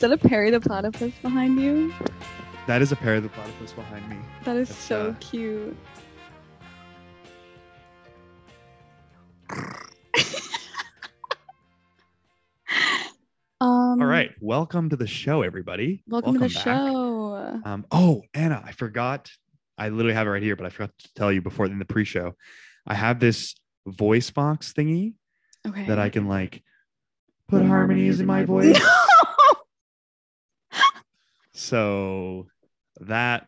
[0.00, 1.92] Is that a Perry the platypus behind you?
[2.66, 4.16] That is a Perry the platypus behind me.
[4.44, 5.76] That is That's, so uh, cute.
[13.60, 16.02] um, All right, welcome to the show, everybody.
[16.08, 16.64] Welcome, to the back.
[16.64, 17.60] show.
[17.66, 19.30] Um, oh, Anna, I forgot.
[19.76, 21.84] I literally have it right here, but I forgot to tell you before in the
[21.84, 22.34] pre-show.
[22.86, 23.54] I have this
[23.86, 25.12] voice box thingy
[25.68, 25.84] Okay.
[25.88, 26.62] that I can like
[27.48, 28.80] put harmonies in my voice.
[31.60, 32.46] so
[33.00, 33.46] that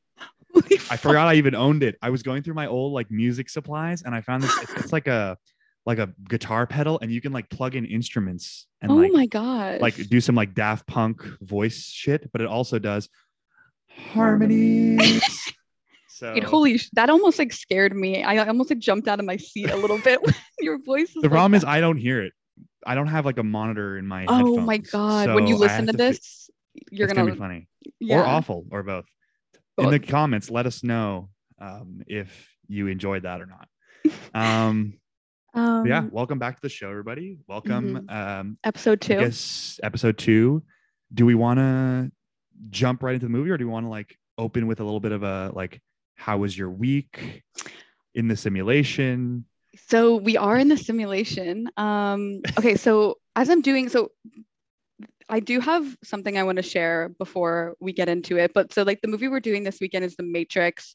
[0.91, 1.97] I forgot I even owned it.
[2.03, 4.57] I was going through my old like music supplies and I found this.
[4.63, 5.39] It's, it's like a
[5.85, 9.27] like a guitar pedal, and you can like plug in instruments and oh like my
[9.27, 13.09] god like do some like Daft Punk voice shit, but it also does
[13.89, 15.25] harmonies.
[16.09, 18.23] so Wait, holy sh- that almost like scared me.
[18.23, 21.15] I almost like jumped out of my seat a little bit when your voice is
[21.15, 21.65] the like problem is.
[21.65, 22.33] I don't hear it.
[22.87, 25.35] I don't have like a monitor in my Oh my god.
[25.35, 26.51] when you listen to fi- this,
[26.91, 27.69] you're it's gonna, gonna be funny
[28.01, 28.21] yeah.
[28.21, 29.07] or awful or both.
[29.79, 31.29] In the comments, let us know
[31.61, 33.69] um, if you enjoyed that or not.
[34.35, 34.95] Um,
[35.55, 37.39] Um, yeah, welcome back to the show, everybody.
[37.47, 38.07] Welcome.
[38.09, 39.19] Um, Episode two.
[39.19, 40.63] guess episode two.
[41.13, 42.11] Do we want to
[42.71, 45.01] jump right into the movie, or do we want to like open with a little
[45.01, 45.81] bit of a like,
[46.15, 47.43] how was your week
[48.15, 49.45] in the simulation?
[49.89, 51.69] So we are in the simulation.
[51.77, 54.11] Um, okay, so as I'm doing, so
[55.29, 58.53] I do have something I want to share before we get into it.
[58.55, 60.95] But so, like, the movie we're doing this weekend is The Matrix,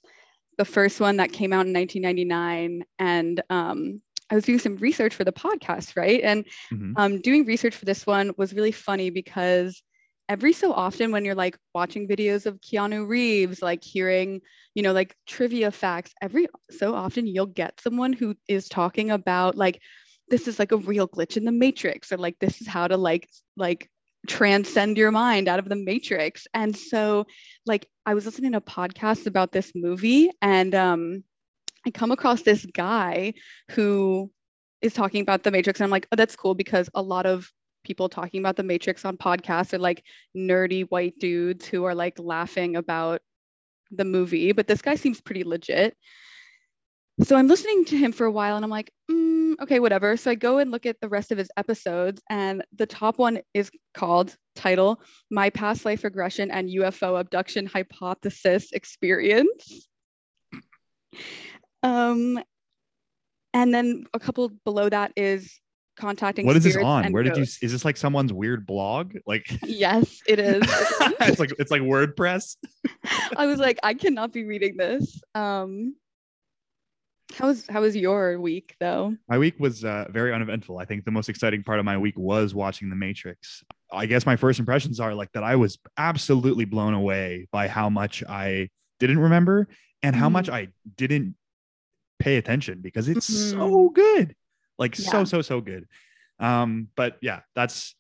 [0.58, 2.84] the first one that came out in 1999.
[3.00, 6.22] And um, I was doing some research for the podcast, right?
[6.23, 6.97] And Mhm.
[6.97, 9.81] um, doing research for this one was really funny because
[10.30, 14.41] every so often when you're like watching videos of Keanu Reeves, like hearing,
[14.75, 19.56] you know, like trivia facts, every so often you'll get someone who is talking about
[19.56, 19.81] like
[20.29, 22.97] this is like a real glitch in the matrix or like this is how to
[22.97, 23.90] like like
[24.28, 26.48] transcend your mind out of the matrix.
[26.54, 27.26] And so
[27.66, 31.24] like I was listening to podcasts about this movie and um
[31.86, 33.34] I come across this guy
[33.72, 34.32] who
[34.82, 37.52] is talking about the matrix and i'm like oh that's cool because a lot of
[37.84, 40.04] people talking about the matrix on podcasts are like
[40.36, 43.22] nerdy white dudes who are like laughing about
[43.92, 45.96] the movie but this guy seems pretty legit
[47.23, 50.31] so i'm listening to him for a while and i'm like mm, okay whatever so
[50.31, 53.72] i go and look at the rest of his episodes and the top one is
[53.94, 55.01] called title
[55.31, 59.88] my past life regression and ufo abduction hypothesis experience
[61.83, 62.39] um
[63.53, 65.59] and then a couple below that is
[65.97, 67.11] contacting What is this on?
[67.11, 67.41] Where did you?
[67.41, 69.16] Is this like someone's weird blog?
[69.25, 70.63] Like yes it is
[71.22, 72.57] it's like it's like WordPress.
[73.38, 75.95] i was like i cannot be reading this um
[77.34, 80.78] how was how was your week though My week was uh, very uneventful.
[80.78, 83.64] I think the most exciting part of my week was watching The Matrix.
[83.92, 87.90] I guess my first impressions are like that I was absolutely blown away by how
[87.90, 89.68] much I didn't remember
[90.04, 90.34] and how Mhm.
[90.34, 91.36] much I didn't
[92.20, 93.52] pay attention because it's Mhm.
[93.52, 94.36] so good.
[94.80, 95.86] Like so so so good.
[96.40, 97.94] Um but yeah, that's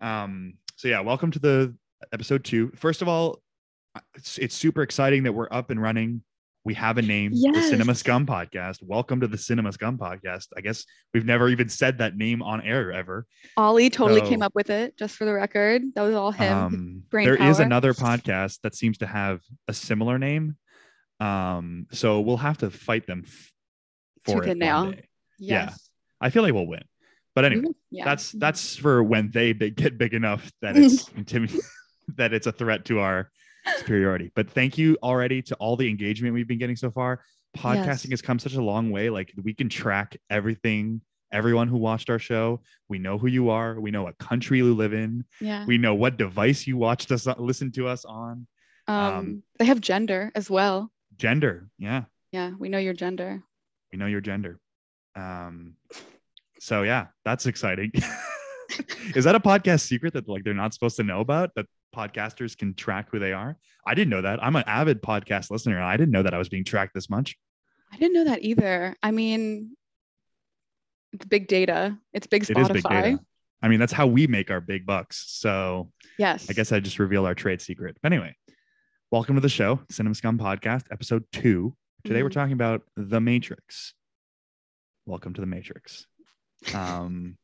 [0.00, 1.74] um so yeah, welcome to the
[2.12, 2.72] episode 2.
[2.76, 3.42] First of all,
[4.14, 6.22] it's, it's super exciting that we're up and running.
[6.62, 8.82] We have a name, the Cinema Scum Podcast.
[8.82, 10.48] Welcome to the Cinema Scum Podcast.
[10.54, 10.84] I guess
[11.14, 13.26] we've never even said that name on air ever.
[13.56, 17.02] oli totally came up with it just for the record that was all him Um,
[17.12, 17.64] there is power.
[17.66, 20.56] another podcast that seems to have a similar name.
[21.18, 23.52] Um, so we'll have to fight them f-
[24.24, 24.84] for Tooth it nail.
[24.86, 25.00] one
[25.38, 25.70] yeah.
[26.20, 26.84] I feel like we'll win.
[27.34, 27.74] But anyway, Mhm.
[27.90, 31.62] yeah that's that's for when they big, get big enough that it's intimidating,
[32.16, 33.30] that it's a threat to our
[33.78, 34.30] superiority.
[34.34, 37.22] But thank you already to all the engagement we've been getting so far.
[37.56, 38.10] Podcasting Yes.
[38.10, 39.10] has come such a long way.
[39.10, 41.00] Like we can track everything,
[41.32, 42.60] everyone who watched our show.
[42.88, 43.80] We know who you are.
[43.80, 45.24] We know what country you live in.
[45.40, 48.46] yeah We know what device you watched us listen to us on.
[48.86, 51.68] um, they have gender as well Gender.
[51.78, 52.04] Yeah.
[52.32, 53.42] yeah we know your gender
[53.92, 54.58] We know your gender.
[55.16, 55.74] Um,
[56.60, 57.90] so yeah, that's exciting.
[59.16, 62.56] Is that a podcast secret that like they're not supposed to know about that podcasters
[62.56, 63.56] can track who they are?
[63.86, 64.42] I didn't know that.
[64.42, 65.76] I'm an avid podcast listener.
[65.76, 67.36] and I didn't know that I was being tracked this much.
[67.92, 68.96] I didn't know that either.
[69.02, 69.76] I mean,
[71.12, 71.98] it's big data.
[72.12, 72.62] It's big It Spotify.
[72.62, 73.20] is big data.
[73.62, 75.24] I mean, that's how we make our big bucks.
[75.28, 76.48] So Yes.
[76.48, 77.96] I guess I just revealed our trade secret.
[78.02, 78.36] But anyway,
[79.10, 81.76] welcome to the show, Cinema Scum Podcast, episode two.
[82.04, 82.34] Today we're Mhm.
[82.34, 83.92] talking about The Matrix.
[85.04, 86.06] Welcome to The Matrix.
[86.74, 87.36] Um,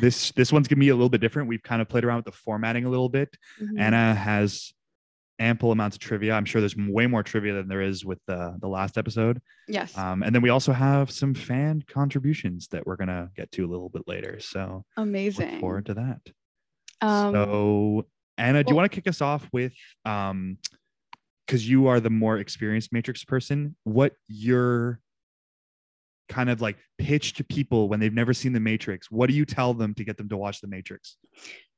[0.00, 1.48] this this one's gonna be a little bit different.
[1.48, 3.36] We've kind of played around with the formatting a little bit.
[3.60, 3.78] Mhm.
[3.80, 4.72] Anna has
[5.40, 6.34] ample amounts of trivia.
[6.34, 9.40] I'm sure there's way more trivia than there is with the the last episode.
[9.68, 9.96] yes.
[9.96, 13.68] Um, and then we also have some fan contributions that we're gonna get to a
[13.68, 14.40] little bit later.
[14.40, 15.60] So look Amazing.
[15.60, 16.20] forward to that.
[17.00, 18.06] Um, so
[18.36, 19.72] Anna, do you want to kick us off with
[20.04, 20.58] um
[21.46, 25.00] because you are the more experienced Matrix person, what your
[26.28, 29.10] kind of like pitch to people when they've never seen the Matrix?
[29.10, 31.16] What do you tell them to get them to watch the Matrix?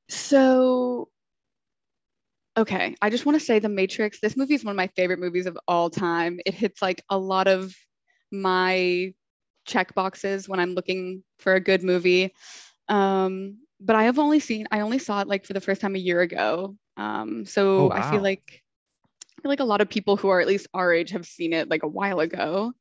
[0.08, 1.08] So,
[2.56, 5.20] okay, I just want to say The Matrix, this movie is one of my favorite
[5.20, 6.40] movies of all time.
[6.44, 7.74] It hits like a lot of
[8.32, 9.14] my
[9.66, 12.34] check boxes when I'm looking for a good movie.
[12.88, 15.94] Um, but I have only seen, I only saw it like for the first time
[15.94, 16.76] a year ago.
[16.96, 18.62] Um, so Oh, I feel like,
[19.38, 21.52] I feel like a lot of people who are at least our age have seen
[21.52, 22.72] it like a while ago.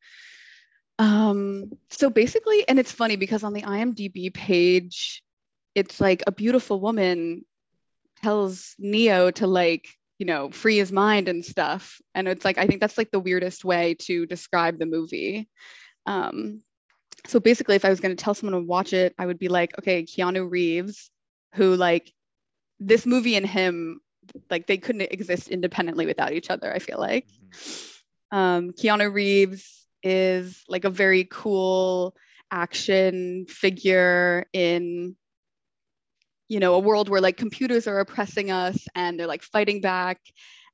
[0.99, 5.23] Um, so basically, and it's funny because on the IMDb page,
[5.73, 7.45] it's like a beautiful woman
[8.21, 9.87] tells Neo to like,
[10.17, 12.01] you know, free his mind and stuff.
[12.13, 15.47] And it's like, I think that's like the weirdest way to describe the movie.
[16.05, 16.61] Um,
[17.25, 19.47] so basically, if I was going to tell someone to watch it, I would be
[19.47, 21.09] like, okay, Keanu Reeves,
[21.55, 22.11] who like
[22.81, 24.01] this movie and him,
[24.49, 27.27] like they couldn't exist independently without each other, I feel like.
[28.31, 32.15] Um, Keanu Reeves is like a very cool
[32.51, 35.15] action figure in
[36.47, 40.19] you know a world where like computers are oppressing us and they're like fighting back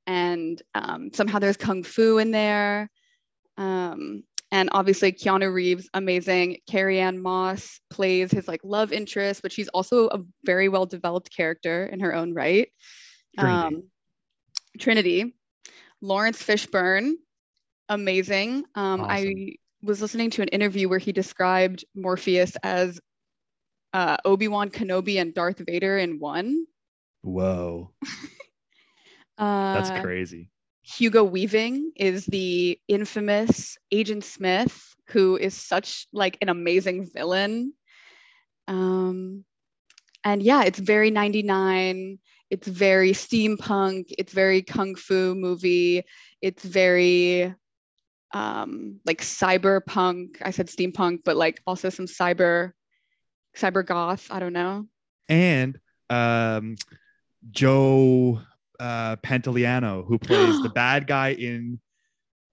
[0.08, 2.90] and um, somehow there's kung fu in there.
[3.58, 6.58] Um, and obviously keanu reeves amazing.
[6.70, 11.36] Carrie ann moss plays his like love interest but she's also a very well developed
[11.36, 12.70] character in her own right.
[13.38, 13.76] Trinity.
[13.76, 13.84] um,
[14.80, 15.36] trinity.
[16.02, 17.14] Laurence fishburne
[17.90, 23.00] amazing um, i was listening to an interview where he described morpheus as
[23.94, 26.66] uh, Obi-Wan Kenobi and Darth Vader in one.
[27.22, 27.92] Whoa,
[29.38, 30.50] Uh, that's crazy.
[30.84, 37.74] Hugo Weaving is the infamous Agent Smith, who is such like an amazing villain.
[38.68, 39.44] Um,
[40.24, 42.20] and yeah, it's very 99.
[42.50, 44.06] It's very steampunk.
[44.18, 46.04] It's very kung fu movie.
[46.42, 47.54] It's very
[48.36, 50.42] um, like cyberpunk.
[50.42, 52.74] I said steampunk, but like also some cyber
[53.56, 54.28] cyber goth.
[54.30, 54.88] I don't know.
[55.30, 55.80] And
[56.10, 56.76] um
[57.50, 58.42] Joe
[58.78, 61.80] uh Pantoliano, who plays the bad guy in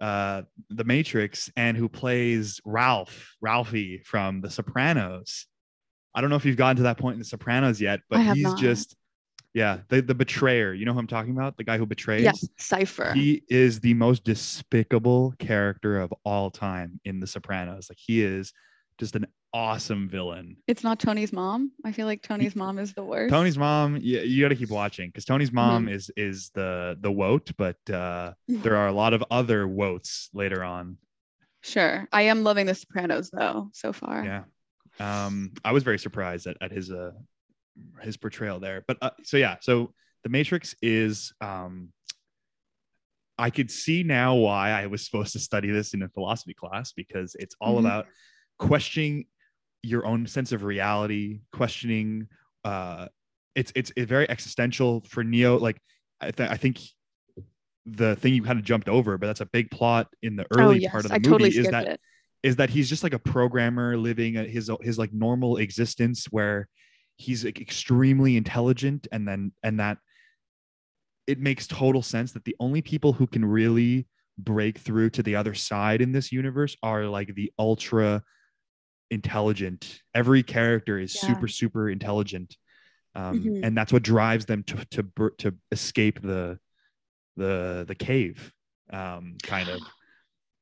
[0.01, 5.47] uh the Matrix and who plays Ralph, Ralphie from The Sopranos.
[6.15, 8.45] I don't know if you've gotten to that point in The Sopranos yet, but he's
[8.45, 8.59] not.
[8.59, 8.95] just
[9.55, 10.73] yeah, the, the betrayer.
[10.73, 11.57] You know who I'm talking about?
[11.57, 12.23] The guy who betrays.
[12.23, 13.13] Yes, Cypher.
[13.15, 17.89] He is the most despicable character of all time in The Sopranos.
[17.91, 18.53] Like he is
[18.99, 20.57] just an awesome villain.
[20.67, 21.73] It's not Tony's mom.
[21.85, 23.31] I feel like Tony's mom is the worst.
[23.31, 25.95] Tony's mom, you, you got to keep watching because Tony's mom Mm-hmm.
[25.95, 30.65] is is the the woat, but uh, there are a lot of other woats later
[30.65, 30.97] on.
[31.61, 32.09] Sure.
[32.13, 34.25] I am loving The Sopranos though so far.
[34.25, 34.45] Yeah,
[35.27, 37.13] um, I was very surprised at, at his uh
[38.03, 38.85] his portrayal there.
[38.87, 39.93] But uh, so yeah, so
[40.25, 41.93] the Matrix is um,
[43.39, 46.93] I could see now why I was supposed to study this in a philosophy class
[46.93, 47.81] because it's all Mhm.
[47.81, 48.07] about
[48.59, 49.27] questioning
[49.83, 52.29] your own sense of reality, questioning.
[52.65, 53.09] Uh,
[53.55, 55.59] it's it's it's very existential for Neo.
[55.59, 55.79] Like
[56.21, 56.81] I, th- I think
[57.85, 60.61] the thing you kind of jumped over, but that's a big plot in the Oh
[60.61, 62.01] early yes, part of the I movie totally is that it.
[62.45, 66.69] is that he's just like a programmer living his his like normal existence where
[67.17, 69.99] he's like extremely intelligent and then and that
[71.27, 74.07] it makes total sense that the only people who can really
[74.39, 78.23] break through to the other side in this universe are like the ultra
[79.11, 81.21] intelligent every character is Yeah.
[81.21, 82.57] super super intelligent
[83.15, 83.63] um, Mhm.
[83.63, 86.59] and that's what drives them to to to escape the
[87.37, 88.53] the the cave
[88.93, 89.83] um kind of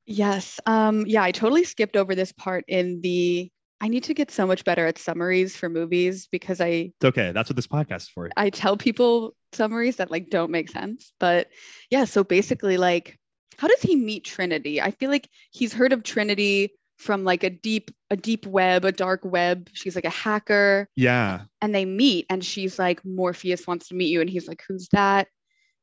[0.07, 0.59] Yes.
[0.67, 3.51] Um, yeah, I totally skipped over this part in the
[3.81, 7.33] I need to get so much better at summaries for movies because I it's okay
[7.33, 11.13] that's what this podcast is for I tell people summaries that like don't make sense.
[11.19, 11.49] But
[11.91, 13.19] yeah, so basically like
[13.59, 14.81] how does he meet Trinity?
[14.81, 18.93] I feel like he's heard of Trinity from like a deep a deep web, a
[18.93, 19.69] dark web.
[19.73, 24.09] She's like a hacker yeah and they meet and she's like Morpheus wants to meet
[24.09, 25.29] you and he's like who's that?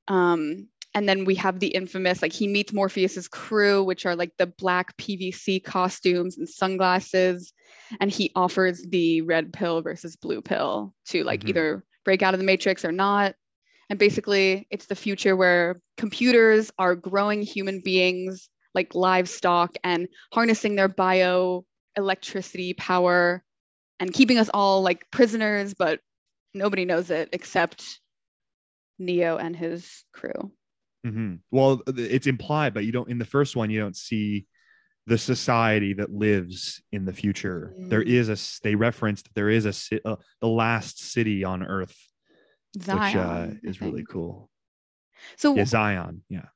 [0.08, 4.32] Um and then we have the infamous like he meets Morpheus's crew which are like
[4.38, 7.54] the black PVC costumes and sunglasses
[8.00, 11.50] and he offers the red pill versus blue pill to like Mhm.
[11.50, 13.36] either break out of the matrix or not.
[13.90, 20.76] And basically it's the future where computers are growing human beings like livestock and harnessing
[20.76, 21.66] their bio
[21.96, 23.44] electricity power
[24.00, 26.00] and keeping us all like prisoners, but
[26.54, 28.00] nobody knows it except
[29.00, 30.52] Neo and his crew.
[31.12, 33.10] Hmm Well, it's implied, but you don't.
[33.10, 34.46] In the first one, you don't see
[35.06, 37.74] the society that lives in the future.
[37.78, 38.08] There Mm.
[38.08, 38.34] is a.
[38.34, 41.96] s- They referenced there is a uh, the last city on Earth
[42.82, 44.50] Zion, which uh, is really cool.
[45.38, 46.24] So Yeah, Zion.
[46.30, 46.48] Yeah.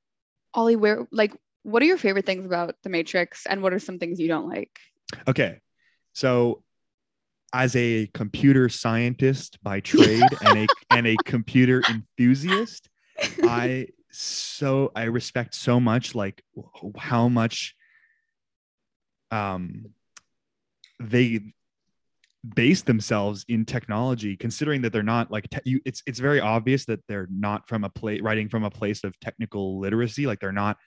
[0.54, 4.00] Oli, where like what are your favorite things about the Matrix and what are some
[4.00, 4.78] things you don't like?
[5.28, 5.60] Okay.
[6.14, 6.64] So
[7.54, 12.90] as a computer scientist by trade and a and a computer enthusiast,
[13.44, 16.44] I so I respect so much like
[16.98, 17.76] how much
[19.32, 19.94] um
[21.00, 21.54] they
[22.56, 26.86] base themselves in technology considering that they're not like te- you, it's it's very obvious
[26.86, 30.52] that they're not from a place writing from a place of technical literacy like they're
[30.52, 30.78] not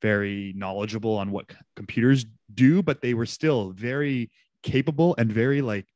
[0.00, 4.30] very knowledgeable on what c- computers do but they were still very
[4.62, 5.86] capable and very like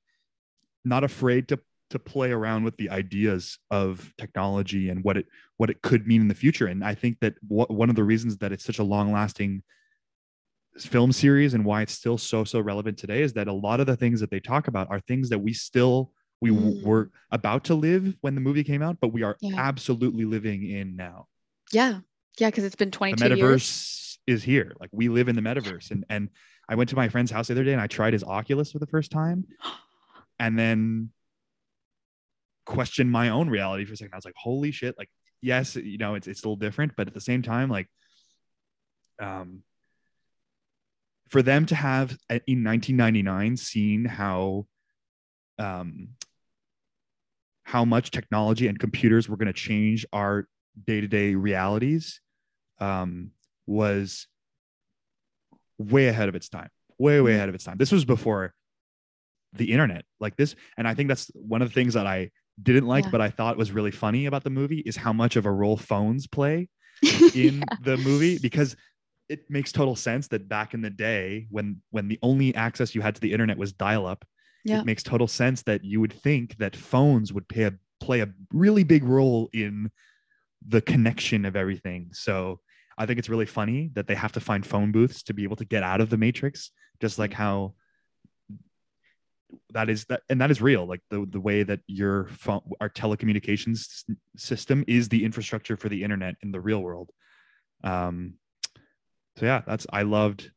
[0.84, 1.58] not afraid to
[1.90, 5.26] to play around with the ideas of technology and what it
[5.56, 8.04] what it could mean in the future and i think that wh- one of the
[8.04, 9.62] reasons that it's such a long lasting
[10.78, 13.86] film series and why it's still so so relevant today is that a lot of
[13.86, 16.82] the things that they talk about are things that we still we w- Mm.
[16.84, 19.54] were about to live when the movie came out but we are Yeah.
[19.56, 21.26] absolutely living in now
[21.72, 22.00] Yeah.
[22.38, 24.18] Yeah, because it's been the metaverse years.
[24.28, 26.28] is here like we live in the metaverse and and
[26.68, 28.78] i went to my friend's house the other day and i tried his oculus for
[28.78, 29.44] the first time
[30.38, 31.10] and then
[32.68, 35.08] questioned my own reality for a second i was like holy shit like
[35.40, 37.88] yes you know it's, it's a little different but at the same time like
[39.20, 39.62] um
[41.30, 42.10] for them to have
[42.46, 44.66] in 1999 seen how
[45.58, 46.08] um
[47.62, 50.46] how much technology and computers were going to change our
[50.86, 52.20] day-to-day realities
[52.80, 53.30] um
[53.66, 54.26] was
[55.78, 57.36] way ahead of its time way way Mhm.
[57.36, 58.52] ahead of its time this was before
[59.54, 62.30] the internet like this and i think that's one of the things that i
[62.62, 63.10] didn't like Yeah.
[63.10, 65.76] but i thought was really funny about the movie is how much of a role
[65.76, 66.68] phones play
[67.34, 68.76] in the movie because
[69.28, 73.00] it makes total sense that back in the day when when the only access you
[73.00, 74.24] had to the internet was dial up
[74.64, 74.80] Yeah.
[74.80, 78.28] it makes total sense that you would think that phones would play a play a
[78.52, 79.90] really big role in
[80.66, 82.58] the connection of everything so
[82.96, 85.56] i think it's really funny that they have to find phone booths to be able
[85.56, 87.34] to get out of the matrix just like mm.
[87.34, 87.74] how
[89.70, 90.86] that is that and that is real.
[90.86, 94.04] Like the the way that your phone our telecommunications
[94.36, 97.10] system is the infrastructure for the internet in the real world.
[97.84, 98.34] Um
[99.36, 100.50] so yeah that's i loved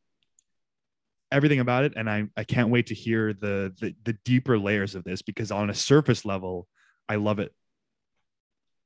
[1.31, 4.95] everything about it and i i can't wait to hear the the, the deeper layers
[4.95, 6.67] of this because on a surface level
[7.07, 7.53] i love it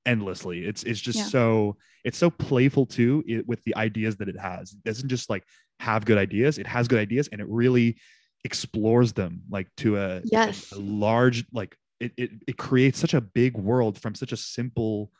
[0.05, 0.65] endlessly.
[0.65, 1.25] It's it's just Yeah.
[1.25, 4.73] so it's so playful too it, with the ideas that it has.
[4.73, 5.43] It doesn't just like
[5.79, 7.97] have good ideas it has good ideas and it really
[8.45, 10.71] explores them like to a, Yes.
[10.71, 15.11] a large like it, it it creates such a big world from such a simple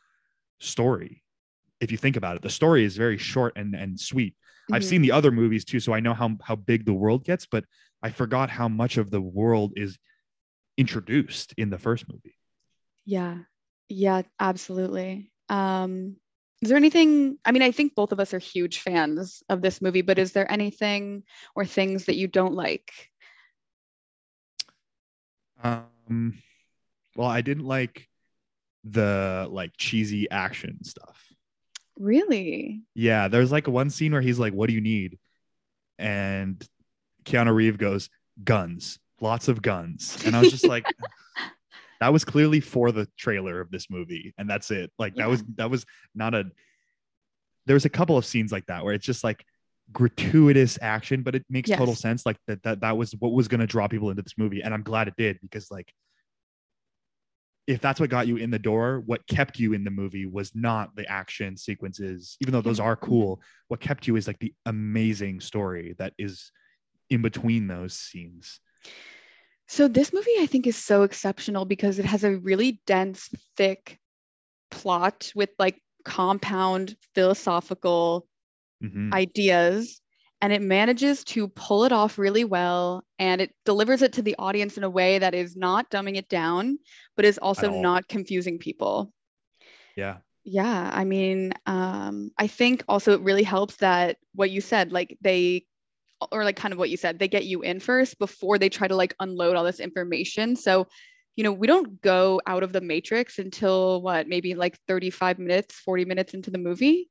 [0.60, 1.22] story
[1.80, 4.34] if you think about it the story is very short and and sweet
[4.72, 4.88] I've Mhm.
[4.88, 7.64] seen the other movies too, so I know how how big the world gets, but
[8.02, 9.98] I forgot how much of the world is
[10.76, 12.36] introduced in the first movie.
[13.04, 13.38] Yeah.
[13.88, 15.30] Yeah, absolutely.
[15.48, 16.16] Um,
[16.62, 19.80] is there anything, I mean, I think both of us are huge fans of this
[19.80, 21.22] movie, but is there anything
[21.54, 22.90] or things that you don't like?
[25.62, 26.38] Um,
[27.14, 28.08] well, I didn't like
[28.84, 31.22] the like cheesy action stuff.
[31.98, 32.82] Really?
[32.94, 35.18] Yeah, there's like one scene where he's like, "What do you need?"
[35.98, 36.62] and
[37.24, 38.10] Keanu Reeves goes,
[38.44, 40.86] "Guns, lots of guns," and I was just like.
[41.98, 44.92] That was clearly for the trailer of this movie, and that's it.
[44.98, 46.44] Like that was that was not a.
[47.64, 49.46] There was a couple of scenes like that where it's just like
[49.92, 52.26] gratuitous action, but it makes total sense.
[52.26, 54.74] Like that that that was what was going to draw people into this movie, and
[54.74, 55.92] I'm glad it did because like
[57.66, 60.54] if that's what got you in the door, what kept you in the movie was
[60.54, 63.00] not the action sequences, even though those are Mhm.
[63.00, 63.42] cool.
[63.68, 66.52] What kept you is like the amazing story that is
[67.10, 68.60] in between those scenes.
[69.66, 73.98] So this movie I think is so exceptional because it has a really dense, thick
[74.70, 78.28] plot with like compound philosophical
[78.86, 79.12] Mhm.
[79.12, 80.00] ideas
[80.42, 84.36] and it manages to pull it off really well and it delivers it to the
[84.38, 86.78] audience in a way that is not dumbing it down
[87.16, 89.12] but is also not confusing people.
[89.96, 90.18] yeah.
[90.44, 95.18] Yeah, I mean, um, I think also it really helps that what you said, like
[95.20, 95.66] they,
[96.32, 98.88] or like kind of what you said, they get you in first before they try
[98.88, 100.56] to like unload all this information.
[100.56, 100.88] So,
[101.36, 105.76] you know, we don't go out of the matrix until what, maybe like 35 minutes,
[105.76, 107.10] 40 minutes into the movie.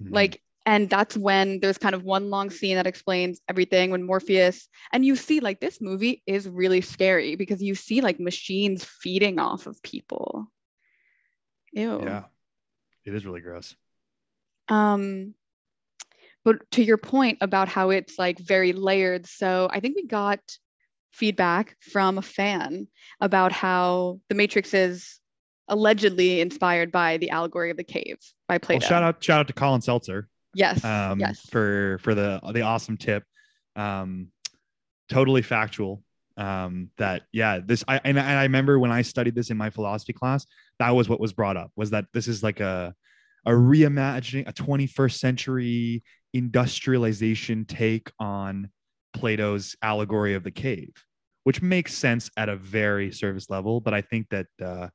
[0.00, 0.10] Mhm.
[0.10, 4.68] Like, and that's when there's kind of one long scene that explains everything when Morpheus,
[4.92, 9.38] and you see like this movie is really scary because you see like machines feeding
[9.38, 10.46] off of people.
[11.72, 12.00] Ew.
[12.02, 12.24] yeah.
[13.04, 13.74] It is really gross.
[14.68, 15.34] Um,
[16.44, 20.40] but to your point about how it's like very layered, so I think we got
[21.10, 22.86] feedback from a fan
[23.20, 25.18] about how The Matrix is
[25.68, 28.84] allegedly inspired by the allegory of the cave by Plato.
[28.84, 30.84] Well, shout out shout out to Colin Seltzer Yes.
[30.84, 31.40] um, yes.
[31.50, 33.24] for for the the awesome tip.
[33.76, 34.28] Um,
[35.10, 36.02] totally factual.
[36.36, 40.12] Um, that yeah, this I and, I- remember when I studied this in my philosophy
[40.14, 40.46] class,
[40.78, 42.94] that was what was brought up was that this is like a
[43.44, 48.70] a reimagining a 21st century industrialization take on
[49.12, 50.92] Plato's allegory of the cave,
[51.44, 53.80] which makes sense at a very surface level.
[53.80, 54.88] But I think that uh,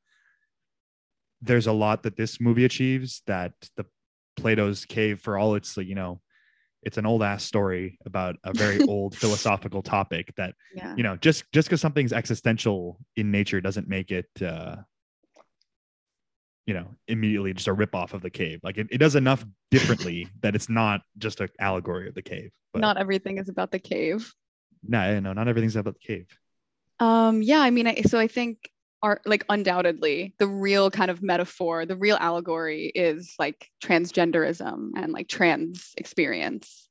[1.41, 3.85] there's a lot that this movie achieves that the
[4.37, 6.21] Plato's cave, for all its you know,
[6.83, 10.95] it's an old ass story about a very old philosophical topic that yeah.
[10.95, 14.77] you know just just because something's existential in nature doesn't make it uh
[16.65, 19.43] you know immediately just a rip off of the cave like it, it does enough
[19.71, 23.71] differently that it's not just an allegory of the cave but Not everything is about
[23.71, 24.33] the cave.
[24.83, 26.27] no no not everything's about the cave
[26.99, 28.69] Um, yeah, I mean, I, so I think
[29.03, 35.13] art, like undoubtedly, the real kind of metaphor, the real allegory is like transgenderism and
[35.13, 36.87] like trans experience.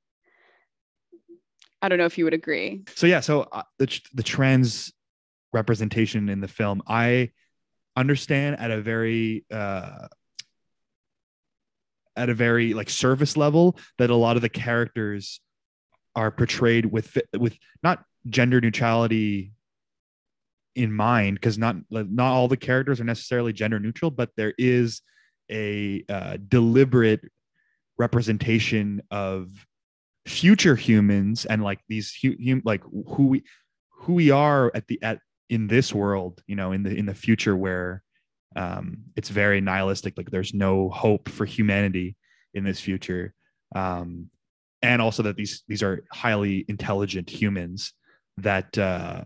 [1.82, 2.82] I don't know if you would agree.
[2.94, 4.92] so yeah so uh, the the trans
[5.52, 7.30] representation in the film i
[7.96, 10.08] understand at a very uh
[12.16, 15.40] at a very like service level that a lot of the characters
[16.14, 19.52] are portrayed with with not gender neutrality
[20.76, 25.02] in mind because not not all the characters are necessarily gender neutral but there is
[25.50, 27.20] a uh, deliberate
[27.98, 29.48] representation of
[30.26, 33.44] future humans and like these hu- hum- like who we
[33.90, 35.18] who we are at the at
[35.48, 38.02] in this world you know in the in the future where
[38.56, 42.16] um it's very nihilistic like there's no hope for humanity
[42.56, 43.34] in this future.
[43.74, 44.30] Um
[44.82, 47.92] and also that these these are highly intelligent humans
[48.38, 49.24] that uh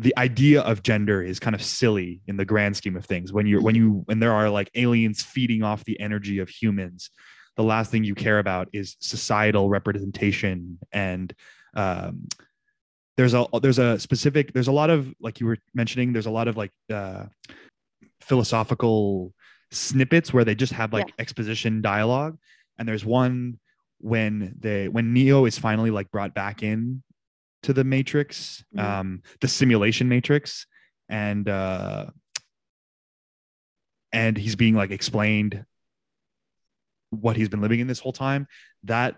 [0.00, 3.46] the idea of gender is kind of silly in the grand scheme of things when
[3.46, 7.10] you're when you when there are like aliens feeding off the energy of humans
[7.56, 11.34] the last thing you care about is societal representation and
[11.74, 12.26] um,
[13.18, 16.30] there's a there's a specific there's a lot of like you were mentioning there's a
[16.30, 17.26] lot of like uh,
[18.22, 19.34] philosophical
[19.70, 21.14] snippets where they just have like Yeah.
[21.18, 22.38] exposition dialogue
[22.78, 23.58] and there's one
[23.98, 27.02] when they when neo is finally like brought back in
[27.62, 28.80] to the matrix Mhm.
[28.82, 30.66] um the simulation matrix
[31.08, 32.06] and uh
[34.12, 35.64] and he's being like explained
[37.10, 38.46] what he's been living in this whole time
[38.84, 39.16] that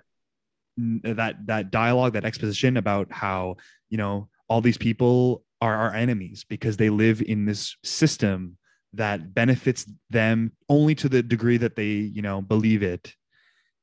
[0.76, 3.56] that that dialogue that exposition about how
[3.90, 8.56] you know all these people are our enemies because they live in this system
[8.94, 13.14] that benefits them only to the degree that they you know believe it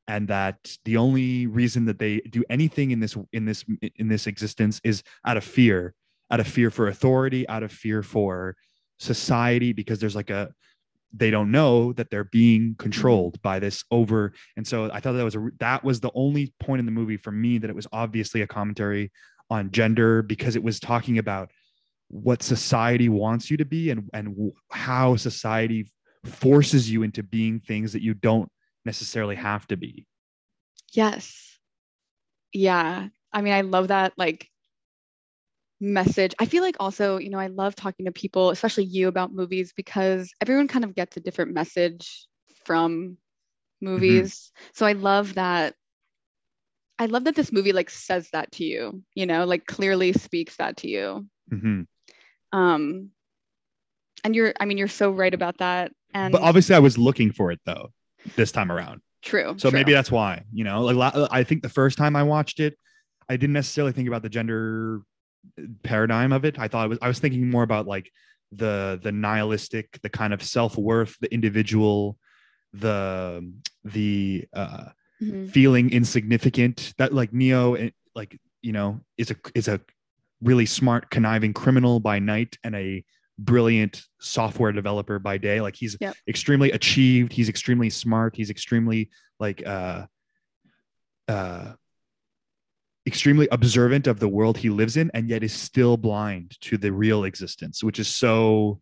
[0.10, 3.64] and that the only reason that they do anything in this in this
[3.96, 5.94] in this existence is out of fear
[6.32, 8.58] out of fear for authority out of fear for
[8.98, 10.52] society because there's like a
[11.14, 15.24] they don't know that they're being controlled by this over and so i thought that
[15.24, 17.88] was a that was the only point in the movie for me that it was
[17.94, 19.12] obviously a commentary
[19.50, 21.52] on gender because it was talking about
[22.08, 25.92] what society wants you to be and and how society
[26.26, 28.52] forces you into being things that you don't
[28.90, 30.06] necessarily have to be
[30.94, 31.58] Yes.
[32.54, 33.10] Yeah.
[33.32, 34.50] I mean, I love that like
[35.80, 36.34] message.
[36.40, 39.74] I feel like also, you know, I love talking to people, especially you, about movies
[39.76, 42.28] because everyone kind of gets a different message
[42.66, 43.18] from
[43.82, 44.52] movies.
[44.74, 45.76] So I love that.
[46.98, 50.58] I love that this movie like says that to you, you know, like clearly speaks
[50.58, 51.28] that to you.
[51.52, 51.86] Mhm.
[52.52, 53.12] Um
[54.24, 55.94] and you're I mean you're so right about that.
[56.14, 57.94] And but obviously i was looking for it though
[58.36, 59.56] this time around true.
[59.58, 59.78] so true.
[59.80, 62.78] maybe that's why you know like i think the first time i watched it
[63.30, 65.02] i didn't necessarily think about the gender
[65.84, 68.12] paradigm of it i thought it was i was thinking more about like
[68.52, 72.18] the the nihilistic the kind of self-worth the individual
[72.74, 73.52] the
[73.84, 74.86] the uh
[75.22, 75.50] Mhm.
[75.52, 79.82] feeling insignificant that like neo eh, like you know is a is a
[80.42, 83.04] really smart conniving criminal by night and a
[83.40, 86.16] brilliant software developer by day like he's Yep.
[86.28, 90.06] extremely achieved he's extremely smart he's extremely like uh
[91.28, 91.72] uh
[93.08, 96.92] extremely observant of the world he lives in and yet is still blind to the
[96.92, 98.82] real existence which is so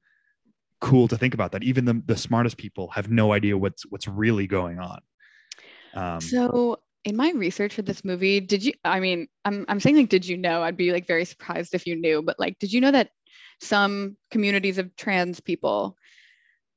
[0.82, 4.08] cool to think about that even the, the smartest people have no idea what's what's
[4.08, 5.00] really going on
[5.94, 9.96] um So in my research for this movie, did you I mean, I'm I'm saying
[9.96, 10.62] like did you know?
[10.62, 13.12] I'd be like very surprised if you knew, but like did you know that
[13.60, 15.98] some communities of trans people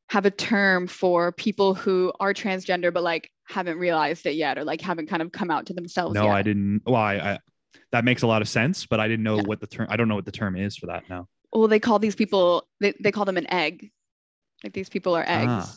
[0.08, 4.64] have a term for people who are transgender but like haven't realized it yet or
[4.64, 6.32] like haven't kind of come out to themselves no yet?
[6.32, 7.38] i didn't well I, I
[7.92, 9.42] that makes a lot of sense but i didn't know Yeah.
[9.44, 11.80] what the term i don't know what the term is for that now Well, they
[11.80, 13.90] call these people they, they call them an egg.
[14.62, 15.48] Like these people are eggs.
[15.48, 15.76] Ah.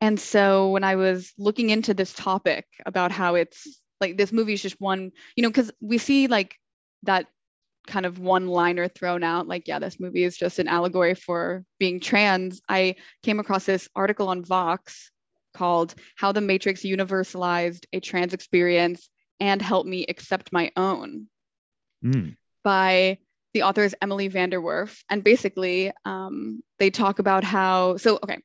[0.00, 3.66] And so when I was looking into this topic about how it's
[4.00, 6.56] like this movie is just one, you know, because we see like
[7.02, 7.26] that
[7.90, 11.64] kind of one liner thrown out, like, yeah, this movie is just an allegory for
[11.78, 12.60] being trans.
[12.68, 15.10] I came across this article on Vox
[15.52, 21.26] called How the Matrix Universalized a Trans Experience and Helped Me Accept My Own
[22.04, 22.36] Mm.
[22.64, 23.18] by
[23.52, 25.02] the author is Emily VanDerWerff.
[25.10, 28.38] And basically, um, they talk about how, so, okay,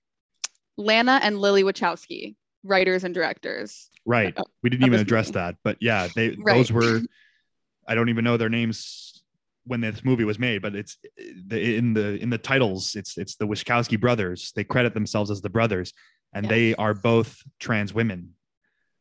[0.77, 3.89] Lana and Lily Wachowski, writers and directors.
[4.05, 4.35] Right.
[4.35, 5.33] Of- We didn't even address movie.
[5.35, 6.57] that, but yeah, they Right.
[6.57, 7.01] those were.
[7.87, 9.04] I don't even know their names
[9.65, 10.97] when this movie was made, but it's
[11.47, 12.95] the, in the in the titles.
[12.95, 14.51] It's it's the Wachowski brothers.
[14.55, 15.93] They credit themselves as the brothers,
[16.33, 18.35] and they are both trans women.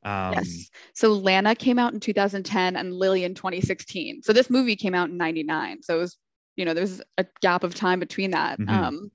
[0.05, 0.69] Um, yes.
[0.95, 4.23] So Lana came out in 2010 and Lily in 2016.
[4.23, 5.83] So this movie came out in 99.
[5.83, 6.19] So it was,
[6.57, 8.59] you know, there's a gap of time between that.
[8.59, 8.69] Mhm.
[8.69, 9.11] Um,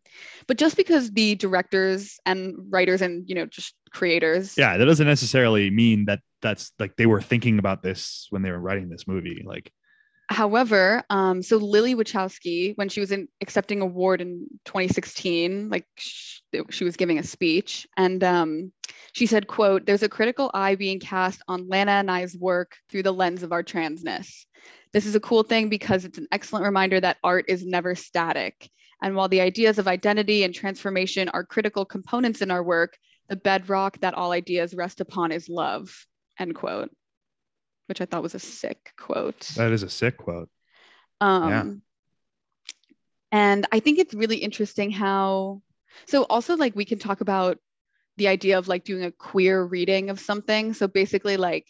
[0.47, 5.05] but just because the directors and writers and, you know, just creators Yeah, that doesn't
[5.05, 9.07] necessarily mean that that's like they were thinking about this when they were writing this
[9.07, 9.43] movie.
[9.45, 9.71] Like,
[10.29, 16.41] However, um, so Lily Wachowski, when she was in accepting award in 2016, like sh-
[16.69, 18.71] she was giving a speech, and um,
[19.13, 23.03] she said, "quote There's a critical eye being cast on Lana and I's work through
[23.03, 24.45] the lens of our transness.
[24.93, 28.69] This is a cool thing because it's an excellent reminder that art is never static.
[29.01, 32.97] And while the ideas of identity and transformation are critical components in our work,
[33.29, 36.05] the bedrock that all ideas rest upon is love."
[36.37, 36.91] End quote.
[37.89, 39.47] Which I thought was a sick quote.
[39.55, 40.49] that is a sick quote.
[41.19, 41.81] Um,
[43.31, 45.61] And I think it's really interesting how,
[46.07, 47.57] so also like we can talk about
[48.17, 50.73] the idea of like doing a queer reading of something.
[50.73, 51.65] So basically like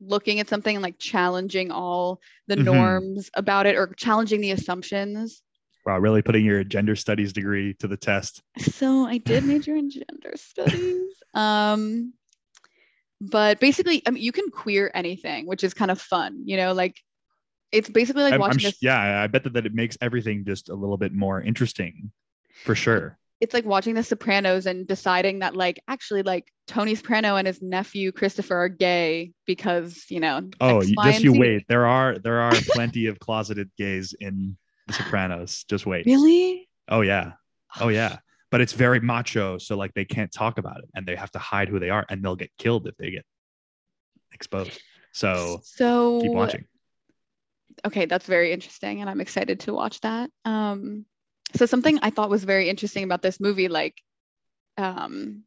[0.00, 2.64] looking at something and like challenging all the Mhm.
[2.64, 5.42] norms about it or challenging the assumptions.
[5.84, 8.42] Wow, really putting your gender studies degree to the test.
[8.58, 11.12] So I did major in gender studies.
[11.34, 12.14] Um,
[13.20, 16.72] but basically, I mean, you can queer anything, which is kind of fun, you know,
[16.72, 16.96] like
[17.72, 18.78] it's basically like I'm- I'm watching this.
[18.80, 22.10] yeah, I bet that, that it makes everything just a little bit more interesting,
[22.64, 23.18] for sure.
[23.40, 27.62] it's like watching The Sopranos and deciding that like actually like Tony Soprano and his
[27.62, 30.48] nephew Christopher are gay because you know.
[30.60, 31.38] Oh, X, just you Z.
[31.38, 31.64] wait.
[31.68, 34.56] There are there are plenty of closeted gays in
[34.88, 35.64] The Sopranos.
[35.68, 36.04] Just wait.
[36.06, 36.68] Really?
[36.88, 37.32] Oh yeah.
[37.80, 38.18] Oh yeah.
[38.50, 41.38] But it's very macho, so like they can't talk about it, and they have to
[41.38, 43.24] hide who they are, and they'll get killed if they get
[44.32, 44.80] exposed.
[45.12, 46.64] So So keep watching.
[47.84, 50.30] okay, that's very interesting, and I'm excited to watch that.
[50.44, 51.04] Um,
[51.54, 54.00] so something I thought was very interesting about this movie, like,
[54.76, 55.44] um,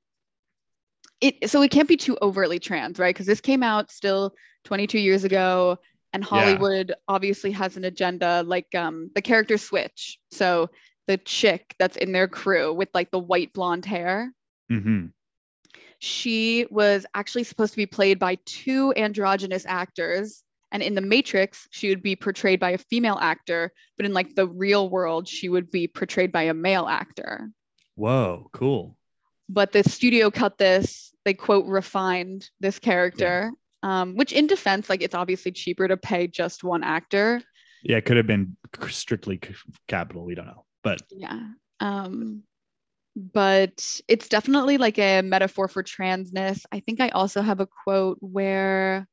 [1.19, 3.13] it so it can't be too overtly trans, right?
[3.13, 4.33] Because this came out still
[4.65, 5.77] 22 years ago,
[6.13, 6.29] and Yeah.
[6.29, 10.19] Hollywood obviously has an agenda, like um, the character switch.
[10.31, 10.69] So
[11.07, 14.31] the chick that's in their crew with like the white blonde hair,
[14.69, 15.07] hmm
[16.03, 21.67] she was actually supposed to be played by two androgynous actors and in the matrix
[21.69, 25.47] she would be portrayed by a female actor but in like the real world she
[25.47, 27.51] would be portrayed by a male actor.
[27.95, 28.97] Whoa, cool.
[29.47, 33.51] but the studio cut this they quote refined this character
[33.83, 37.41] um, which in defense like it's obviously cheaper to pay just one actor.
[37.83, 38.55] Yeah, it could have been
[38.89, 39.39] strictly
[39.87, 40.23] capital.
[40.23, 41.39] We don't know, but yeah
[41.79, 42.43] um
[43.15, 48.17] but it's definitely like a metaphor for transness i think i also have a quote
[48.21, 49.07] where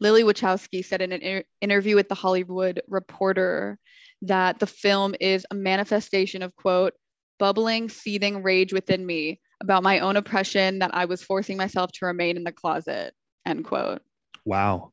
[0.00, 3.78] lily wachowski said in an inter- interview with the hollywood reporter
[4.22, 6.94] that the film is a manifestation of quote
[7.38, 12.06] bubbling seething rage within me about my own oppression that i was forcing myself to
[12.06, 13.12] remain in the closet
[13.44, 14.00] end quote
[14.44, 14.92] wow.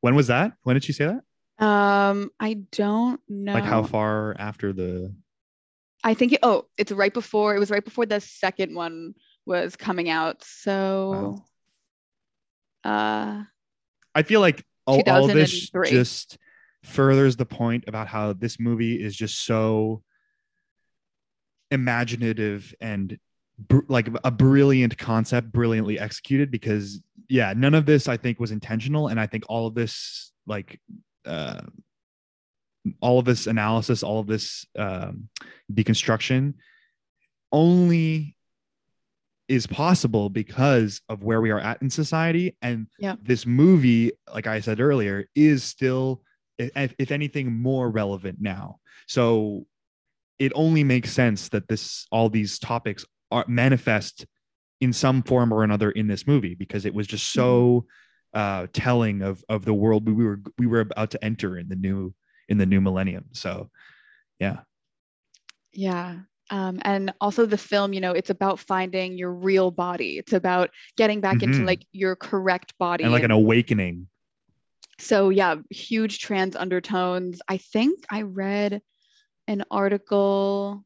[0.00, 0.54] When was that?
[0.62, 1.22] When did she say that?
[1.64, 5.14] um i don't know Like how far after the?
[6.04, 9.14] I think it, oh, it's right before it was right before the second one
[9.46, 10.42] was coming out.
[10.44, 11.44] So
[12.84, 13.42] uh
[14.14, 16.38] I feel like all, all this just
[16.82, 20.02] furthers the point about how this movie is just so
[21.70, 23.18] imaginative and
[23.58, 28.50] br- like a brilliant concept brilliantly executed because yeah none of this i think was
[28.50, 30.78] intentional and i think all of this like
[31.24, 31.62] uh
[33.00, 35.28] all of this analysis all of this um
[35.72, 36.54] deconstruction
[37.52, 38.36] only
[39.48, 42.56] is possible because of where we are at in society.
[42.62, 43.16] And Yeah.
[43.20, 46.22] this movie like i said earlier is still
[46.58, 48.78] if, if anything more relevant now.
[49.06, 49.66] So
[50.38, 54.26] it only makes sense that this all these topics are manifest
[54.80, 57.86] in some form or another in this movie because it was just so
[58.34, 61.76] uh telling of of the world we were we were about to enter in the
[61.76, 62.14] new
[62.48, 63.70] in the new millennium so
[64.38, 64.60] yeah
[65.72, 66.18] yeah.
[66.50, 70.18] Um, and also the film, you know, it's about finding your real body.
[70.18, 71.66] It's about getting back into Mhm.
[71.66, 73.04] like your correct body.
[73.04, 74.08] and like an awakening.
[74.98, 77.40] so yeah, huge trans undertones.
[77.48, 78.82] I think I read
[79.48, 80.84] an article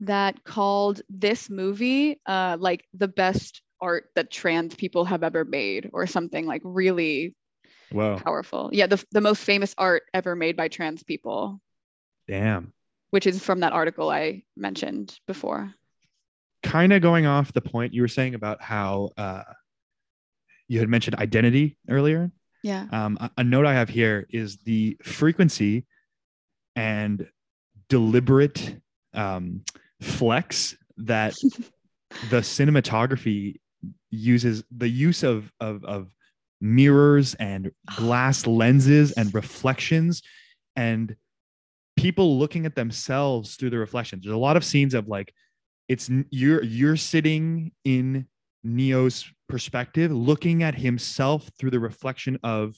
[0.00, 5.90] that called this movie uh, like the best art that trans people have ever made,
[5.92, 7.34] or something like really
[7.94, 8.70] Whoa, powerful.
[8.72, 11.60] Yeah, the the most famous art ever made by trans people,
[12.26, 12.72] damn.
[13.10, 15.72] which is from that article I mentioned before.
[16.64, 19.44] Kind of going off the point you were saying about how uh,
[20.66, 22.32] you had mentioned identity earlier.
[22.64, 22.86] Yeah.
[22.90, 25.84] Um, a, a note I have here is the frequency
[26.74, 27.28] and
[27.88, 28.76] deliberate
[29.12, 29.62] um,
[30.00, 31.34] flex that
[32.30, 33.60] the cinematography
[34.10, 36.08] uses the use of, of, of
[36.64, 40.22] mirrors and glass lenses and reflections
[40.76, 41.14] and
[41.96, 44.24] people looking at themselves through the reflections.
[44.24, 45.32] There's a lot of scenes of like
[45.88, 48.26] it's you're you're sitting in
[48.64, 52.74] Neo's perspective, looking at himself through the reflection of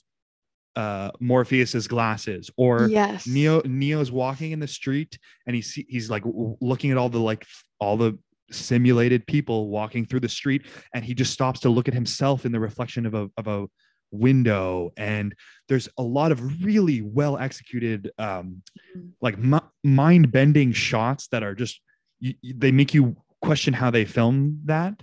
[0.74, 3.26] uh, Morpheus's glasses, or yes.
[3.26, 6.24] Neo Neo's walking in the street and he's he's like
[6.60, 7.46] looking at all the like
[7.78, 8.18] all the
[8.50, 12.52] simulated people walking through the street and he just stops to look at himself in
[12.52, 13.66] the reflection of a of a
[14.12, 14.92] window.
[14.96, 15.34] And
[15.68, 18.62] there's a lot of really well executed um
[18.96, 19.12] Mhm.
[19.20, 21.80] like mi- mind bending shots that are just
[22.20, 25.02] you, they make you question how they filmed that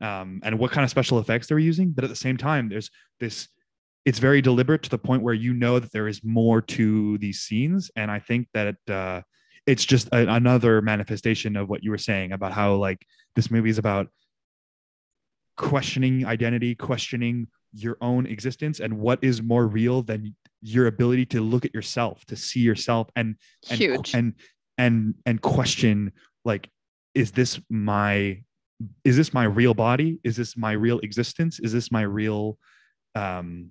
[0.00, 1.90] um and what kind of special effects they're using.
[1.90, 3.48] But at the same time there's this
[4.04, 7.40] it's very deliberate to the point where you know that there is more to these
[7.40, 7.90] scenes.
[7.96, 9.22] And i think that uh,
[9.66, 13.70] it's just a, another manifestation of what you were saying about how like this movie
[13.70, 14.08] is about
[15.56, 21.40] questioning identity questioning your own existence and what is more real than your ability to
[21.40, 23.36] look at yourself to see yourself and
[23.70, 24.14] and Huge.
[24.14, 24.34] and
[24.78, 26.12] and and question
[26.44, 26.68] like
[27.14, 28.42] is this my
[29.04, 32.58] is this my real body is this my real existence is this my real
[33.14, 33.70] um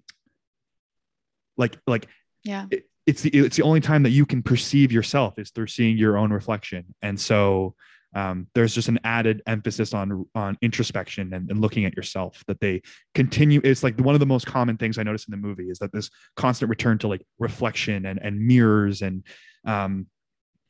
[1.58, 2.08] like like
[2.43, 2.65] yeah.
[2.71, 5.98] it- it's the it's the only time that you can perceive yourself is through seeing
[5.98, 7.76] your own reflection and so
[8.15, 12.60] um, there's just an added emphasis on on introspection and, and looking at yourself that
[12.62, 12.82] they
[13.13, 15.80] continue it's like one of the most common things i notice in the movie is
[15.80, 19.24] that this constant return to like reflection and and mirrors and
[19.65, 20.08] um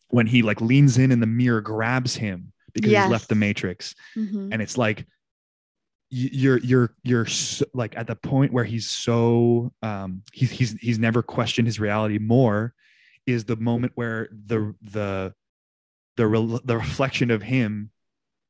[0.10, 3.39] when he like leans in and the mirror grabs him because he's left the Yes.
[3.39, 4.50] matrix Mhm.
[4.52, 5.06] and it's like
[6.15, 10.97] you're you're you're so, like at the point where he's so um he's he's he's
[10.97, 12.73] never questioned his reality more
[13.25, 15.34] is the moment where the the
[16.15, 17.91] the re- the reflection of him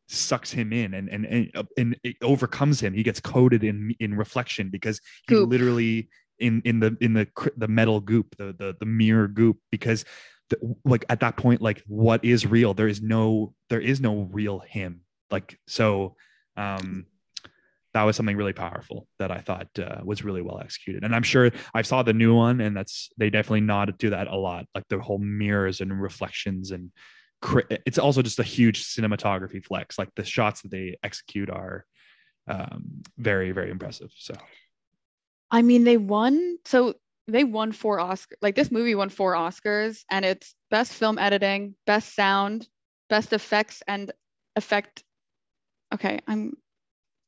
[0.08, 2.93] sucks him in and and and, uh, and it overcomes him.
[2.93, 5.49] He gets coated in in reflection because he Goop.
[5.49, 10.06] literally in in the in the the metal goop the the, the mirror goop because
[10.51, 12.75] the, like at that point like what is real?
[12.75, 15.01] There is no there is no real him.
[15.32, 16.15] Like so
[16.58, 17.08] um
[17.95, 21.05] that was something really powerful that I thought uh, was really well executed.
[21.05, 24.27] And I'm sure I saw the new one, and that's they definitely not do that
[24.27, 26.91] a lot, like the whole mirrors and reflections, and
[27.41, 29.97] cri- it's also just a huge cinematography flex.
[29.97, 31.86] Like the shots that they execute are
[32.49, 34.12] um, very, very impressive.
[34.17, 34.34] So
[35.49, 36.58] I mean, they won.
[36.65, 36.95] So
[37.29, 38.36] they won four Oscars.
[38.41, 42.67] Like this movie won four Oscars, and it's best film editing, best sound,
[43.10, 44.12] best effects, and
[44.58, 45.05] effect.
[45.93, 46.58] Okay, I'm.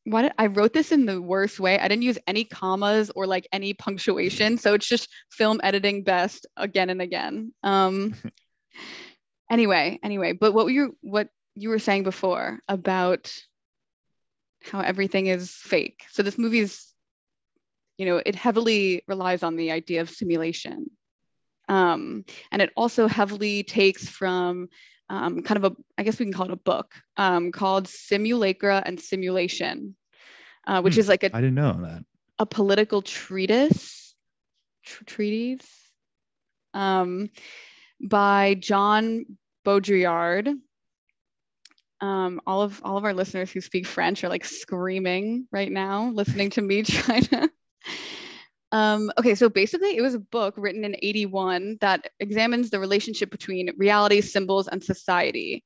[0.10, 1.78] Why did I wrote this in the worst way?
[1.78, 6.46] I didn't use any commas or like any punctuation, so it's just film editing best
[6.56, 7.54] again and again.
[7.63, 8.15] Um.
[9.52, 13.34] anyway, anyway, but what you what you were saying before about
[14.63, 16.04] how everything is fake.
[16.12, 16.93] So this movie is
[17.98, 20.91] you know, it heavily relies on the idea of simulation.
[21.67, 24.70] Um, and it also heavily takes from
[25.10, 28.82] um, kind of a, I guess we can call it a book um, called Simulacra
[28.86, 29.96] and Simulation,
[30.67, 32.06] uh, which Hmm, is like a, I didn't know that.
[32.39, 34.15] a political treatise,
[34.84, 35.67] tr- treatise
[36.74, 37.30] um,
[38.02, 39.26] by John
[39.65, 40.54] Baudrillard.
[42.02, 46.10] Um, all of all of our listeners who speak French are like screaming right now,
[46.12, 47.50] listening to me trying to.
[48.71, 53.32] Um, okay, so basically, it was a book written in 81 that examines the relationship
[53.32, 55.63] between reality, symbols, and society.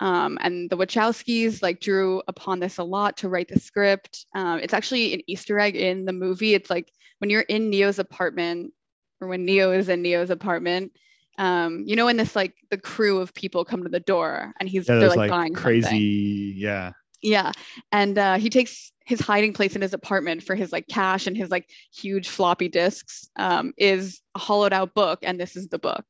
[0.00, 4.26] Um, and the Wachowskis like drew upon this a lot to write the script.
[4.34, 6.54] Um, it's actually an Easter egg in the movie.
[6.54, 8.72] It's like when you're in Neo's apartment,
[9.20, 10.92] or when Neo is in Neo's apartment.
[11.38, 14.68] Um, you know, when this like the crew of people come to the door and
[14.68, 15.82] he's Yeah, they're like, like buying crazy.
[15.82, 16.62] something.
[16.62, 16.92] Yeah.
[17.22, 17.52] Yeah.
[17.92, 21.36] And uh, he takes his hiding place in his apartment for his like cash and
[21.36, 25.20] his like huge floppy disks um, is a hollowed out book.
[25.22, 26.04] And this is the book.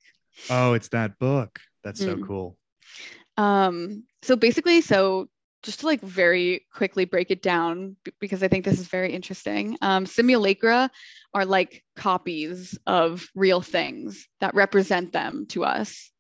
[0.51, 1.61] Oh, it's that book.
[1.85, 2.27] That's so Mm.
[2.27, 2.59] cool.
[3.37, 5.29] Um, so basically, so
[5.63, 9.13] just to like very quickly break it down b- because I think this is very
[9.13, 9.77] interesting.
[9.81, 10.91] Um, simulacra
[11.35, 16.11] are like copies of real things that represent them to us.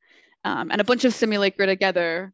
[0.44, 2.32] Um, and a bunch of simulacra together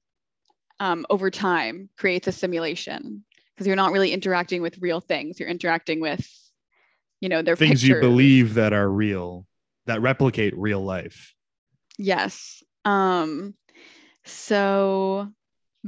[0.80, 5.38] um, over time creates a simulation because you're not really interacting with real things.
[5.38, 6.28] You're interacting with,
[7.20, 9.46] you know, their Things you believe that are real,
[9.86, 11.34] that replicate real life.
[11.98, 12.62] Yes.
[12.84, 13.54] Um,
[14.24, 15.28] so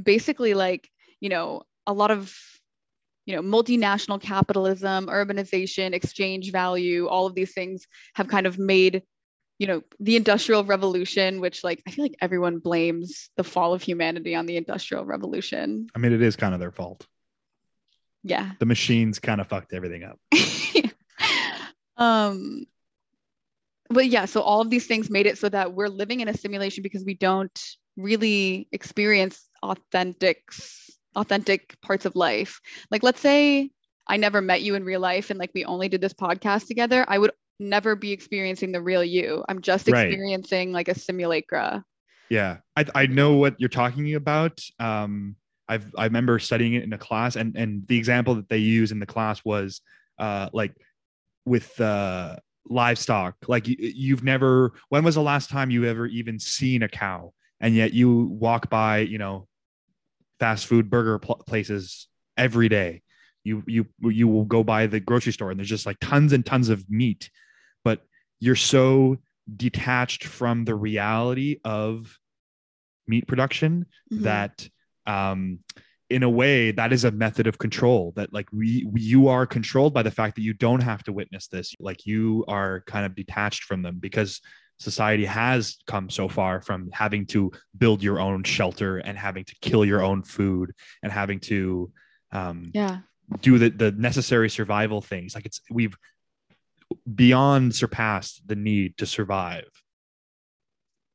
[0.01, 2.33] basically, like, you know, a lot of,
[3.25, 9.03] you know, multinational capitalism, urbanization, exchange value, all of these things have kind of made,
[9.59, 13.81] you know, the industrial revolution, which like I feel like everyone blames the fall of
[13.81, 15.87] humanity on the industrial revolution.
[15.95, 17.07] I mean, it is kind of their fault.
[18.23, 18.51] Yeah.
[18.59, 20.19] The machines kind of fucked everything up.
[21.97, 22.65] um
[23.89, 26.37] but yeah so all of these things made it so that we're living in a
[26.37, 30.43] simulation because we don't really experience authentic
[31.15, 33.71] authentic parts of life like let's say
[34.07, 37.03] i never met you in real life and like we only did this podcast together
[37.07, 40.09] i would never be experiencing the real you i'm just Right.
[40.09, 41.83] experiencing like a simulacra
[42.29, 44.59] Yeah, I I know what you're talking about.
[44.79, 45.35] Um,
[45.69, 48.91] I've I remember studying it in a class, and and the example that they use
[48.91, 49.81] in the class was
[50.19, 50.73] uh like
[51.45, 52.35] with uh
[52.69, 53.35] livestock.
[53.47, 54.73] Like you, you've never.
[54.89, 57.33] When was the last time you ever even seen a cow?
[57.59, 59.47] And yet you walk by, you know,
[60.39, 63.01] fast food burger pl- places every day.
[63.43, 66.45] You you you will go by the grocery store, and there's just like tons and
[66.45, 67.29] tons of meat,
[67.87, 67.99] but
[68.39, 69.17] you're so
[69.55, 72.17] detached from the reality of
[73.11, 74.23] meat production Mhm.
[74.29, 74.55] that
[75.15, 75.59] um
[76.09, 79.45] in a way that is a method of control that like we, we you are
[79.57, 81.67] controlled by the fact that you don't have to witness this.
[81.79, 84.31] Like you are kind of detached from them because
[84.79, 89.55] society has come so far from having to build your own shelter and having to
[89.67, 90.67] kill your own food
[91.03, 91.91] and having to
[92.31, 92.99] um, yeah.
[93.41, 95.35] do the, the necessary survival things.
[95.35, 95.97] Like it's we've
[97.15, 99.69] beyond surpassed the need to survive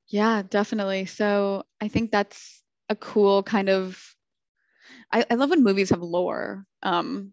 [0.09, 1.07] Yeah, definitely.
[1.07, 4.03] So I think that's a cool kind of
[5.13, 6.65] I, I love when movies have lore.
[6.83, 7.33] Um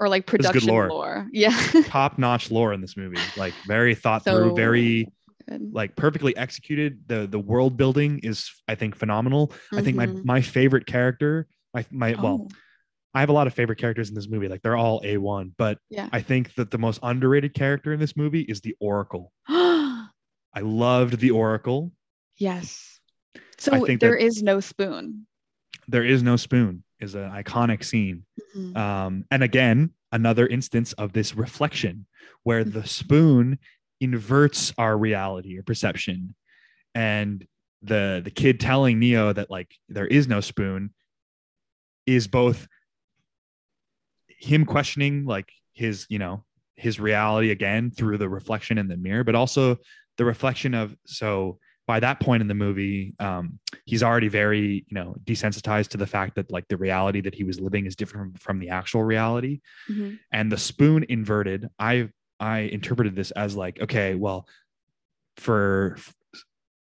[0.00, 0.88] or like production lore.
[0.88, 1.28] lore.
[1.32, 1.58] Yeah.
[1.86, 5.08] top notch lore in this movie like very thought So through very
[5.48, 5.70] good.
[5.72, 10.24] like perfectly executed the the world building is i think phenomenal i think my Mhm.
[10.24, 12.48] my favorite character my my well Oh,
[13.14, 15.78] i have a lot of favorite characters in this movie like they're all a1 but
[15.90, 16.08] yeah.
[16.12, 20.08] i think that the most underrated character in this movie is the oracle i
[20.60, 21.92] loved the oracle
[22.38, 23.00] yes.
[23.58, 25.26] So there no spoon.
[25.88, 28.24] there is no spoon is an iconic scene
[28.56, 28.76] Mhm.
[28.76, 32.06] um, and again another instance of this reflection
[32.42, 33.58] where the spoon
[34.00, 36.34] inverts our reality or perception
[36.94, 37.46] and
[37.82, 40.92] the the kid telling neo that like there is no spoon
[42.06, 42.66] is both
[44.40, 46.42] him questioning like his you know
[46.74, 49.76] his reality again through the reflection in the mirror but also
[50.16, 54.94] the reflection of so by that point in the movie um he's already very you
[54.94, 58.40] know desensitized to the fact that like the reality that he was living is different
[58.40, 60.18] from, the actual reality Mhm.
[60.32, 62.08] and the spoon inverted i
[62.40, 64.48] i interpreted this as like okay well
[65.36, 65.96] for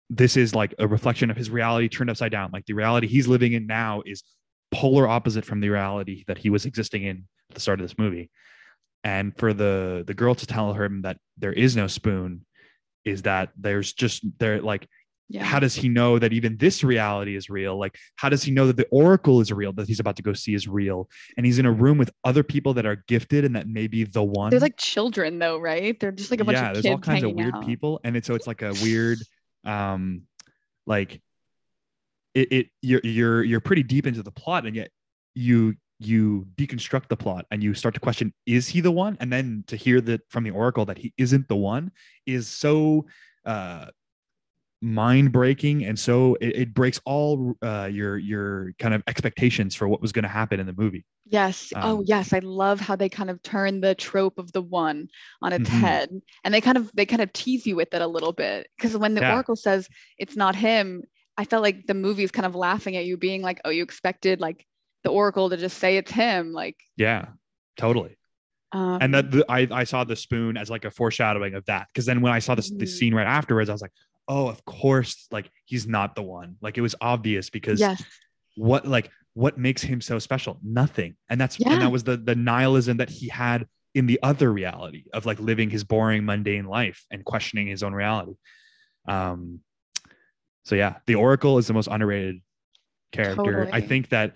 [0.10, 3.28] this is like a reflection of his reality turned upside down like the reality he's
[3.28, 4.24] living in now is
[4.72, 8.30] polar opposite from the reality that he was existing in the start of this movie
[9.04, 12.46] and for the the girl to tell him that there is no spoon
[13.06, 14.88] is that there's just there like
[15.30, 15.44] Yeah.
[15.44, 18.68] how does he know that even this reality is real like how does he know
[18.68, 21.60] that the oracle is real that he's about to go see is real and he's
[21.60, 24.52] in a room with other people that are gifted and that may be the one
[24.52, 26.00] They're like children though, right?
[26.00, 27.66] They're just like a bunch yeah of there's all kinds of weird out.
[27.66, 29.18] people and it's so it's like a weird
[29.66, 30.24] um
[30.86, 31.22] like
[32.34, 34.90] it, it you're you're you're pretty deep into the plot and yet
[35.36, 35.76] you
[36.06, 39.64] you deconstruct the plot and you start to question is he the one and then
[39.68, 41.92] to hear that from the oracle that he isn't the one
[42.26, 43.06] is so
[43.46, 43.86] uh
[44.82, 49.88] mind breaking and so it, it breaks all uh your your kind of expectations for
[49.88, 51.72] what was going to happen in the movie Yes.
[51.78, 52.34] oh, Um, yes.
[52.34, 55.08] I love how they kind of turn the trope of the one
[55.42, 55.80] on its Mhm.
[55.80, 56.10] head,
[56.44, 58.68] and they kind of they kind of tease you with it a little bit.
[58.78, 59.34] Because when the Yeah.
[59.36, 59.88] Oracle says
[60.18, 61.04] it's not him,
[61.38, 63.84] I felt like the movie is kind of laughing at you, being like, "Oh, you
[63.84, 64.68] expected like
[65.04, 67.26] the Oracle to just say it's him." Like, yeah
[67.76, 68.16] totally
[68.72, 71.88] um, and that the, I, I saw the spoon as like a foreshadowing of that
[71.92, 72.88] because then when i saw this the Mhm.
[72.88, 73.92] scene right afterwards i was like
[74.28, 78.04] oh of course like he's not the one like it was obvious because yes,
[78.56, 81.74] what like what makes him so special nothing and that's Yeah.
[81.74, 85.40] and that was the the nihilism that he had in the other reality of like
[85.40, 88.36] living his boring mundane life and questioning his own reality
[89.08, 89.62] um
[90.66, 92.40] so yeah, the Oracle is the most underrated
[93.12, 93.68] character.
[93.74, 94.36] I think that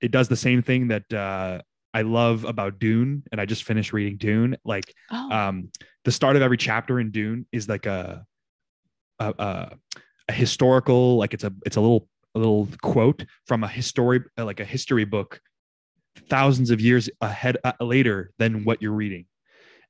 [0.00, 1.60] it does the same thing that uh,
[1.94, 4.56] I love about Dune, and I just finished reading Dune.
[4.64, 5.70] Like Oh, um,
[6.04, 8.24] the start of every chapter in Dune is like a
[9.18, 9.72] a, a,
[10.28, 14.60] a historical, like it's a it's a little a little quote from a history like
[14.60, 15.40] a history book,
[16.28, 19.26] thousands of years ahead uh, later than what you're reading.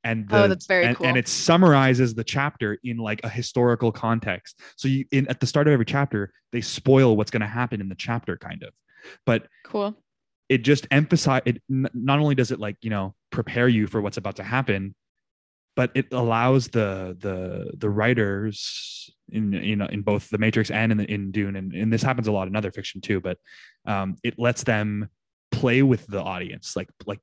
[0.05, 1.07] And the, Oh, that's very and, cool.
[1.09, 4.61] and it summarizes the chapter in like a historical context.
[4.77, 7.81] So you in at the start of every chapter, they spoil what's going to happen
[7.81, 8.73] in the chapter, kind of.
[9.25, 9.95] But cool.
[10.49, 14.17] it just emphasize it not only does it like you know prepare you for what's
[14.17, 14.95] about to happen
[15.75, 20.93] but it allows the the the writers in you know in both the matrix and
[20.93, 23.37] in the, in dune and, and this happens a lot in other fiction too but
[23.87, 25.09] um it lets them
[25.51, 27.21] play with the audience like like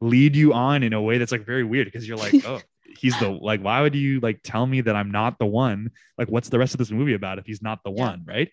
[0.00, 3.18] lead you on in a way that's like very weird because you're like oh he's
[3.18, 6.48] the like why would you like tell me that i'm not the one like what's
[6.48, 8.04] the rest of this movie about if he's not the Yeah.
[8.06, 8.50] one right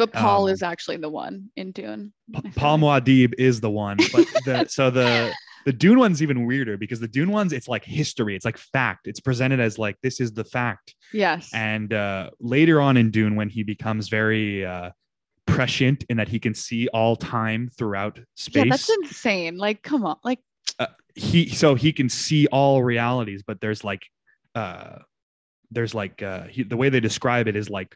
[0.00, 2.14] But Paul Um, is actually the one in Dune.
[2.56, 2.78] Paul.
[2.78, 5.30] Muad'Dib is the one, but the so the
[5.66, 9.06] the Dune one's even weirder because the Dune ones it's like history, it's like fact.
[9.06, 10.94] It's presented as like this is the fact.
[11.12, 11.50] Yes.
[11.52, 14.88] And uh, later on in Dune, when he becomes very uh,
[15.44, 18.64] prescient in that he can see all time throughout space.
[18.64, 19.58] yeah, that's insane.
[19.58, 20.16] Like, come on.
[20.24, 20.40] Like,
[21.14, 24.06] he so he can see all realities, but there's like
[24.54, 25.00] uh,
[25.70, 27.94] there's like uh, he, the way they describe it is like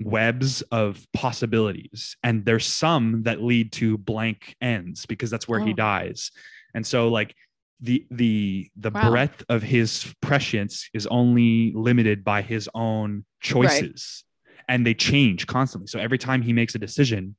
[0.00, 5.70] webs of possibilities and there's some that lead to blank ends because that's where he
[5.70, 5.76] Oh.
[5.76, 6.30] dies
[6.74, 7.34] and so like
[7.80, 9.10] the the the Wow.
[9.10, 14.24] breadth of his prescience is only limited by his own choices
[14.68, 17.36] and they change constantly so every time he makes a decision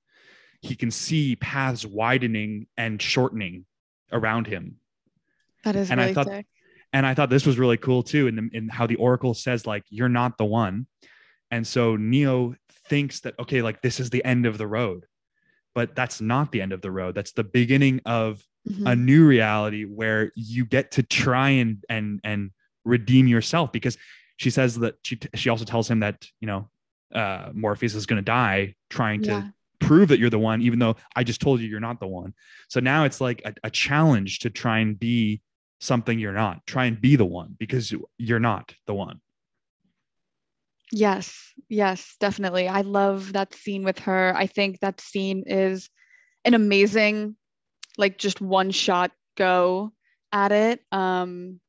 [0.61, 3.65] he can see paths widening and shortening
[4.13, 4.77] around him
[5.65, 6.45] that is And I thought- sick.
[6.93, 9.65] and I thought this was really cool too, in the, in how the Oracle says
[9.65, 10.85] like you're not the one,
[11.55, 12.55] and so Neo
[12.89, 15.05] thinks that okay, like this is the end of the road,
[15.73, 17.15] but that's not the end of the road.
[17.15, 18.91] That's the beginning of Mhm.
[18.91, 22.51] a new reality where you get to try and and and
[22.83, 23.95] redeem yourself because
[24.37, 26.69] she says that she she also tells him that you know
[27.13, 29.49] uh Morpheus is going to die trying to yeah.
[29.79, 32.33] prove that you're the one, even though I just told you you're not the one.
[32.69, 35.41] So now it's like a, a challenge to try and be
[35.79, 36.65] something you're not.
[36.65, 39.21] Try and be the one because you're not the one.
[40.91, 42.67] Yes, yes, definitely.
[42.67, 44.33] I love that scene with her.
[44.35, 45.89] I think that scene is
[46.43, 47.35] an amazing,
[47.97, 49.91] like just one shot go
[50.31, 50.81] at it.
[50.91, 51.59] Um,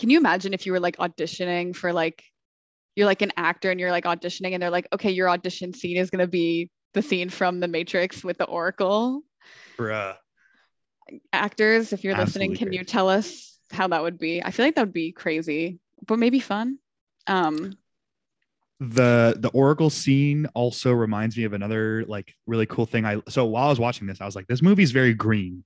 [0.00, 2.24] can you imagine if you were like auditioning for like
[2.96, 5.96] you're like an actor and you're like auditioning and they're like, okay, your audition scene
[5.96, 9.22] is gonna be the scene from The Matrix with the Oracle.
[9.78, 10.16] Bruh.
[11.32, 14.42] Actors, if you're listening, Absolutely can you tell us how that would be?
[14.42, 16.78] I feel like that would be crazy, but maybe fun.
[17.26, 17.76] Um,
[18.88, 23.04] The the Oracle scene also reminds me of another like really cool thing.
[23.04, 25.64] I so while I was watching this, I was like, this movie's very green.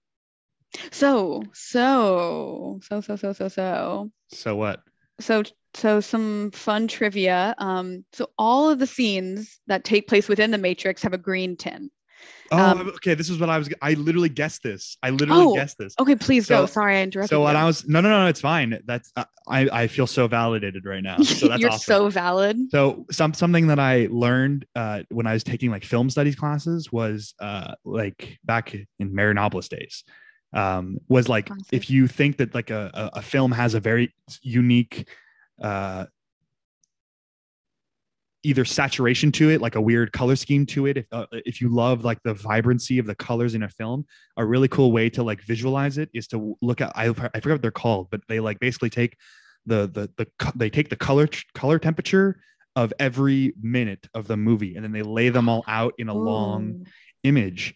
[0.90, 4.80] So, so, so, so, so, so, so, So what?
[5.20, 5.42] so,
[5.74, 7.54] so some fun trivia.
[7.58, 11.56] Um, so all of the scenes that take place within the Matrix have a green
[11.56, 11.92] tint.
[12.52, 13.14] Oh, Um, okay.
[13.14, 13.68] This is what I was.
[13.82, 14.96] I literally guessed this.
[15.02, 15.94] I literally Oh, guessed this.
[15.98, 16.64] Okay, please go.
[16.66, 17.60] So- Sorry, I interrupted So when you.
[17.60, 18.78] I was no no no, it's fine.
[18.86, 21.18] That's I I feel so validated right now.
[21.18, 21.92] So that's You're awesome.
[21.94, 22.56] so valid.
[22.70, 26.92] So some something that I learned uh, when I was taking like film studies classes
[26.92, 30.04] was uh, like back in Marinopolis days
[30.52, 34.14] um, was like if you think that like a, a, a film has a very
[34.42, 35.08] unique
[35.60, 36.04] uh,
[38.47, 40.99] either saturation to it, like a weird color scheme to it.
[40.99, 44.44] If uh, if you love like the vibrancy of the colors in a film, a
[44.44, 47.62] really cool way to like visualize it is to look at I, I forget what
[47.62, 49.16] they're called, but they like basically take
[49.66, 52.40] the the the they take the color color temperature
[52.76, 56.14] of every minute of the movie and then they lay them all out in a
[56.14, 56.86] long
[57.24, 57.74] image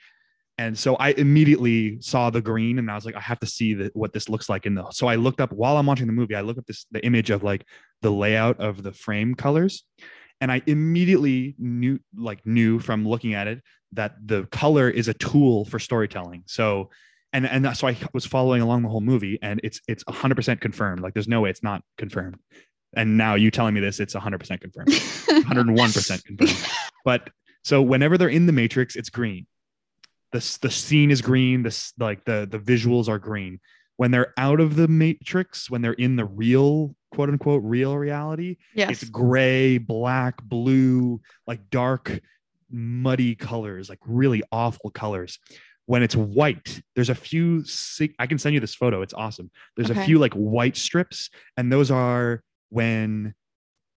[0.59, 3.73] and so i immediately saw the green and i was like i have to see
[3.73, 6.13] the, what this looks like in the so i looked up while i'm watching the
[6.13, 7.67] movie i looked up this the image of like
[8.03, 9.85] the layout of the frame colors
[10.41, 13.63] and i immediately knew like knew from looking at it
[13.93, 16.91] that the color is a tool for storytelling so
[17.33, 21.01] and and so i was following along the whole movie and it's it's 100% confirmed
[21.01, 22.37] like there's no way it's not confirmed
[22.95, 24.89] and now you telling me this it's 100% confirmed
[25.51, 26.67] 101% confirmed.
[27.05, 27.31] But
[27.63, 29.47] so whenever they're in the matrix, it's green.
[30.33, 31.63] The, the scene is green.
[31.63, 33.61] This like the the visuals are green.
[33.97, 38.57] When they're out of the matrix, when they're in the real quote unquote real reality,
[38.75, 38.91] yes.
[38.91, 42.21] it's gray, black, blue, like dark,
[42.71, 45.39] muddy colors, like really awful colors.
[45.87, 47.65] When it's white, there's a few.
[48.21, 49.03] I can send you this photo.
[49.03, 49.51] It's awesome.
[49.77, 53.35] There's a few like white strips, and those are when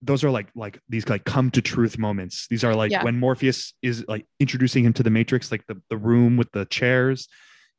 [0.01, 2.47] those are like like these like come to truth moments.
[2.49, 3.03] These are like Yeah.
[3.03, 6.65] when Morpheus is like introducing him to the Matrix, like the the room with the
[6.65, 7.27] chairs.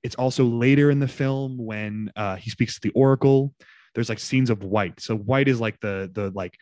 [0.02, 3.54] It's also later in the film when uh, he speaks to the Oracle.
[3.94, 5.00] There's like scenes of white.
[5.00, 6.56] So white is like the the like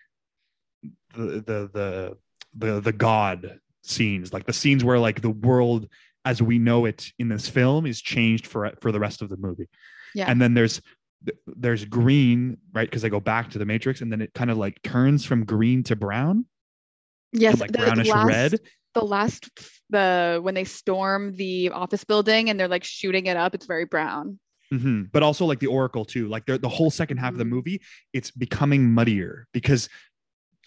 [1.15, 2.17] the the the
[2.55, 5.89] the the god scenes, like the scenes where like the world
[6.25, 9.37] as we know it in this film is changed for for the rest of the
[9.37, 9.69] movie.
[10.15, 10.27] Yeah.
[10.29, 10.81] And then there's
[11.47, 12.89] there's green, right?
[12.89, 15.45] Because they go back to the Matrix, and then it kind of like turns from
[15.45, 16.47] green to brown,
[17.33, 18.61] yes, like the brownish last- red.
[18.93, 19.49] The last
[19.91, 23.85] the when they storm the office building and they're like shooting it up, it's very
[23.85, 24.41] brown.
[24.73, 25.11] Mhm.
[25.13, 26.29] But also like the Oracle too.
[26.29, 27.49] Like the whole second half of the Mhm.
[27.51, 27.81] movie,
[28.13, 29.89] it's becoming muddier because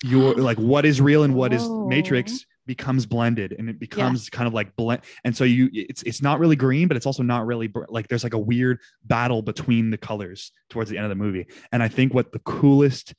[0.03, 1.87] you're like what is real and what is Oh.
[1.87, 5.01] Matrix becomes blended and it becomes kind of like blend.
[5.25, 8.07] And so you, it's it's not really green, but it's also not really br- like
[8.07, 11.45] there's like a weird battle between the colors towards the end of the movie.
[11.71, 13.13] And I think what the coolest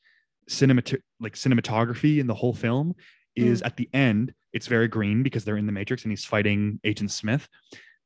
[0.51, 2.95] cinemat like cinematography in the whole film
[3.37, 3.67] is Mm.
[3.67, 4.35] at the end.
[4.53, 7.49] It's very green because they're in the Matrix and he's fighting Agent Smith.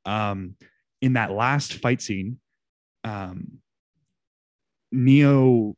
[0.06, 0.54] Um,
[1.02, 2.40] in that last fight scene,
[3.08, 3.60] um,
[4.92, 5.76] Neo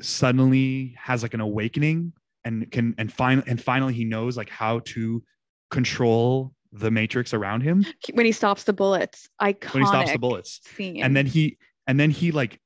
[0.00, 2.12] suddenly has like an awakening
[2.44, 5.22] and can and finally and finally he knows like how to
[5.70, 10.18] control the matrix around him When he stops the bullets, iconic when he stops the
[10.18, 11.02] bullets scene.
[11.02, 11.56] and then he
[11.86, 12.58] and then he like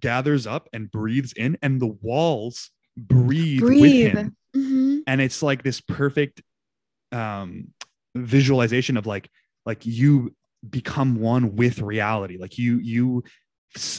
[0.00, 3.80] gathers up and breathes in and the walls breathe, breathe.
[3.80, 5.02] with him Mhm.
[5.06, 6.42] and it's like this perfect
[7.10, 7.68] um
[8.14, 9.30] visualization of like
[9.66, 10.34] like you
[10.68, 12.38] become one with reality.
[12.38, 13.24] Like you you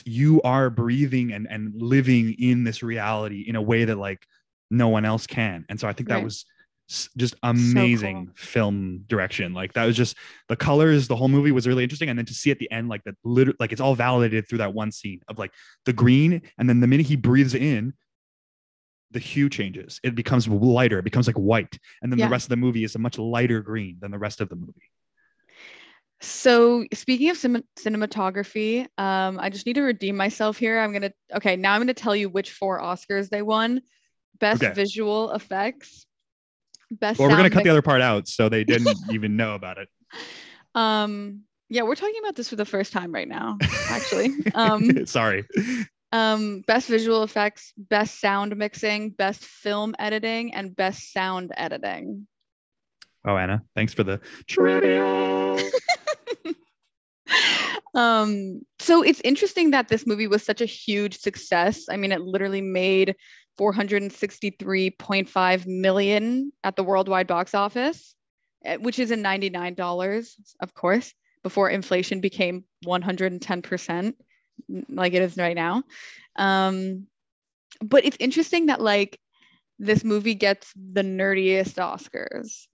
[0.05, 4.25] you are breathing and and living in this reality in a way that like
[4.69, 5.65] no one else can.
[5.69, 6.23] And so i think that Right.
[6.23, 6.45] was
[7.17, 8.33] just amazing cool.
[8.35, 9.53] film direction.
[9.53, 10.15] Like that was just
[10.47, 12.09] the colors the whole movie was really interesting.
[12.09, 14.59] And then to see at the end like that literally like it's all validated through
[14.59, 15.51] that one scene of like
[15.85, 16.41] the green.
[16.57, 17.93] And then the minute he breathes in
[19.11, 19.99] the hue changes.
[20.03, 20.99] It becomes lighter.
[20.99, 21.77] It becomes like white.
[22.01, 22.25] And then Yeah.
[22.27, 24.55] the rest of the movie is a much lighter green than the rest of the
[24.55, 24.89] movie
[26.21, 30.79] So speaking of cin- cinematography, um, I just need to redeem myself here.
[30.79, 33.81] I'm gonna okay, now I'm gonna tell you which four Oscars they won.
[34.39, 34.73] Best Okay.
[34.73, 36.05] visual effects,
[36.91, 37.19] best.
[37.19, 39.53] or we're going to sound cut the other part out so they didn't even know
[39.55, 39.89] about it
[40.75, 43.57] Um, yeah, we're talking about this for the first time right now,
[43.89, 44.33] actually.
[44.55, 45.45] Um, sorry
[46.11, 52.27] um, best visual effects, best sound mixing, best film editing, and best sound editing.
[53.25, 55.57] oh anna thanks for the trivia
[57.95, 61.85] um so it's interesting that this movie was such a huge success.
[61.89, 63.15] I mean it literally made
[63.59, 68.15] 463.5 million at the worldwide box office
[68.65, 71.13] eh, which is in 99 dollars of course
[71.43, 74.15] before inflation became 110%
[74.89, 75.83] like it is right now.
[76.35, 77.07] Um
[77.81, 79.19] but it's interesting that like
[79.79, 82.67] this movie gets the nerdiest oscars.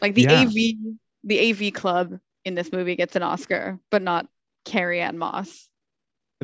[0.00, 0.30] Like the Yeah.
[0.30, 0.52] av
[1.24, 4.26] the av club in this movie gets an Oscar, but not
[4.64, 5.68] Carrie Ann Moss.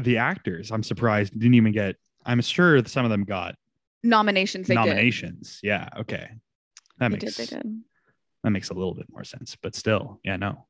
[0.00, 3.56] the actors i'm surprised didn't even get i'm sure some of them got
[4.04, 6.30] Nominations nominations yeah okay
[6.98, 7.20] that did.
[7.20, 7.48] They makes did.
[7.48, 7.80] They did.
[8.44, 10.66] that makes a little bit more sense but still yeah no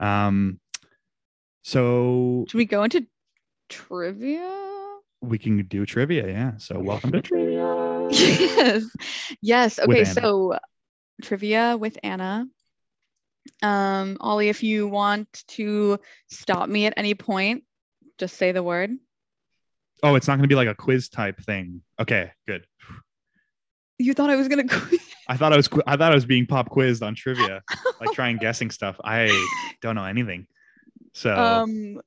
[0.00, 0.58] um
[1.62, 3.06] so Should we go into
[3.68, 4.50] trivia?
[5.20, 8.84] we can do trivia yeah so welcome to trivia yes.
[9.40, 9.78] Yes.
[9.78, 10.04] Okay.
[10.04, 10.58] So
[11.22, 12.46] trivia with Anna.
[13.62, 17.64] Um, Oli, if you want to stop me at any point,
[18.18, 18.90] just say the word.
[20.02, 21.82] oh it's not going to be like a quiz type thing.
[22.00, 22.66] Okay good.
[23.98, 25.00] You thought I was gonna quit.
[25.28, 27.62] i thought i was i thought i was being pop quizzed on trivia
[28.00, 29.00] like trying guessing stuff.
[29.04, 29.30] I
[29.80, 30.46] don't know anything.
[31.14, 32.00] So um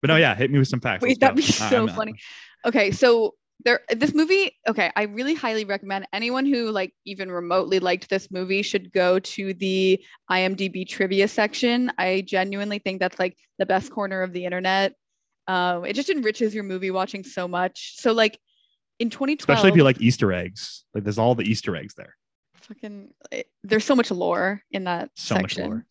[0.00, 1.02] but no yeah hit me with some facts.
[1.02, 2.14] Wait, that'd be so I'm funny.
[2.64, 7.78] Okay, so there this movie, okay, I really highly recommend anyone who like even remotely
[7.78, 11.92] liked this movie should go to the IMDb trivia section.
[11.98, 14.94] I genuinely think that's like the best corner of the internet.
[15.46, 17.94] Um, it just enriches your movie watching so much.
[17.98, 18.38] So like
[18.98, 22.14] in 2012, especially if you like easter eggs like there's all the easter eggs there
[22.66, 25.70] fucking it- there's so much lore in that So much section.
[25.70, 25.86] lore.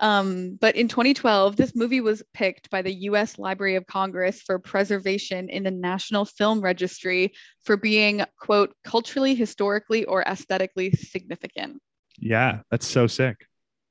[0.00, 3.38] Um, but in 2012, this movie was picked by the U.S.
[3.38, 7.32] Library of Congress for preservation in the National Film Registry
[7.64, 11.80] for being quote culturally, historically, or aesthetically significant.
[12.18, 13.46] yeah that's so sick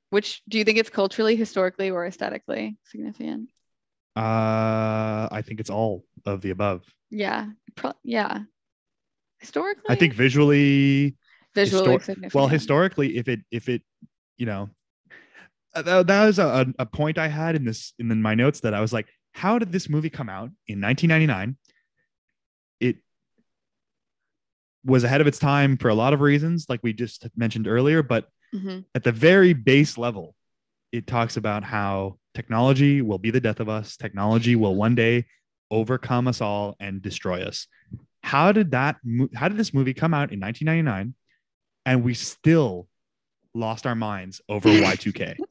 [0.10, 3.50] Which do you think it's culturally, historically, or aesthetically significant?
[4.16, 8.42] uh i think it's all of the above Yeah, pro- yeah.
[9.40, 11.16] Historically, i think visually
[11.56, 12.34] visually histor- significant.
[12.34, 13.82] well historically if it if it
[14.38, 14.70] you know
[15.76, 18.74] uh, that, that was a, a point i had in this in my notes that
[18.74, 21.58] i was like how did this movie come out in 1999
[22.80, 22.98] it
[24.86, 28.04] was ahead of its time for a lot of reasons, like we just mentioned earlier.
[28.04, 28.84] But Mhm.
[28.94, 30.36] at the very base level,
[30.92, 33.96] it talks about how technology will be the death of us.
[33.96, 35.26] Technology will one day
[35.72, 37.68] overcome us all and destroy us.
[38.24, 38.98] How did that?
[39.36, 41.16] How did this movie come out in 1999,
[41.86, 42.88] and we still
[43.54, 45.38] lost our minds over Y2K?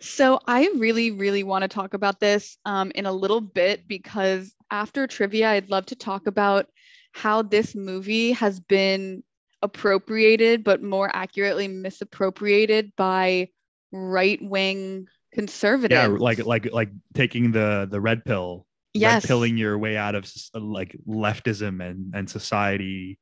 [0.00, 4.54] So I really, really want to talk about this um, in a little bit because
[4.70, 6.66] after trivia, I'd love to talk about
[7.12, 9.22] how this movie has been
[9.62, 13.48] appropriated, but more accurately misappropriated by
[13.92, 15.98] right-wing conservatives.
[15.98, 20.14] yeah, like like like taking the the red pill, yes, red pilling your way out
[20.14, 23.18] of like leftism and and society.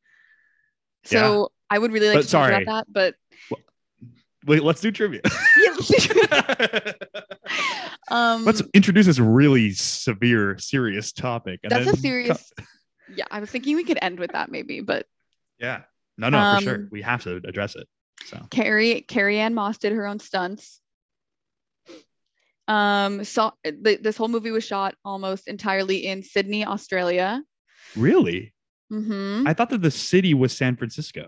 [1.04, 3.14] So I would really like But to talk about that, but
[4.46, 5.22] Wait, let's do trivia.
[5.56, 6.08] let's-
[8.10, 11.60] um, let's introduce this really severe, serious topic.
[11.62, 12.52] and that's a serious.
[13.16, 15.06] Yeah, I was thinking we could end with that maybe, but
[15.58, 15.82] Yeah.
[16.16, 16.74] No, no, for sure.
[16.76, 17.86] Um, We have to address it.
[18.26, 20.80] So Carrie Carrie Ann Moss did her own stunts.
[22.66, 27.42] Um, saw th- this whole movie was shot almost entirely in Sydney, Australia.
[27.94, 28.54] really,
[28.90, 31.26] hmm I thought that the city was San Francisco.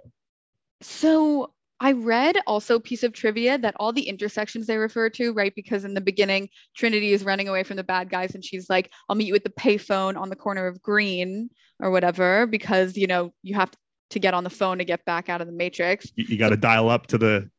[0.82, 5.32] So I read also a piece of trivia that all the intersections they refer to,
[5.32, 5.52] right?
[5.54, 8.90] Because in the beginning, Trinity is running away from the bad guys, and she's like,
[9.08, 11.50] "I'll meet you at the payphone on the corner of Green
[11.80, 13.70] or whatever," because you know you have
[14.10, 16.10] to get on the phone to get back out of the Matrix.
[16.14, 17.50] You, you got to dial up to the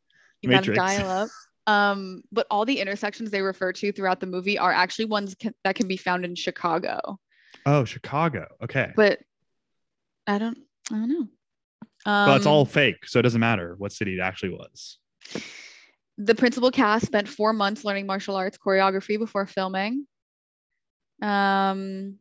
[0.42, 0.78] You gotta Matrix.
[0.78, 1.30] dial up.
[1.68, 5.54] Um, but all the intersections they refer to throughout the movie are actually ones can,
[5.66, 7.20] that can be found in Chicago.
[7.66, 8.48] oh Chicago.
[8.64, 9.20] Okay, But
[10.28, 10.58] I don't,
[10.92, 11.28] I don't know.
[12.06, 15.00] Um, well, it's all fake, so it doesn't matter what city it actually was.
[16.18, 20.06] the principal cast spent four months learning martial arts choreography before filming.
[21.22, 22.16] Um,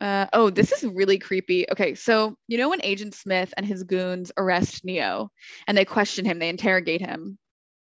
[0.00, 1.66] uh, oh, this is really creepy.
[1.70, 5.30] Okay, so you know when Agent Smith and his goons arrest Neo
[5.66, 7.38] and they question him, they interrogate him.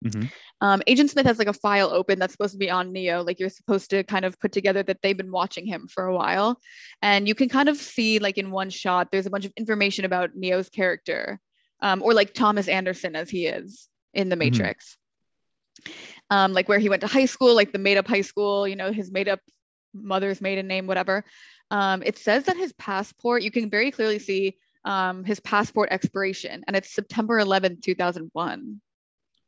[0.06, 0.32] Mhm.
[0.62, 3.24] Um, Agent Smith has like a file open that's supposed to be on Neo.
[3.24, 6.16] Like you're supposed to kind of put together that they've been watching him for a
[6.16, 6.60] while,
[7.02, 10.06] and you can kind of see like in one shot, there's a bunch of information
[10.06, 11.40] about Neo's character,
[11.82, 14.40] um, or like Thomas Anderson as he is in the Mhm.
[14.40, 14.98] Matrix.
[16.30, 18.76] Um, like where he went to high school, like the made up high school, you
[18.76, 19.40] know, his made up
[19.94, 21.24] mother's maiden name, whatever.
[21.72, 26.64] Um, it says that his passport, you can very clearly see um, his passport expiration,
[26.68, 28.82] and it's September 11th, 2001.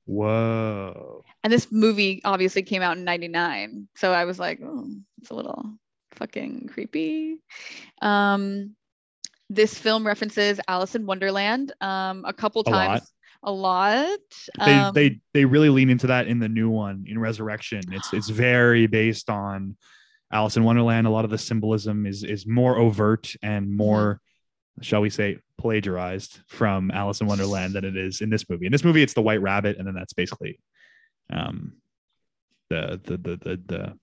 [0.05, 1.23] Whoa.
[1.43, 3.87] And this movie obviously came out in 99.
[3.95, 4.87] So I was like, oh,
[5.21, 5.77] it's a little
[6.15, 7.37] fucking creepy.
[8.01, 8.75] Um,
[9.49, 12.87] this film references Alice in Wonderland um, a couple A lot.
[12.87, 13.11] times.
[13.43, 14.19] A lot.
[14.63, 17.81] They Um, they they really lean into that in the new one in Resurrection.
[17.91, 19.77] It's it's very based on
[20.31, 21.07] Alice in Wonderland.
[21.07, 24.21] A lot of the symbolism is is more overt and more,
[24.81, 28.65] shall we say, plagiarized from Alice in Wonderland than it is in this movie.
[28.65, 30.59] In this movie, it's the White Rabbit, and then that's basically
[31.31, 31.73] um
[32.69, 33.93] the the the the, the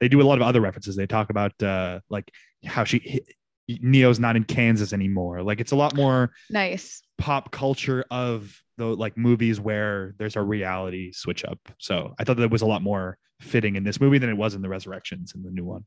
[0.00, 0.96] they do a lot of other references.
[0.96, 2.30] They talk about uh like
[2.64, 3.20] how she
[3.68, 5.42] Neo's not in Kansas anymore.
[5.42, 7.02] Like it's a lot more nice.
[7.18, 11.58] pop culture of the like movies where there's a reality switch up.
[11.78, 14.54] So I thought that was a lot more fitting in this movie than it was
[14.54, 15.84] in the Resurrections in the new one.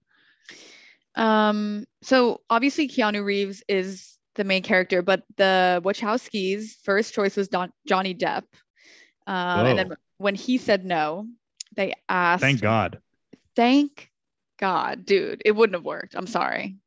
[1.15, 7.49] Um, so obviously Keanu Reeves is the main character, but the Wachowskis' first choice was
[7.49, 8.43] Don- Johnny Depp.
[9.27, 11.27] Um, and then when he said no,
[11.75, 12.41] they asked.
[12.41, 12.99] Thank God.
[13.53, 14.09] Thank
[14.57, 15.41] God, dude.
[15.43, 16.15] It wouldn't have worked.
[16.15, 16.77] I'm sorry.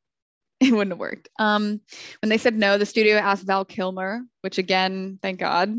[0.63, 1.29] It wouldn't have worked.
[1.41, 1.81] Um,
[2.23, 5.75] when they said no, the studio asked Val Kilmer, which again, thank God.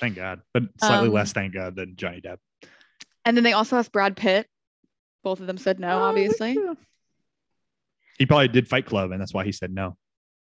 [0.00, 0.40] Thank God.
[0.54, 2.38] But slightly Um, less thank God than Johnny Depp.
[3.26, 4.48] And then they also asked Brad Pitt.
[5.22, 6.58] Both of them said no, obviously.
[8.18, 9.98] He probably did Fight Club, and that's why he said no.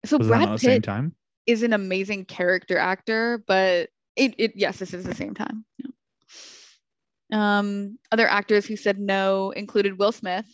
[0.04, 1.14] So Was that Brad not at the same Pitt time?
[1.46, 5.64] is an amazing character actor, but it, it yes, this is the same time.
[5.78, 5.86] Yeah.
[7.32, 10.46] Um, other actors who said no included Will Smith.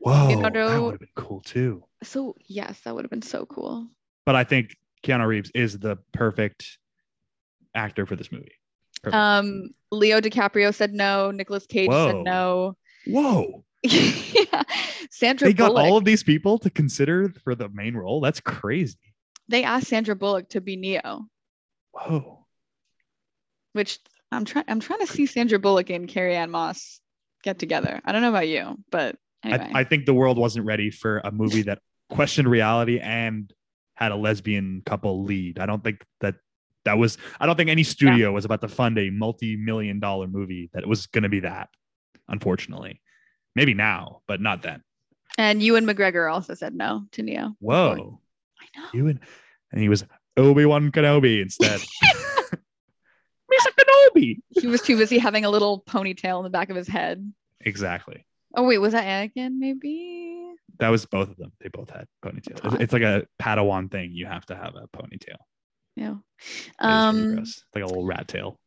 [0.00, 1.84] Whoa, that Leonardo- would have been cool too.
[2.02, 3.88] So yes, that would have been so cool.
[4.26, 6.78] But I think Keanu Reeves is the perfect
[7.74, 8.52] actor for this movie.
[9.02, 9.16] Perfect.
[9.16, 11.30] Um, Leo DiCaprio said no.
[11.30, 12.06] Nicolas Cage Whoa.
[12.08, 12.76] said no.
[13.06, 14.62] Whoa, yeah.
[15.10, 15.84] Sandra they got Bullock.
[15.84, 18.20] all of these people to consider for the main role.
[18.20, 18.98] That's crazy.
[19.48, 21.26] they asked Sandra Bullock to be Neo,
[21.92, 22.46] Whoa.
[23.72, 23.98] which
[24.30, 24.64] I'm trying.
[24.68, 27.00] I'm trying to see Sandra Bullock and Carrie Ann Moss
[27.42, 28.00] get together.
[28.04, 29.70] I don't know about you, but anyway.
[29.74, 33.52] I, I think the world wasn't ready for a movie that questioned reality and
[33.94, 35.58] had a lesbian couple lead.
[35.58, 36.36] I don't think that
[36.84, 37.18] that was.
[37.40, 41.06] I don't think any studio was about to fund a multi-million dollar movie that was
[41.06, 41.68] going to be that.
[42.28, 43.01] Unfortunately,
[43.54, 44.82] maybe now, but not then.
[45.38, 47.54] and Ewan McGregor also said no to Neo.
[47.60, 48.20] Whoa.
[48.60, 48.86] I know.
[48.92, 49.18] You and
[49.80, 50.04] he was
[50.36, 51.80] Obi Wan Kenobi instead.
[52.52, 53.68] Mr.
[53.78, 54.38] Kenobi.
[54.50, 57.32] He was too busy having a little ponytail in the back of his head.
[57.60, 58.24] Exactly.
[58.56, 59.58] Oh wait, was that Anakin?
[59.58, 60.38] Maybe.
[60.78, 61.52] That was both of them.
[61.60, 62.64] They both had ponytails.
[62.74, 64.10] It's, it's like a Padawan thing.
[64.12, 65.36] You have to have a ponytail.
[65.96, 66.14] Yeah.
[66.38, 67.64] It is really Um, gross.
[67.74, 68.58] like a little rat tail.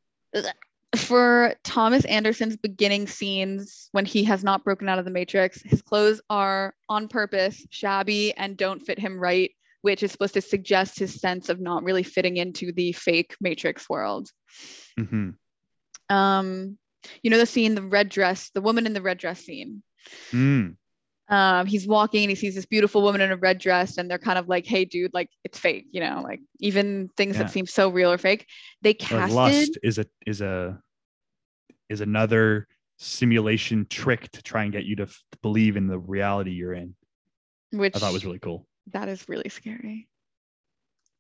[0.96, 5.82] For Thomas Anderson's beginning scenes when he has not broken out of the Matrix, his
[5.82, 11.00] clothes are on purpose shabby and don't fit him right, which is supposed to suggest
[11.00, 14.30] his sense of not really fitting into the fake Matrix world.
[14.98, 15.32] hmm
[16.10, 16.78] Um,
[17.22, 19.84] you know the scene, the red dress, the woman in the red dress scene.
[20.32, 20.76] Mm.
[21.28, 24.20] Um, he's walking and he sees this beautiful woman in a red dress, and they're
[24.20, 27.44] kind of like, "Hey, dude, like it's fake," you know, like even things Yeah.
[27.44, 28.46] that seem so real or fake.
[28.84, 29.32] They casted.
[29.36, 30.80] lust is a is a
[31.90, 32.68] is another
[32.98, 36.96] simulation trick to try and get you to f- believe in the reality you're in.
[37.72, 38.68] which I thought was really cool.
[38.94, 40.08] that is really scary.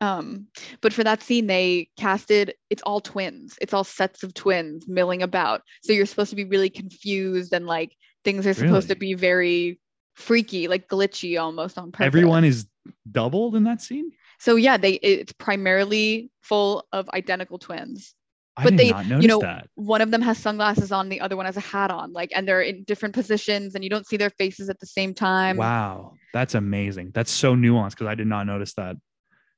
[0.02, 0.48] Um,
[0.82, 3.56] but for that scene, they casted it's all twins.
[3.62, 5.62] It's all sets of twins milling about.
[5.84, 9.80] So you're supposed to be really confused and like things are supposed to be very
[10.16, 12.06] freaky, like glitchy almost on purpose.
[12.08, 12.66] Everyone is
[13.12, 14.12] doubled in that scene.
[14.40, 18.14] So yeah, they it's primarily full of identical twins.
[18.58, 19.68] I But did they- not notice you know, that.
[19.76, 22.48] One of them has sunglasses on, the other one has a hat on, like and
[22.48, 25.58] they're in different positions and you don't see their faces at the same time.
[25.58, 27.12] Wow, that's amazing.
[27.14, 28.96] That's so nuanced because I did not notice that.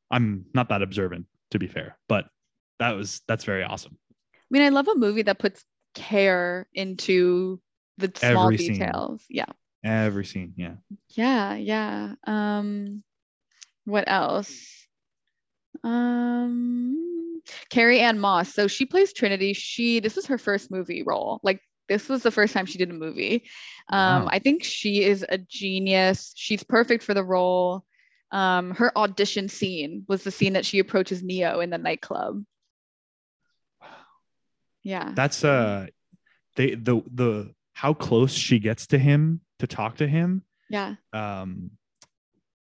[0.09, 2.27] I'm not that observant, to be fair, but
[2.79, 3.97] that was that's very awesome.
[4.11, 7.59] I mean, I love a movie that puts care into
[7.97, 8.73] the small Every scene.
[8.73, 9.23] details.
[9.29, 9.45] Yeah.
[9.83, 10.75] Every scene, yeah.
[11.09, 12.15] Yeah, yeah.
[12.25, 13.03] Um
[13.85, 14.87] what else?
[15.83, 18.53] Um Carrie Ann Moss.
[18.53, 19.53] So she plays Trinity.
[19.53, 21.39] She this was her first movie role.
[21.43, 23.43] Like this was the first time she did a movie.
[23.89, 24.29] Um Wow.
[24.31, 26.33] I think she is a genius.
[26.35, 27.85] She's perfect for the role.
[28.31, 32.43] Um her audition scene was the scene that she approaches Neo in the nightclub.
[34.83, 35.11] Yeah.
[35.15, 35.87] That's uh,
[36.55, 40.95] they the the how close she gets to him to talk to him yeah.
[41.13, 41.71] um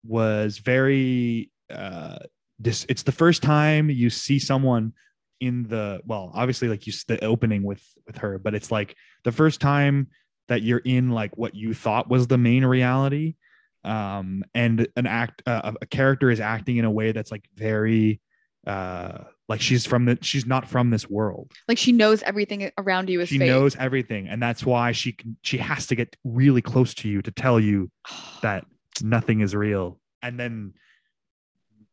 [0.05, 2.17] was very uh
[2.59, 4.93] this it's the first time you see someone
[5.39, 9.31] in the well obviously like you the opening with with her but it's like the
[9.31, 10.07] first time
[10.47, 13.35] that you're in like what you thought was the main reality
[13.83, 18.19] um and an act uh, a character is acting in a way that's like very
[18.65, 19.19] uh
[19.49, 23.21] like she's from the she's not from this world Like she knows everything around you
[23.21, 23.49] is she fake.
[23.49, 27.21] knows everything and that's why she can she has to get really close to you
[27.21, 27.89] to tell you
[28.41, 28.65] that
[29.01, 30.73] nothing is real and then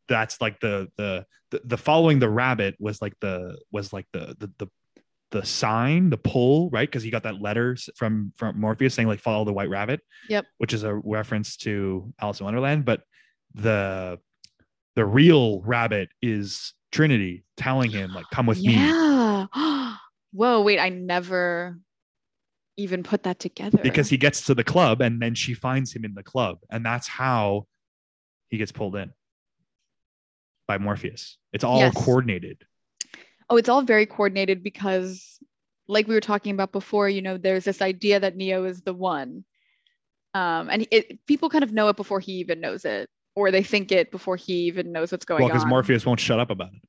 [0.08, 4.36] that's like the the the, the following the rabbit was like the was like the
[4.38, 4.68] the the,
[5.30, 9.20] the sign the pull right because he got that letter from from morpheus saying like
[9.20, 10.46] follow the white rabbit Yep.
[10.58, 13.02] which is a reference to alice in wonderland but
[13.54, 14.18] the
[14.96, 19.46] the real rabbit is trinity telling him like come with me yeah.
[20.32, 21.78] Whoa, wait, I never
[22.76, 23.78] even put that together.
[23.82, 26.84] because he gets to the club and then she finds him in the club and
[26.84, 27.66] that's how
[28.48, 29.12] he gets pulled in
[30.66, 31.94] by morpheus it's all Yes.
[31.94, 32.64] coordinated
[33.50, 35.38] oh, it's all very coordinated because
[35.86, 38.94] like we were talking about before, you know, there's this idea that Neo is the
[38.94, 39.44] one.
[40.32, 43.62] Um, and it people kind of know it before he even knows it, or they
[43.62, 45.48] think it before he even knows what's going on.
[45.48, 46.82] well because morpheus won't shut up about it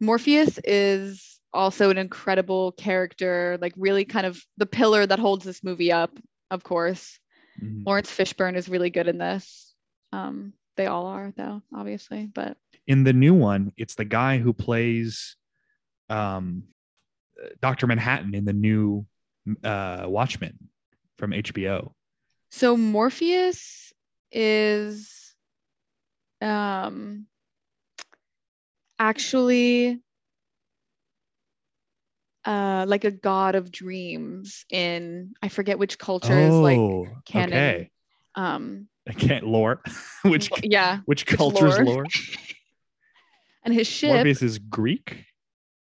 [0.00, 5.64] Morpheus is also an incredible character, like really kind of the pillar that holds this
[5.64, 6.16] movie up,
[6.50, 7.18] of course.
[7.60, 7.84] Mhm.
[7.86, 9.74] Laurence Fishburne is really good in this.
[10.12, 12.56] Um, they all are though, obviously, but
[12.86, 15.36] in the new one it's the guy who plays
[16.08, 16.62] um
[17.60, 19.06] dr manhattan in the new
[19.62, 20.56] uh watchmen
[21.18, 21.92] from hbo
[22.50, 23.92] so Morpheus
[24.32, 25.27] is
[26.40, 27.26] um
[28.98, 30.00] actually
[32.44, 37.52] uh like a god of dreams in I forget which cultures like oh canon.
[37.54, 37.90] okay
[38.34, 39.82] um i can't lore
[40.22, 41.84] which yeah which which culture's lore?
[41.84, 42.04] lore
[43.64, 45.24] and his ship morpheus is greek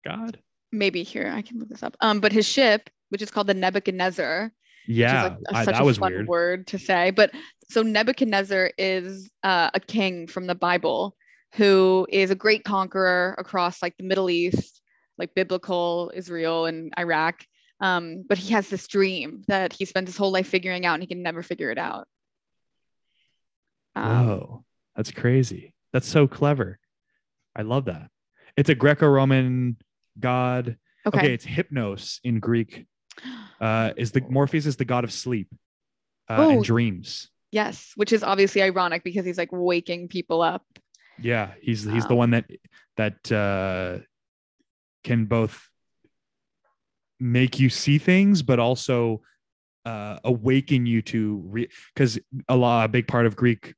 [0.04, 0.38] god
[0.72, 3.54] maybe here I can look this up um but his ship which is called the
[3.54, 4.50] Nebuchadnezzar
[4.86, 7.10] yeah which is like a- I- such that a was fun weird word to say.
[7.10, 7.30] But
[7.68, 11.16] so Nebuchadnezzar is uh, a king from the Bible
[11.54, 14.80] who is a great conqueror across like the Middle East,
[15.18, 17.44] like biblical Israel and Iraq.
[17.80, 21.02] Um, but he has this dream that he spends his whole life figuring out and
[21.02, 22.06] he can never figure it out.
[23.94, 24.64] Um, Whoa,
[24.96, 25.74] that's crazy.
[25.92, 26.78] That's so clever.
[27.54, 28.10] I love that.
[28.56, 29.76] It's a Greco-Roman
[30.18, 30.76] god.
[31.06, 31.34] Okay, okay.
[31.34, 32.86] it's Hypnos in Greek.
[33.60, 35.48] Uh, is the Morpheus is the god of sleep
[36.28, 36.50] uh, Oh.
[36.50, 37.30] and dreams.
[37.54, 40.64] Yes, which is obviously ironic because he's like waking people up.
[41.20, 42.50] Yeah, he's he's the Um, one that
[42.96, 43.98] that uh,
[45.04, 45.70] can both
[47.20, 49.22] make you see things, but also
[49.84, 53.74] uh, awaken you to because a lot a big part of Greek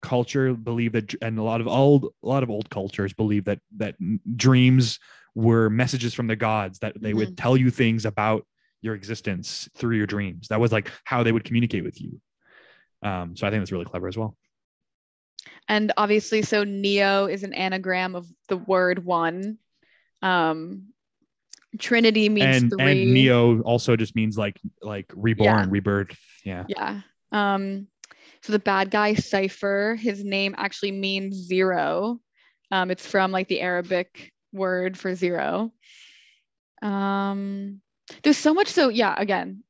[0.00, 3.58] culture believe that and a lot of old a lot of old cultures believe that
[3.78, 3.96] that
[4.36, 5.00] dreams
[5.34, 8.46] were messages from the gods that they would tell you things about
[8.80, 10.46] your existence through your dreams.
[10.46, 12.20] That was like how they would communicate with you
[13.02, 14.36] um so i think that's really clever as well
[15.68, 19.58] And obviously, so Neo is an anagram of the word one.
[20.22, 20.94] Um,
[21.78, 23.02] Trinity means and three.
[23.02, 25.66] and neo also just means like like reborn Yeah.
[25.68, 27.00] rebirth yeah Yeah.
[27.32, 27.86] Um,
[28.42, 32.18] so the bad guy Cypher, his name actually means zero.
[32.70, 35.70] Um, it's from like the Arabic word for zero.
[36.82, 37.80] Um,
[38.22, 38.68] there's so much.
[38.68, 39.62] So yeah, again,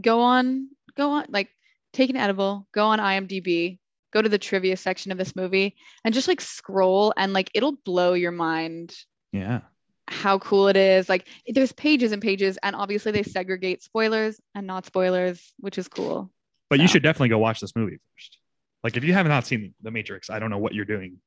[0.00, 1.48] go on, go on, like
[1.92, 3.78] take an edible, go on IMDb,
[4.12, 7.76] go to the trivia section of this movie, and just like scroll, and like it'll
[7.84, 8.94] blow your mind
[9.32, 9.60] yeah.
[10.08, 11.08] how cool it is.
[11.08, 15.88] Like there's pages and pages, and obviously they segregate spoilers and not spoilers, which is
[15.88, 16.30] cool.
[16.70, 18.38] but you should definitely go watch this movie first.
[18.84, 21.18] Like if you have not seen the matrix i don't know what you're doing.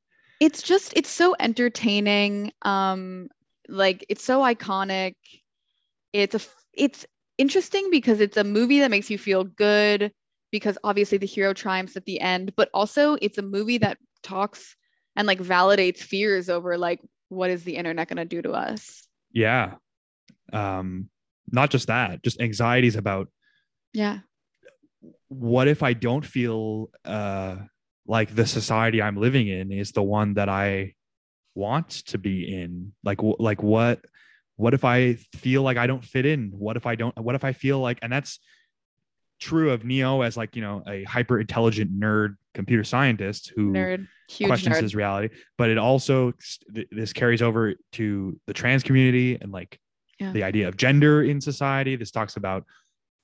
[0.42, 3.30] It's just it's so entertaining um
[3.68, 5.16] like it's so iconic.
[6.14, 6.42] It's a
[6.74, 7.06] it's
[7.38, 10.12] interesting because it's a movie that makes you feel good
[10.56, 14.76] because obviously the hero triumphs at the end but also it's a movie that talks
[15.16, 17.00] and like validates fears over like
[17.30, 19.74] what is the internet going to do to us yeah
[20.54, 21.10] um
[21.52, 23.28] not just that just anxieties about
[23.94, 24.20] yeah
[25.28, 27.58] what if I don't feel uh,
[28.08, 30.94] like the society I'm living in is the one that I
[31.54, 32.94] want to be in?
[33.04, 34.04] Like, like what?
[34.58, 36.52] What if I feel like I don't fit in?
[36.52, 37.18] What if I don't?
[37.18, 38.40] What if I feel like, and that's
[39.40, 44.08] true of Neo as like you know a hyper intelligent nerd computer scientist who nerd
[44.28, 46.34] huge questions nerd his reality, but it also
[46.74, 49.80] th- this carries over to the trans community and like
[50.20, 50.32] Yeah.
[50.32, 51.96] the idea of gender in society.
[51.96, 52.64] This talks about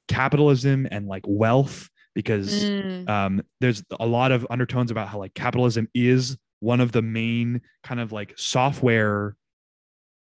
[0.07, 5.33] capitalism and like wealth because Mm, um, there's a lot of undertones about how like
[5.33, 9.35] capitalism is one of the main kind of like software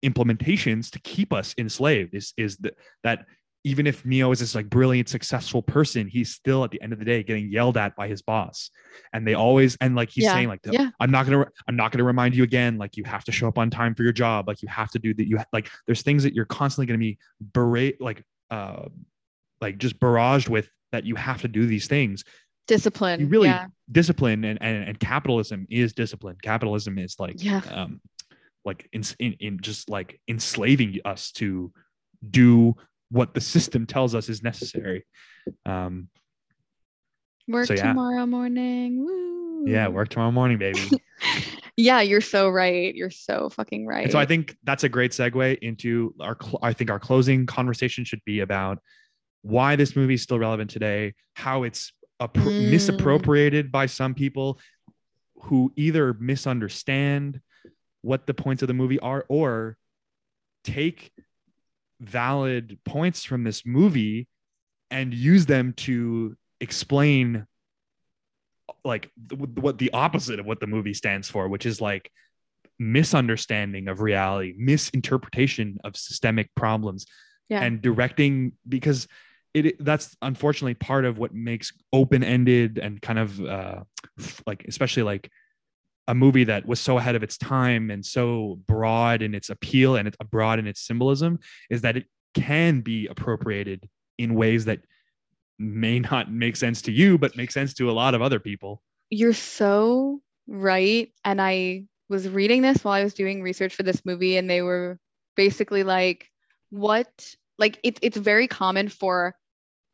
[0.04, 2.74] implementations to keep us enslaved is is that
[3.04, 3.26] that
[3.66, 7.00] even if Neo is this like brilliant successful person he's still at the end of
[7.00, 8.70] the day getting yelled at by his boss
[9.14, 10.90] and they always and like he's Yeah, saying like yeah.
[11.00, 13.58] I'm not gonna I'm not gonna remind you again like you have to show up
[13.58, 16.24] on time for your job like you have to do that you like there's things
[16.24, 17.18] that you're constantly gonna be
[17.54, 18.86] berate like uh
[19.62, 22.24] like just barraged with that you have to do these things
[22.68, 27.62] discipline you really yeah discipline and, and and capitalism is discipline capitalism is like Yeah.
[27.72, 28.00] um
[28.66, 31.72] like in, in in just like enslaving us to
[32.30, 32.76] do
[33.14, 35.06] what the system tells us is necessary
[35.66, 36.08] um
[37.48, 37.84] work so, yeah.
[37.90, 39.66] tomorrow morning Woo.
[39.68, 40.80] yeah work tomorrow morning baby
[41.78, 45.12] yeah you're so right you're so fucking right and so i think that's a great
[45.12, 48.80] segue into our cl- i think our closing conversation should be about
[49.44, 52.72] why this movie is still relevant today how it's Mm.
[52.72, 54.58] misappropriated by some people
[55.42, 57.42] who either misunderstand
[58.02, 59.76] what the points of the movie are or
[60.64, 61.12] take
[62.10, 64.28] valid points from this movie
[64.92, 67.46] and use them to explain
[68.86, 72.12] like what the opposite of what the movie stands for which is like
[72.80, 77.06] misunderstanding of reality misinterpretation of systemic problems
[77.50, 77.62] Yeah.
[77.64, 79.08] and directing because
[79.54, 83.84] it that's unfortunately part of what makes open-ended and kind of uh
[84.48, 85.30] like especially like
[86.08, 89.96] a movie that was so ahead of its time and so broad in its appeal
[89.96, 91.40] and it's broad in its symbolism
[91.70, 93.88] is that it can be appropriated
[94.18, 94.82] in ways that
[95.60, 98.82] may not make sense to you but make sense to a lot of other people
[99.10, 101.12] You're so right.
[101.24, 104.62] And I was reading this while I was doing research for this movie, and they
[104.62, 105.00] were
[105.36, 106.30] basically like,
[106.70, 107.36] what?
[107.58, 109.36] Like, it's it's very common for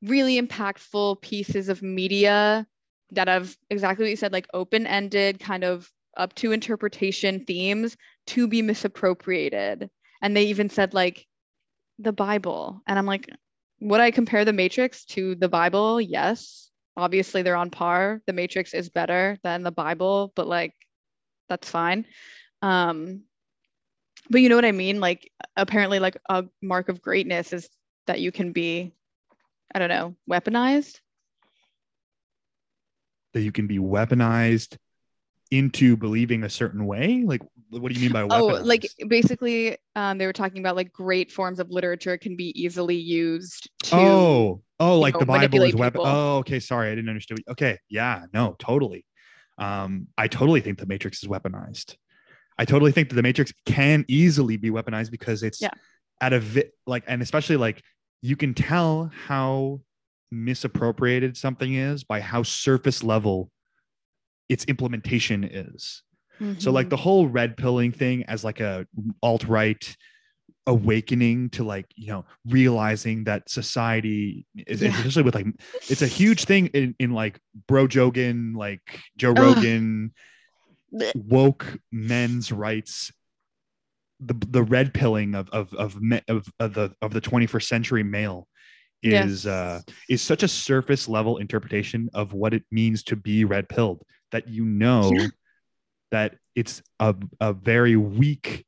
[0.02, 2.66] really impactful pieces of media
[3.12, 7.98] that have exactly what you said, like open ended, kind of up to interpretation themes
[8.28, 9.90] to be misappropriated.
[10.22, 11.26] And they even said, like,
[11.98, 12.82] the Bible.
[12.86, 13.28] And I'm like,
[13.80, 16.00] would I compare the Matrix to the Bible?
[16.00, 16.70] Yes.
[16.98, 18.22] Obviously, they're on par.
[18.28, 20.74] The Matrix is better than the Bible, but like,
[21.48, 22.06] that's fine.
[22.62, 23.24] Um,
[24.30, 25.00] but you know what I mean?
[25.00, 27.70] Like, apparently, like a mark of greatness is
[28.06, 28.92] that you can be,
[29.74, 31.00] I don't know, weaponized.
[33.34, 34.78] that you can be weaponized
[35.52, 37.42] into believing a certain way like
[37.72, 38.62] what do you mean by weaponized?
[38.62, 42.52] Oh, like basically, um, they were talking about like great forms of literature can be
[42.60, 43.96] easily used to.
[43.96, 46.06] oh oh like know, the bible is weapon people.
[46.08, 49.06] oh okay sorry i didn't understand okay yeah no totally
[49.60, 51.96] Um, I totally think the Matrix is weaponized.
[52.58, 55.72] I totally think that the Matrix can easily be weaponized because it's Yeah.
[56.22, 57.84] at a vi- like, and especially like
[58.22, 59.82] you can tell how
[60.32, 63.52] misappropriated something is by how surface level
[64.50, 66.04] its implementation is.
[66.60, 66.90] So like Mhm.
[66.92, 68.88] the whole red pilling thing as like a
[69.22, 69.96] alt right
[70.68, 74.90] awakening to like you know realizing that society is Yeah.
[74.96, 75.48] especially with like
[75.90, 80.14] it's a huge thing in, in like bro Jogan like Joe Rogan
[80.94, 81.12] Blech.
[81.16, 83.12] woke men's rights
[84.20, 88.04] the the red pilling of of of, me, of, of the of the 21st century
[88.04, 88.48] male
[89.02, 89.46] is Yes.
[89.46, 94.04] uh is such a surface level interpretation of what it means to be red pilled
[94.32, 95.28] that you know Yeah.
[96.12, 98.66] that it's a, a very weak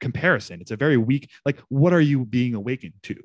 [0.00, 0.60] comparison.
[0.60, 3.16] It's a very weak like what are you being awakened to?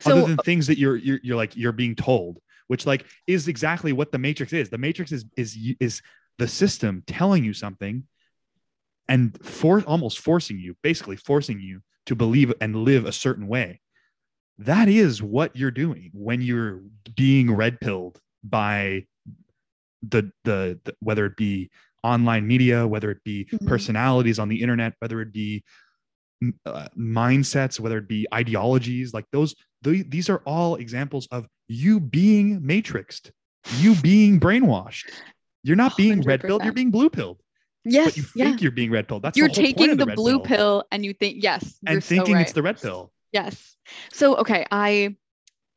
[0.00, 2.38] So other than things that you're, you're you're like you're being told
[2.72, 4.70] which like is exactly what the matrix is.
[4.70, 6.00] The matrix is is is
[6.38, 8.04] the system telling you something
[9.08, 13.80] and for almost forcing you basically forcing you to believe and live a certain way.
[14.58, 16.82] That is what you're doing when you're
[17.14, 19.06] being red pilled by
[20.02, 21.70] the, the the whether it be
[22.02, 23.66] online media whether it be Mhm.
[23.66, 25.62] personalities on the internet whether it be
[26.66, 32.00] uh, mindsets whether it be ideologies like those the, these are all examples of you
[32.00, 33.30] being matrixed
[33.78, 35.08] you being brainwashed
[35.62, 37.40] you're not being red pilled you're being blue pilled
[37.84, 40.16] yes but you yeah think you're being red pilled that's you're the taking the, red
[40.16, 40.84] blue pill, pill.
[40.90, 42.42] and you think yes and so thinking right.
[42.42, 43.76] it's the red pill Yes.
[44.12, 45.16] So, okay, I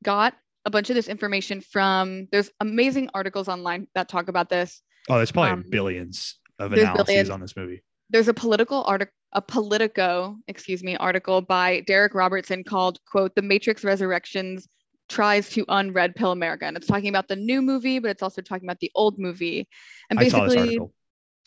[0.04, 0.34] got
[0.66, 4.82] a bunch of this information from there's amazing articles online that talk about this.
[5.10, 7.30] oh there's probably Um, billions of analyses billions.
[7.30, 12.64] on this movie There's a political article a Politico, excuse me, article by Derek Robertson
[12.64, 14.66] called quote The Matrix Resurrections
[15.10, 16.66] tries to unred pill America.
[16.66, 19.68] And it's talking about the new movie, but it's also talking about the old movie.
[20.10, 20.80] And i saw this basically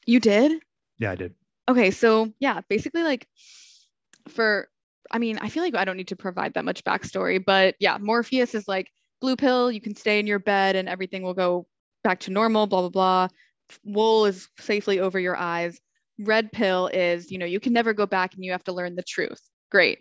[0.07, 0.61] you did?
[0.99, 1.35] yeah i did
[1.71, 3.27] Okay, so yeah, basically like
[4.29, 4.69] for
[5.11, 7.97] I mean, I feel like I don't need to provide that much backstory, but yeah,
[7.99, 8.89] Morpheus is like
[9.21, 11.67] blue pill, you can stay in your bed and everything will go
[12.05, 13.29] back to normal, blah blah blah.
[13.85, 15.79] Wool is safely over your eyes.
[16.19, 18.97] Red pill is, you know, you can never go back and you have to learn
[18.97, 19.41] the truth.
[19.71, 19.99] Great.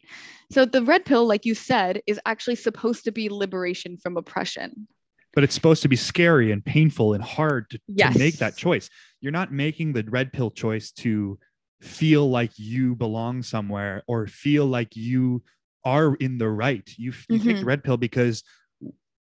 [0.51, 4.87] So the red pill, like you said, is actually supposed to be liberation from oppression.
[5.33, 8.13] but it's supposed to be scary and painful and hard to, Yes.
[8.13, 8.89] to make that choice.
[9.21, 11.37] You're not making the red pill choice to
[11.81, 15.43] feel like you belong somewhere or feel like you
[15.85, 16.89] are in the right.
[16.97, 17.65] You, you take the Mhm.
[17.65, 18.41] red pill because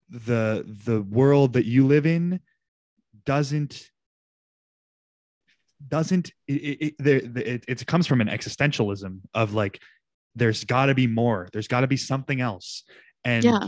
[0.09, 2.39] the the world that you live in
[3.25, 3.89] doesn't
[5.87, 9.79] doesn't it, it, it, it, it comes from an existentialism of like
[10.35, 11.47] there's got to be more.
[11.53, 12.83] There's got to be something else.
[13.23, 13.67] And Yeah.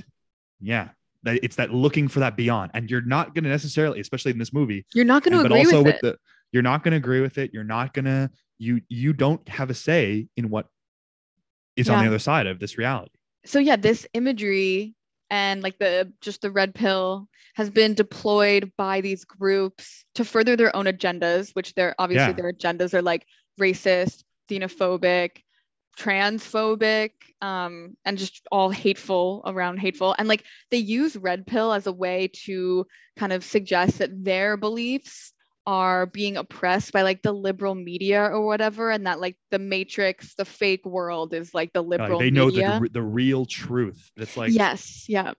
[0.59, 0.89] yeah
[1.23, 2.71] that it's that looking for that beyond.
[2.73, 5.51] And you're not going to necessarily especially in this movie You're not going to but
[5.51, 6.01] also with, with it.
[6.01, 6.17] the
[6.51, 7.51] you're not going to agree with it.
[7.53, 10.67] You're not going to you you don't have a say in what
[11.75, 13.11] is on the other side of this reality.
[13.45, 14.95] So yeah this imagery
[15.29, 20.55] and like the just the red pill has been deployed by these groups to further
[20.55, 22.33] their own agendas which they're obviously Yeah.
[22.33, 23.25] their agendas are like
[23.59, 25.43] racist xenophobic
[25.97, 27.11] transphobic
[27.41, 31.91] um, and just all hateful around hateful and like they use red pill as a
[31.91, 32.85] way to
[33.17, 35.33] kind of suggest that their beliefs
[35.67, 40.33] are being oppressed by like the liberal media or whatever and that like the matrix
[40.35, 42.79] the fake world is like the liberal they know media.
[42.81, 44.09] the, the real truth.
[44.15, 45.33] It's like yes yeah.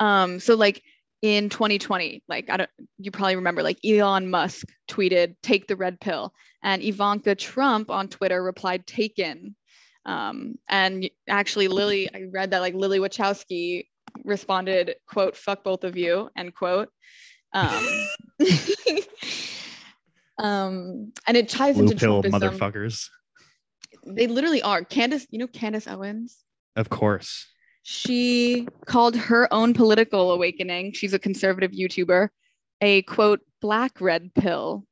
[0.00, 0.82] Um so like
[1.22, 6.00] in 2020 like i don't you probably remember like elon musk tweeted take the red
[6.00, 9.54] pill and ivanka trump on twitter replied taken.
[10.04, 13.84] Um and actually lily i read that like lily wachowski
[14.24, 16.88] responded quote fuck both of you end quote.
[17.52, 17.84] Um
[20.40, 22.30] um and it ties blue into pill Trumpism.
[22.30, 23.08] motherfuckers.
[24.06, 24.84] They literally are.
[24.84, 26.38] Candace you know candace owens?
[26.76, 27.46] Of course.
[27.82, 30.92] She called her own political awakening.
[30.92, 32.28] She's a conservative youtuber.
[32.80, 34.86] A quote black red pill.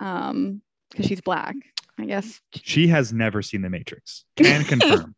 [0.00, 1.56] Um because she's black
[1.98, 2.40] i guess.
[2.54, 4.24] She has never seen the matrix.
[4.36, 5.14] Can confirm.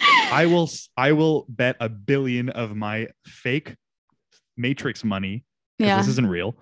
[0.00, 3.76] I will I will bet a billion of my fake
[4.56, 5.44] matrix money
[5.78, 5.96] because yeah.
[5.98, 6.56] this isn't real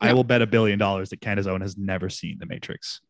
[0.00, 3.00] i will bet a billion dollars that candace owen has never seen the matrix.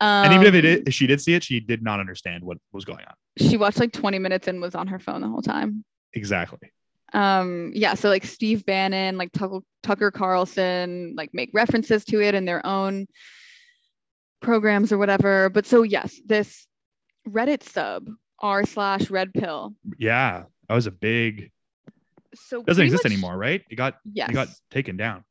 [0.00, 2.58] And even if it Um, if she did see it she did not understand what
[2.72, 3.14] was going on.
[3.38, 5.84] She watched like 20 minutes and was on her phone the whole time.
[6.12, 6.70] Exactly.
[7.12, 12.34] Um yeah so like steve bannon like tucker, tucker carlson like make references to it
[12.34, 13.06] in their own
[14.40, 15.48] programs or whatever.
[15.50, 16.66] But so yes this
[17.28, 18.08] reddit sub
[18.40, 19.74] r slash red pill.
[19.98, 21.50] Yeah that was a big
[22.34, 23.62] so doesn't exist much- anymore right?
[23.70, 25.24] It got yes it got taken down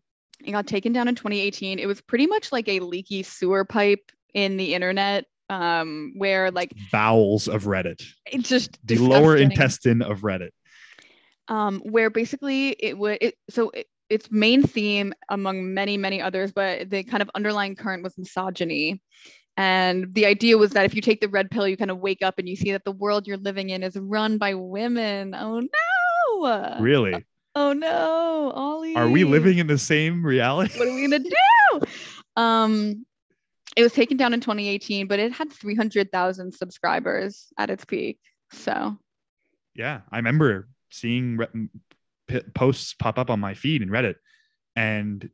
[0.44, 1.80] It got taken down in 2018.
[1.80, 6.74] It was pretty much like a leaky sewer pipe in the internet um where like
[6.92, 8.04] Bowels of Reddit.
[8.26, 10.50] it's just The lower intestine of Reddit.
[11.48, 16.52] um, where basically it would it, so it, its main theme among many many others
[16.52, 19.02] but the kind of underlying current was misogyny
[19.56, 22.24] and the idea was that if you take the red pill you kind of wake
[22.24, 25.60] up and you see that the world you're living in is run by women oh
[25.60, 27.24] no Really?
[27.56, 28.96] Oh no oli.
[28.96, 30.78] Are we living in the same reality?
[30.78, 31.20] what are we gonna
[31.80, 31.82] do?
[32.42, 33.06] Um
[33.76, 38.20] it was taken down in 2018 but it had 300000 subscribers at its peak
[38.52, 38.98] so.
[39.74, 44.16] Yeah, I remember seeing re- posts pop up on my feed in Reddit,
[44.76, 45.30] and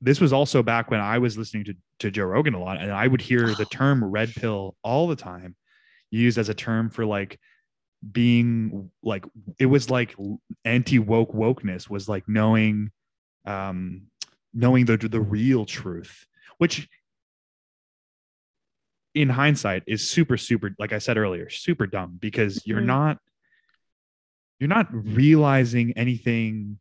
[0.00, 2.92] this was also back when I was listening to to Joe Rogan a lot, and
[2.92, 5.56] I would hear the term "red pill" all the time,
[6.10, 7.40] used as a term for like
[8.12, 9.24] being like
[9.58, 10.14] it was like
[10.64, 12.90] anti woke wokeness was like knowing,
[13.44, 14.02] um,
[14.54, 16.26] knowing the the real truth,
[16.58, 16.88] which
[19.14, 22.86] in hindsight is super super like I said earlier, super dumb because you're Mhm.
[22.86, 23.18] not
[24.60, 26.78] you're not realizing anything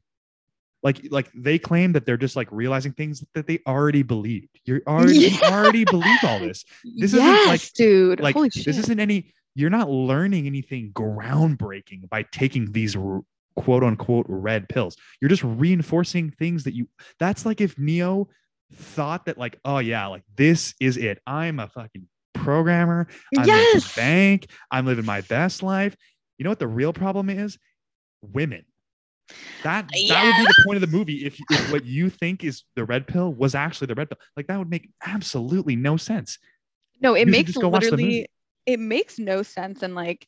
[0.83, 4.59] like like they claim that they're just like realizing things that they already believed.
[4.65, 6.63] You're already you already believe all this.
[6.83, 10.91] This yes, isn't like- dude Like holy shit this isn't any you're not learning anything
[10.93, 12.95] groundbreaking by taking these
[13.55, 14.95] quote unquote red pills.
[15.19, 16.87] You're just reinforcing things that you
[17.19, 18.29] that's like if Neo
[18.71, 21.19] thought that like oh yeah like this is it.
[21.25, 23.07] I'm a fucking programmer.
[23.35, 24.47] I'm yes bank.
[24.69, 25.95] I'm living my best life.
[26.37, 27.57] You know what the real problem is?
[28.21, 28.63] Women.
[29.63, 32.63] That that would be the point of the movie if, if what you think is
[32.75, 34.19] the red pill was actually the red pill.
[34.35, 36.37] Like that would make absolutely no sense.
[37.01, 38.03] no it you makes just go watch the movie.
[38.03, 38.27] literally
[38.67, 40.27] it makes no sense and like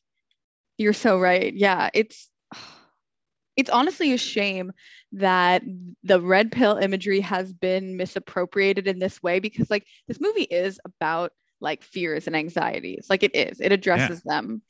[0.78, 1.54] you're so right.
[1.54, 2.28] Yeah it's
[3.56, 4.72] it's honestly a shame
[5.12, 5.62] that
[6.02, 10.80] the red pill imagery has been misappropriated in this way because like this movie is
[10.84, 13.06] about like fears and anxieties.
[13.10, 13.60] Like it is.
[13.60, 14.62] It addresses them.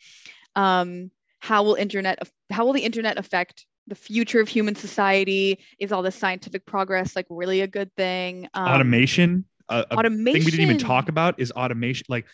[0.56, 2.18] Um how will internet
[2.50, 5.64] how will the internet affect the future of human society?
[5.78, 8.48] Is all this scientific progress like really a good thing?
[8.52, 9.44] Um, automation.
[9.70, 12.06] Automation thing we didn't even talk about is automation.
[12.08, 12.26] Like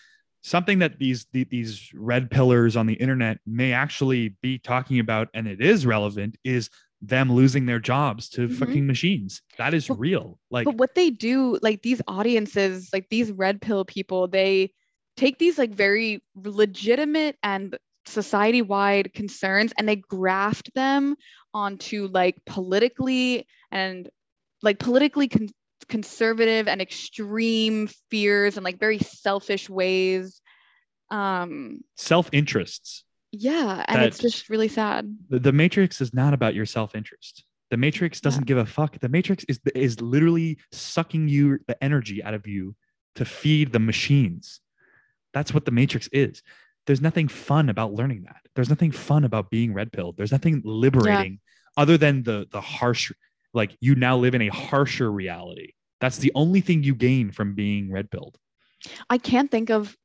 [0.47, 5.49] something that these these red pillars on the internet may actually be talking about, and
[5.49, 6.70] it is relevant, is
[7.03, 8.59] them losing their jobs to Mhm.
[8.59, 9.42] fucking machines.
[9.59, 10.38] That is But- real.
[10.51, 14.72] Like but what they do like these audiences like these red pill people they
[15.16, 17.76] take these like very legitimate and
[18.07, 21.16] society wide concerns and they graft them
[21.53, 24.09] onto like politically and
[24.62, 25.49] like politically con-
[25.89, 30.41] conservative and extreme fears and like very selfish ways
[31.11, 33.05] um self interests.
[33.31, 37.45] yeah and it's just really sad The, the Matrix is not about your self interest.
[37.70, 38.99] The Matrix doesn't give a fuck.
[38.99, 42.74] The Matrix is is literally sucking you the energy out of you
[43.16, 44.61] to feed the machines.
[45.35, 46.43] That's what the Matrix is.
[46.87, 48.41] There's nothing fun about learning that.
[48.55, 50.16] There's nothing fun about being red pilled.
[50.16, 51.41] There's nothing liberating
[51.77, 53.12] other than the the harsh
[53.57, 55.72] like you now live in a harsher reality.
[56.01, 58.36] That's the only thing you gain from being red pilled.
[59.10, 59.97] I can't think of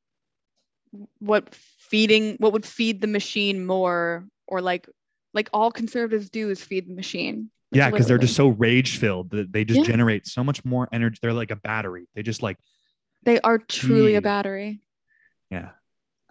[1.19, 4.87] what feeding what would feed the machine more or like
[5.33, 7.51] like all conservatives do is feed the machine.
[7.71, 9.85] Like, Yeah, because they're just so rage filled that they just Yeah.
[9.85, 11.19] generate so much more energy.
[11.21, 12.07] They're like a battery.
[12.15, 12.57] They just like
[13.23, 14.81] they are truly a battery.
[15.49, 15.71] yeah.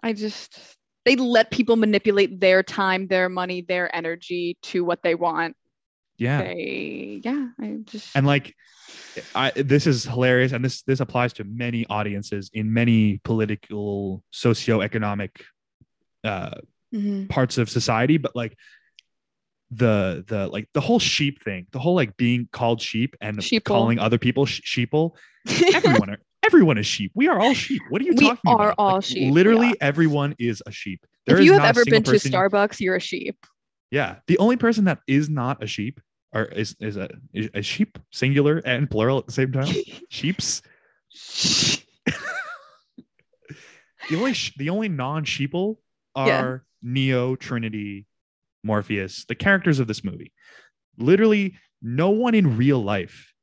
[0.03, 0.59] I just
[1.05, 5.55] they let people manipulate their time, their money, their energy to what they want.
[6.21, 6.43] Yeah.
[6.43, 8.53] They yeah, I just and like
[9.33, 15.31] I, this is hilarious and this this applies to many audiences in many political socioeconomic
[16.23, 16.51] uh
[16.93, 17.29] Mhm.
[17.29, 18.53] parts of society but like
[19.71, 23.63] the the like the whole sheep thing the whole like being called sheep and Sheeple.
[23.63, 25.11] calling other people sh- sheeple
[25.73, 28.75] everyone are everyone is sheep we are all sheep what are you We talking are
[28.77, 29.75] all Like, sheep, literally are.
[29.79, 33.37] everyone is a sheep There if you have ever been to Starbucks, you're a sheep.
[33.89, 36.01] yeah the only person that is not a sheep
[36.33, 39.73] or is is a is sheep singular and plural at the same time
[40.09, 40.61] sheeps
[44.09, 45.77] the only sh- the only non-sheeple
[46.15, 46.27] are
[46.83, 46.89] Yeah.
[46.89, 48.07] Neo, Trinity,
[48.63, 50.33] Morpheus, the characters of this movie.
[50.97, 53.33] Literally, no one in real life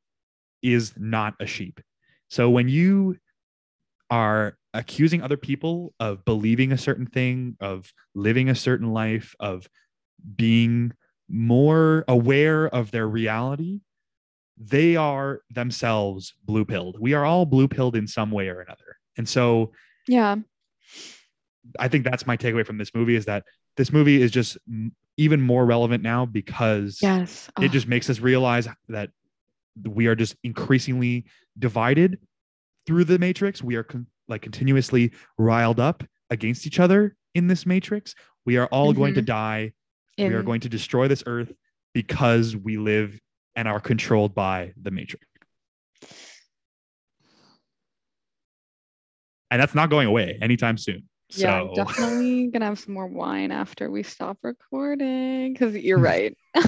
[0.63, 1.81] is not a sheep.
[2.29, 3.17] So when you
[4.11, 9.69] are accusing other people of believing a certain thing, of living a certain life, of
[10.37, 10.93] being
[11.29, 13.81] more aware of their reality,
[14.57, 16.99] they are themselves blue pilled.
[16.99, 18.97] We are all blue pilled in some way or another.
[19.17, 19.73] And so
[20.07, 20.37] yeah.
[21.79, 23.45] I think that's my takeaway from this movie is that
[23.77, 24.57] this movie is just
[25.19, 27.51] even more relevant now because Yes.
[27.61, 29.11] it just makes us realize that
[29.85, 31.27] we are just increasingly
[31.59, 32.19] divided
[32.87, 37.67] through the matrix we are con- like continuously riled up against each other in this
[37.67, 38.15] matrix
[38.47, 39.27] we are all going to Mhm.
[40.19, 41.53] Die we are going to destroy this earth
[41.95, 43.19] because we live
[43.57, 45.25] and are controlled by the matrix
[49.51, 53.07] and that's not going away anytime soon Yeah, I'm so definitely gonna have some more
[53.07, 56.37] wine after we stop recording because you're right.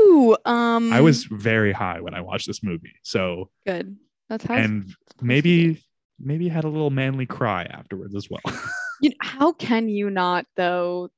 [0.00, 3.96] Ooh, um, i was very high when i watched this movie so good.
[4.28, 4.54] That's how.
[4.54, 5.84] and maybe
[6.18, 8.40] maybe had a little manly cry afterwards as well
[9.00, 11.10] you know, how can you not though?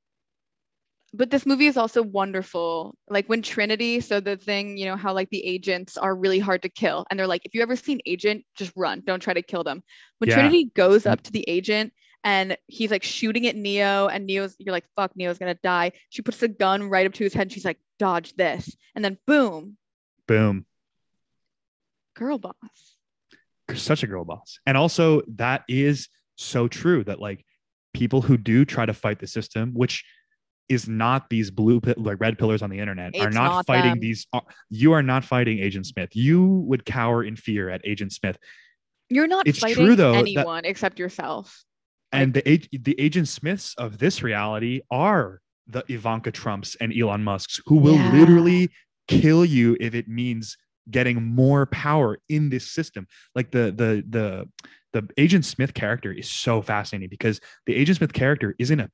[1.15, 2.95] But this movie is also wonderful.
[3.09, 6.63] Like when Trinity, so the thing, you know, how like the agents are really hard
[6.63, 7.07] to kill.
[7.09, 9.03] And they're like, if you ever see an agent, just run.
[9.07, 9.83] Don't try to kill them.
[10.19, 10.37] When Yeah.
[10.37, 11.25] Trinity goes up mm-hmm.
[11.25, 11.93] to the agent
[12.25, 15.93] and he's like shooting at Neo, and Neo's, you're like, fuck, Neo's gonna die.
[16.11, 18.77] She puts the gun right up to his head and she's like, dodge this.
[18.95, 19.77] And then boom,
[20.27, 20.67] boom
[22.17, 22.55] girl boss.
[23.75, 27.45] such a girl boss and also that is so true that like
[27.93, 30.05] people who do try to fight the system which
[30.69, 34.01] is not these blue like red pillars on the internet are not, not fighting them.
[34.01, 34.41] these uh,
[34.71, 38.37] you are not fighting agent smith you would cower in fear at agent smith
[39.09, 41.65] You're not It's fighting true, though, that- anyone except yourself.
[42.13, 47.61] and the the agent smiths of this reality are the ivanka trumps and elon musks
[47.67, 48.13] who will Yeah.
[48.13, 48.71] literally
[49.09, 50.57] kill you if it means
[50.91, 54.49] getting more power in this system like the the the
[54.93, 58.89] the agent smith character is so fascinating because the agent smith character isn't a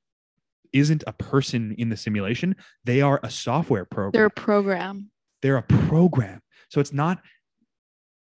[0.73, 2.55] isn't a person in the simulation
[2.85, 5.11] they are a software program They're a program.
[5.43, 6.41] they're a program.
[6.71, 7.21] So it's not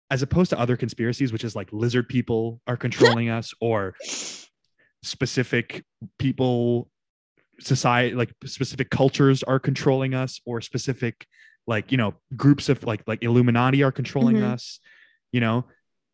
[0.10, 3.94] as opposed to other conspiracies, which is like lizard people are controlling us or
[5.04, 5.84] specific
[6.20, 6.90] people,
[7.60, 11.26] society, like specific cultures are controlling us or specific
[11.66, 14.44] like, you know, groups of like like Illuminati are controlling Mhm.
[14.54, 14.80] us.
[15.34, 15.66] You know,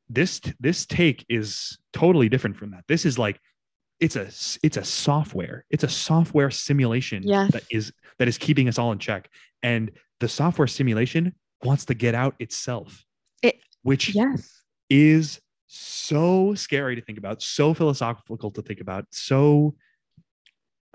[0.09, 2.83] this this take is totally different from that.
[2.87, 3.39] This is like
[4.03, 4.25] it's a
[4.63, 5.65] it's a software.
[5.69, 7.51] It's a software simulation Yes.
[7.53, 9.29] that is that is keeping us all in check.
[9.63, 13.05] And the software simulation wants to get out itself,
[13.41, 14.63] It- which Yes.
[14.89, 19.75] is so scary to think about, so philosophical to think about, so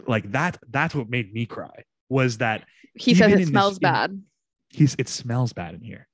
[0.07, 0.59] like that.
[0.69, 1.85] That's what made me cry.
[2.11, 4.23] Was that He says it in this- smells in- bad.
[4.69, 6.07] he's it smells bad in here.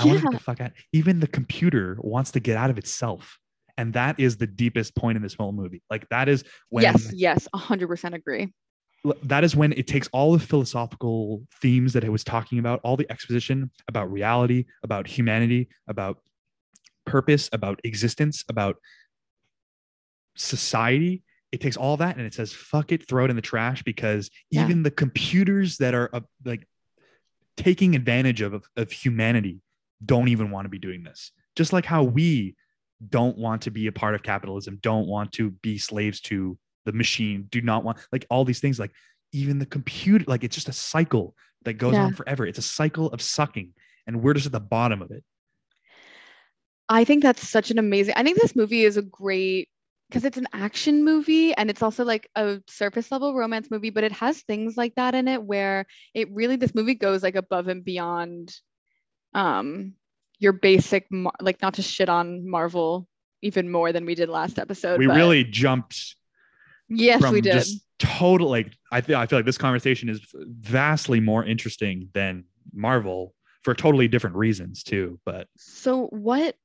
[0.00, 0.30] I want to Yeah.
[0.30, 0.72] get the fuck out.
[0.92, 3.38] Even the computer wants to get out of itself.
[3.80, 5.80] And that is the deepest point in this whole movie.
[5.88, 7.10] Like that is when yes.
[7.14, 7.48] Yes.
[7.54, 8.52] A hundred percent agree.
[9.22, 12.98] that is when it takes all the philosophical themes that it was talking about, all
[12.98, 16.18] the exposition about reality, about humanity, about
[17.06, 18.76] purpose, about existence, about
[20.36, 21.22] society.
[21.50, 24.30] It takes all that and it says, fuck it, throw it in the trash because
[24.50, 24.64] Yeah.
[24.64, 26.66] even the computers that are uh, like
[27.56, 29.62] taking advantage of, of humanity
[30.04, 31.32] don't even want to be doing this.
[31.56, 32.54] Just like how we
[33.08, 36.92] don't want to be a part of capitalism, don't want to be slaves to the
[36.92, 38.92] machine, do not want like all these things, like
[39.32, 42.06] even the computer, like it's just a cycle that goes Yeah.
[42.06, 42.46] on forever.
[42.46, 43.72] It's a cycle of sucking,
[44.06, 45.24] and we're just at the bottom of it.
[46.88, 48.14] I think that's such an amazing.
[48.16, 49.68] I think this movie is a great
[50.08, 54.02] because it's an action movie and it's also like a surface level romance movie, but
[54.02, 57.68] it has things like that in it where it really this movie goes like above
[57.68, 58.52] and beyond
[59.34, 59.94] um
[60.40, 61.06] your basic
[61.40, 63.06] like not to shit on Marvel
[63.42, 64.98] even more than we did last episode.
[64.98, 66.16] we really jumped
[66.88, 67.52] yes we did.
[67.52, 72.44] just total like I feel I feel like this conversation is vastly more interesting than
[72.72, 75.20] Marvel for totally different reasons too.
[75.24, 76.56] But So what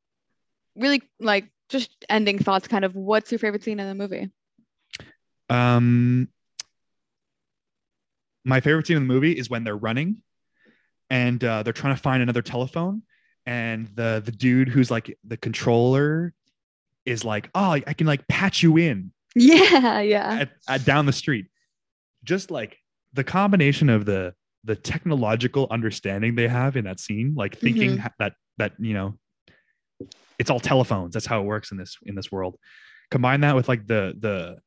[0.76, 4.32] really like just ending thoughts kind of what's your favorite scene in the movie?
[5.50, 6.28] um
[8.44, 10.22] my favorite scene in the movie is when they're running
[11.10, 13.02] and uh, they're trying to find another telephone
[13.46, 16.34] and the the dude who's like the controller
[17.06, 20.40] is like oh i can like patch you in Yeah, yeah.
[20.42, 21.48] at, at down the street.
[22.24, 22.78] Just like
[23.14, 28.00] the combination of the the technological understanding they have in that scene, like thinking mm-hmm.
[28.00, 29.20] ha- that that you know,
[30.40, 31.14] it's all telephones.
[31.14, 32.58] That's how it works in this in this world.
[33.12, 34.58] Combine that with like the the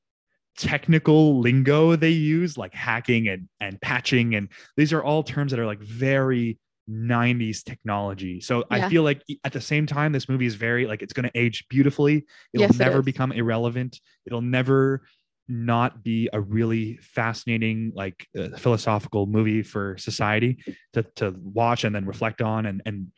[0.59, 5.59] technical lingo they use, like hacking and and patching, and these are all terms that
[5.59, 8.41] are like very 90s technology.
[8.41, 11.29] So I feel like at the same time, this movie is very like it's going
[11.29, 12.25] to age beautifully.
[12.55, 13.05] It'll Yes, never is.
[13.05, 14.01] become irrelevant.
[14.27, 15.03] It'll never
[15.49, 20.59] not be a really fascinating like uh, philosophical movie for society
[20.93, 23.09] to, to watch and then reflect on and, and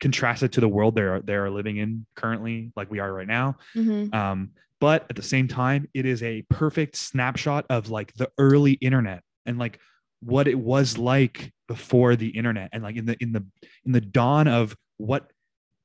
[0.00, 3.56] contrast it to the world they're they're living in currently like we are right now
[3.74, 4.12] Mhm.
[4.12, 4.50] um,
[4.80, 9.22] but at the same time it is a perfect snapshot of like the early internet
[9.46, 9.78] and like
[10.24, 13.44] what it was like before the internet and like in the in the
[13.84, 15.30] in the dawn of what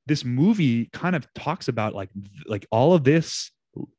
[0.06, 2.10] this movie kind of talks about like
[2.48, 3.52] like all of this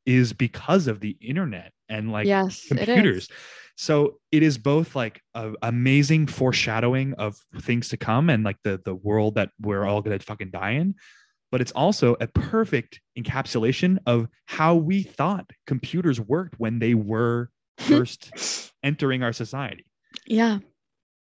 [0.05, 3.29] is because of the internet and like yes, computers.
[3.77, 8.79] So it is both like a amazing foreshadowing of things to come and like the
[8.83, 10.95] the world that we're all gonna fucking die in
[11.51, 17.49] but it's also a perfect encapsulation of how we thought computers worked when they were
[17.77, 19.85] first entering our society
[20.25, 20.59] Yeah.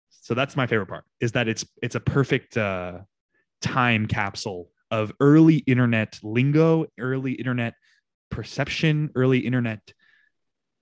[0.09, 2.99] so that's my favorite part is that it's it's a perfect uh
[3.61, 7.73] time capsule of early internet lingo early internet
[8.29, 9.93] perception early internet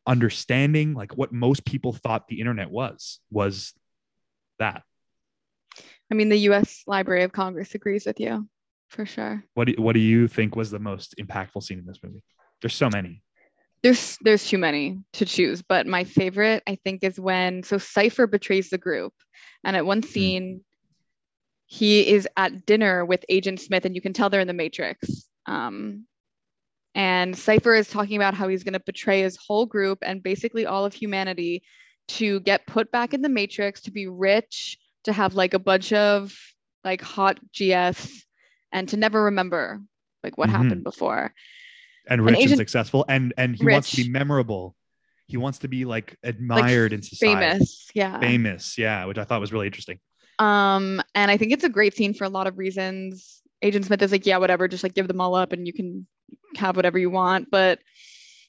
[0.06, 3.74] understanding like what most people thought the internet was was
[4.60, 4.84] that
[6.12, 8.48] I mean, the US Library of Congress agrees with you
[8.90, 9.44] for sure.
[9.56, 12.22] what do, what do you think was the most impactful scene in this movie
[12.62, 13.24] there's so many
[13.84, 18.28] There's there's too many to choose, but my favorite I think is when so Cypher
[18.28, 19.14] betrays the group,
[19.64, 20.64] and at one scene,
[21.66, 25.28] he is at dinner with Agent Smith, and you can tell they're in the Matrix.
[25.46, 26.06] Um,
[26.96, 30.66] and Cypher is talking about how he's going to betray his whole group and basically
[30.66, 31.64] all of humanity
[32.10, 35.92] to get put back in the Matrix, to be rich, to have like a bunch
[35.92, 36.34] of
[36.86, 38.24] like hot GFs,
[38.72, 39.82] and to never remember
[40.24, 40.54] like what Mhm.
[40.54, 41.34] happened before.
[42.08, 44.76] And rich and Agent- successful and and he wants to be memorable
[45.28, 48.20] he wants to be like admired in society Famous, yeah.
[48.20, 50.00] famous yeah which i thought was really interesting
[50.40, 53.42] Um, and I think it's a great scene for a lot of reasons.
[53.62, 56.08] Agent Smith is like, yeah, whatever, just like give them all up and you can
[56.58, 57.52] have whatever you want.
[57.52, 57.80] But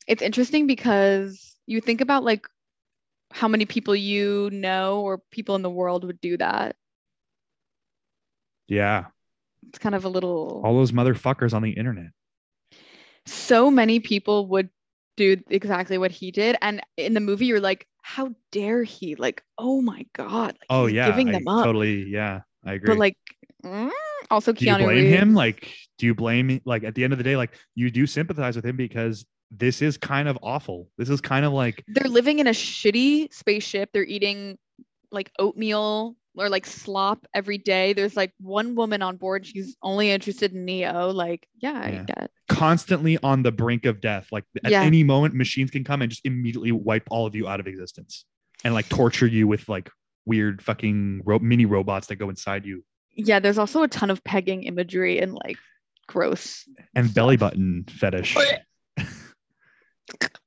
[0.08, 2.46] it's interesting because you think about like
[3.32, 6.74] how many people you know or people in the world would do that.
[8.66, 9.04] yeah
[9.68, 12.10] It's kind of a little all those motherfuckers on the internet
[13.26, 14.68] so many people would
[15.16, 16.56] do exactly what he did.
[16.60, 19.14] And in the movie, you're like, how dare he?
[19.14, 20.48] Like, oh my God.
[20.48, 21.64] Like, oh yeah giving I them up.
[21.64, 23.16] totally yeah i agree But like
[23.64, 23.90] mm,
[24.30, 25.14] also do you blame Reeves.
[25.14, 28.06] him like do you blame like at the end of the day like you do
[28.06, 32.10] sympathize with him because this is kind of awful this is kind of like they're
[32.10, 33.90] living in a shitty spaceship.
[33.92, 34.58] They're eating
[35.12, 37.92] like oatmeal or like slop every day.
[37.92, 39.46] There's like one woman on board.
[39.46, 41.10] She's only interested in Neo.
[41.10, 42.00] Like, yeah, Yeah.
[42.00, 42.30] I get.
[42.48, 44.82] constantly on the brink of death like at Yeah.
[44.82, 48.24] any moment machines can come and just immediately wipe all of you out of existence
[48.64, 49.90] and like torture you with like
[50.26, 52.84] weird fucking ro- mini robots that go inside you
[53.14, 55.56] Yeah, there's also a ton of pegging imagery and like
[56.06, 56.68] gross.
[56.94, 58.36] and belly button fetish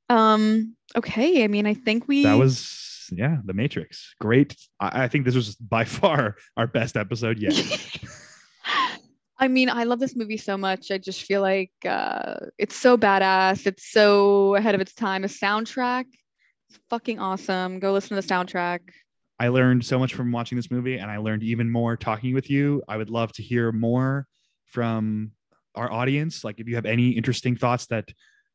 [0.09, 0.75] Um.
[0.95, 1.43] Okay.
[1.43, 2.23] I mean, I think we.
[2.23, 2.59] that was
[3.11, 7.53] yeah the matrix great I, I think this was by far our best episode yet
[9.39, 10.89] I mean, I love this movie so much.
[10.89, 13.67] I just feel like uh, it's so badass.
[13.67, 15.23] It's so ahead of its time.
[15.23, 16.05] A soundtrack,
[16.69, 17.79] it's fucking awesome.
[17.79, 18.79] Go listen to the soundtrack.
[19.39, 22.49] I learned so much from watching this movie, and I learned even more talking with
[22.49, 22.81] you.
[22.87, 24.25] I would love to hear more
[24.65, 25.31] from
[25.75, 26.43] our audience.
[26.43, 28.09] Like, if you have any interesting thoughts that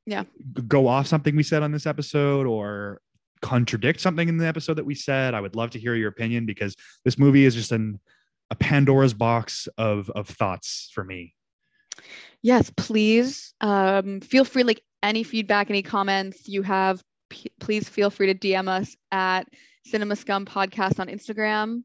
[0.05, 0.25] Yeah.
[0.67, 3.01] go off something we said on this episode or
[3.43, 6.47] contradict something in the episode that we said, I would love to hear your opinion
[6.47, 6.75] because
[7.05, 8.01] this movie is just an
[8.51, 11.35] a Pandora's box of of thoughts for me.
[12.43, 14.63] Yes, please um, feel free.
[14.63, 19.47] Like any feedback, any comments you have, p- please feel free to DM us at
[19.87, 21.83] Cinema Scum Podcast on Instagram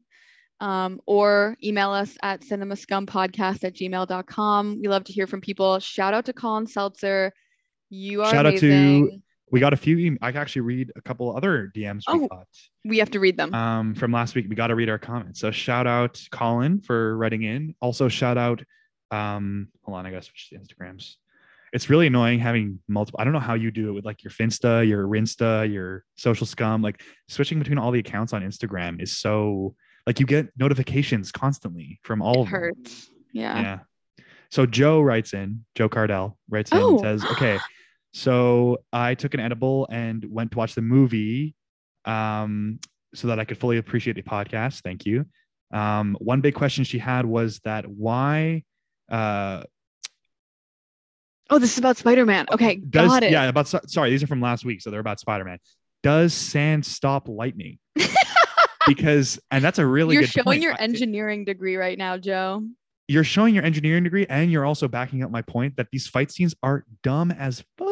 [0.60, 4.78] um, or email us at cinemascumpodcast at gmail.com.
[4.80, 5.78] We love to hear from people.
[5.78, 7.32] Shout out to Colin Seltzer.
[7.90, 9.22] You are Shout out to- amazing.
[9.50, 10.18] We got a few.
[10.20, 12.28] I can actually read a couple other DMs we Oh.
[12.28, 12.46] got.
[12.84, 13.54] We have to read them.
[13.54, 14.46] um, from last week.
[14.48, 15.40] We got to read our comments.
[15.40, 17.74] So shout out Colin for writing in.
[17.80, 18.62] Also shout out.
[19.10, 21.14] Um, hold on, I gotta switch to Instagrams.
[21.72, 23.20] It's really annoying having multiple.
[23.20, 26.46] I don't know how you do it with like your Finsta, your Rinsta, your social
[26.46, 26.82] scum.
[26.82, 29.74] Like switching between all the accounts on Instagram is so
[30.06, 32.60] like you get notifications constantly from all it of them.
[32.60, 33.10] hurts.
[33.32, 33.60] Yeah.
[33.60, 34.24] Yeah.
[34.50, 36.90] So Joe writes in, Joe Cardell writes in Oh.
[36.92, 37.58] and says, okay,
[38.12, 41.54] so I took an edible and went to watch the movie
[42.04, 42.78] um,
[43.14, 44.82] so that I could fully appreciate the podcast.
[44.82, 45.26] Thank you.
[45.72, 48.64] Um, one big question she had was that why
[49.10, 49.62] uh,
[51.50, 52.46] Oh, this is about Spider Man.
[52.52, 52.76] Okay.
[52.76, 53.30] does, got it.
[53.32, 54.82] yeah, about, sorry, these are from last week.
[54.82, 55.58] So they're about Spider-Man.
[56.02, 57.78] Does sand stop lightning?
[58.86, 60.62] because, and that's a really You're showing point.
[60.62, 62.64] your engineering degree right now, Joe.
[63.08, 66.30] you're showing your engineering degree and you're also backing up my point that these fight
[66.30, 67.87] scenes are dumb as fuck.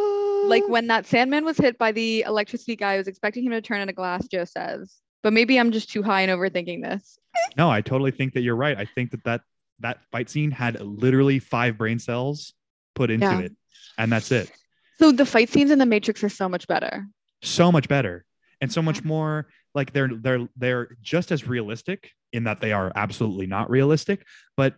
[0.48, 3.60] Like when that Sandman was hit by the electricity guy, I was expecting him to
[3.60, 4.94] turn into glass, Joe says.
[5.23, 7.18] But maybe I'm just too high and overthinking this.
[7.56, 8.77] no, I totally think that you're right.
[8.78, 9.40] I think that that,
[9.81, 12.55] that fight scene had literally five brain cells
[12.94, 13.40] put into Yeah.
[13.40, 13.52] it,
[13.98, 14.51] and that's it.
[14.98, 17.06] So the fight scenes in the Matrix are so much better.
[17.43, 18.24] So much better
[18.62, 22.90] and so much more like they're they're they're just as realistic in that they are
[22.97, 24.24] absolutely not realistic,
[24.56, 24.74] but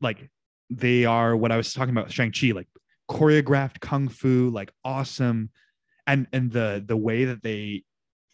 [0.00, 0.30] like
[0.70, 2.68] they are what I was talking about Shang Chi, like
[3.10, 5.50] choreographed kung fu, like awesome,
[6.06, 7.84] and and the the way that they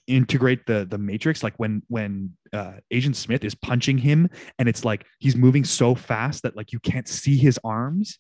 [0.07, 4.29] integrate the the matrix like when when uh agent smith is punching him
[4.59, 8.19] and it's like he's moving so fast that like you can't see his arms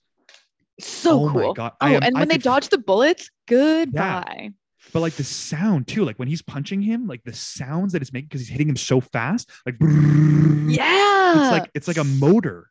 [0.79, 1.55] So oh my cool.
[1.55, 1.73] God.
[1.81, 4.51] Oh, am- and I when they could dodge the bullets, goodbye.
[4.93, 8.13] but like the sound too like when he's punching him like the sounds that it's
[8.13, 11.43] making because he's hitting him so fast like Yeah.
[11.43, 12.71] it's like it's like a motor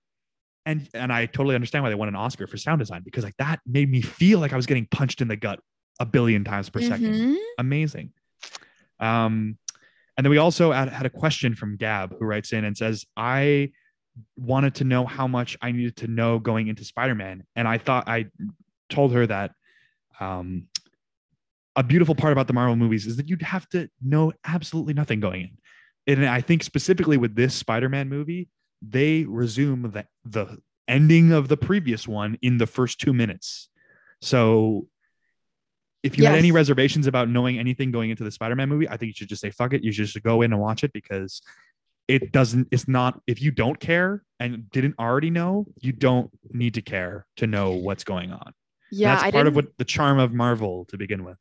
[0.66, 3.38] and and i totally understand why they won an oscar for sound design because like
[3.38, 5.60] that made me feel like i was getting punched in the gut
[6.00, 7.14] a billion times per second.
[7.14, 7.36] Mhm.
[7.58, 8.12] amazing.
[9.00, 9.58] Um
[10.18, 13.06] and then we also had, had a question from gab who writes in and says
[13.16, 13.72] i
[14.36, 18.08] wanted to know how much i needed to know going into spider-man and i thought
[18.08, 18.26] i
[18.90, 19.52] told her that
[20.20, 20.68] um
[21.76, 25.20] a beautiful part about the marvel movies is that you'd have to know absolutely nothing
[25.22, 25.42] going
[26.08, 26.18] in.
[26.18, 28.50] And i think specifically with this spider-man movie
[28.82, 30.58] they resume the the
[30.88, 33.70] ending of the previous one in the first two minutes
[34.22, 34.88] so
[36.04, 39.08] if you had any reservations about knowing anything going into the Spider-Man movie, I think
[39.08, 39.84] you should just say fuck it.
[39.84, 41.42] You should just go in and watch it because
[42.08, 42.70] it doesn't.
[42.72, 43.22] It's not.
[43.28, 47.72] If you don't care and didn't already know, you don't need to care to know
[47.72, 48.54] what's going on.
[48.92, 51.38] Yeah, that's I part of what the charm of Marvel to begin with.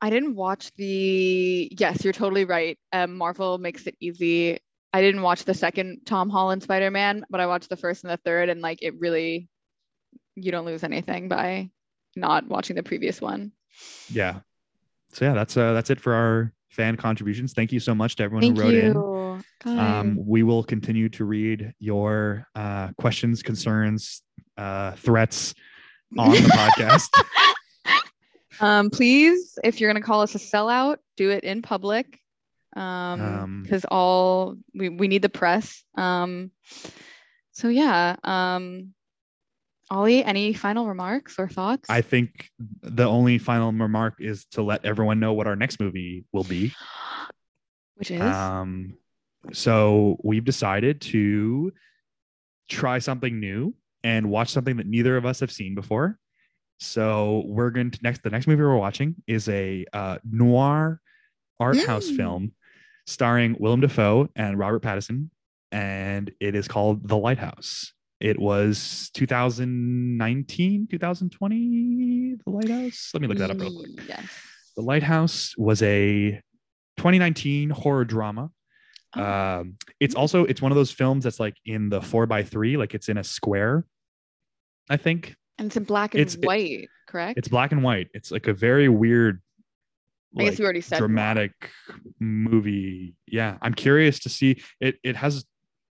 [0.00, 1.68] I didn't watch the.
[1.78, 2.78] Yes, you're totally right.
[2.92, 4.58] Um, Marvel makes it easy.
[4.94, 8.16] I didn't watch the second Tom Holland Spider-Man, but I watched the first and the
[8.18, 9.48] third, and like it really,
[10.36, 11.68] you don't lose anything by
[12.14, 13.50] not watching the previous one.
[14.08, 14.38] Yeah.
[15.12, 17.54] So yeah, that's uh that's it for our fan contributions.
[17.54, 18.92] Thank you so much to everyone Thank who wrote in.
[18.94, 19.80] you.
[19.80, 24.22] Um, we will continue to read your uh, questions, concerns,
[24.56, 25.56] uh, threats
[26.16, 27.08] on the podcast.
[28.60, 32.20] Um, please, if you're gonna call us a sellout, do it in public.
[32.74, 35.82] Um, Um, because all we, we need the press.
[35.96, 36.50] Um,
[37.52, 38.16] so yeah.
[38.24, 38.94] Um,
[39.90, 41.88] Oli, any final remarks or thoughts?
[41.90, 42.48] I think
[42.82, 46.72] the only final remark is to let everyone know what our next movie will be.
[47.96, 48.94] Which is Um,
[49.52, 51.72] so we've decided to
[52.68, 56.18] try something new and watch something that neither of us have seen before.
[56.80, 58.22] So we're going to next.
[58.22, 61.00] The next movie we're watching is a uh, noir
[61.60, 62.16] art house Mm.
[62.16, 62.52] film
[63.06, 65.28] starring Willem Dafoe and Robert Pattinson,
[65.72, 67.92] and it is called The Lighthouse.
[68.20, 72.34] It was 2019, 2020.
[72.44, 73.10] The Lighthouse.
[73.12, 74.08] Let me look that up real quick.
[74.08, 74.26] Yes.
[74.76, 76.40] The Lighthouse was a
[76.96, 78.50] 2019 horror drama.
[79.16, 79.22] Oh.
[79.22, 82.76] Um, it's also it's one of those films that's like in the four by three,
[82.76, 83.84] like it's in a square.
[84.90, 87.38] I think and it's in black and it's- it- white, correct?
[87.38, 88.08] it's black and white.
[88.14, 89.40] It's like a very weird,
[90.36, 91.52] I guess like, we already said dramatic
[92.20, 93.14] movie.
[93.26, 94.96] Yeah, I'm curious to see it.
[95.02, 95.44] It has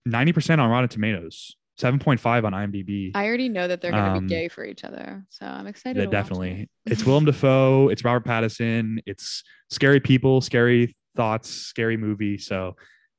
[0.07, 3.11] 90% on Rotten Tomatoes, 7.5 on IMDb.
[3.15, 5.99] I already know that they're gonna Um, be gay for each other, so I'm excited.
[5.99, 6.61] Yeah, definitely.
[6.61, 6.69] it.
[6.91, 7.89] It's Willem Dafoe.
[7.89, 8.99] It's Robert Pattinson.
[9.05, 12.37] It's scary people, scary thoughts, scary movie.
[12.37, 12.75] So,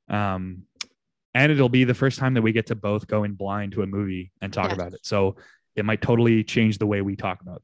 [0.08, 0.62] um,
[1.34, 3.82] and it'll be the first time that we get to both go in blind to
[3.82, 4.74] a movie and talk Yes.
[4.74, 5.00] about it.
[5.04, 5.36] So
[5.76, 7.62] it might totally change the way we talk about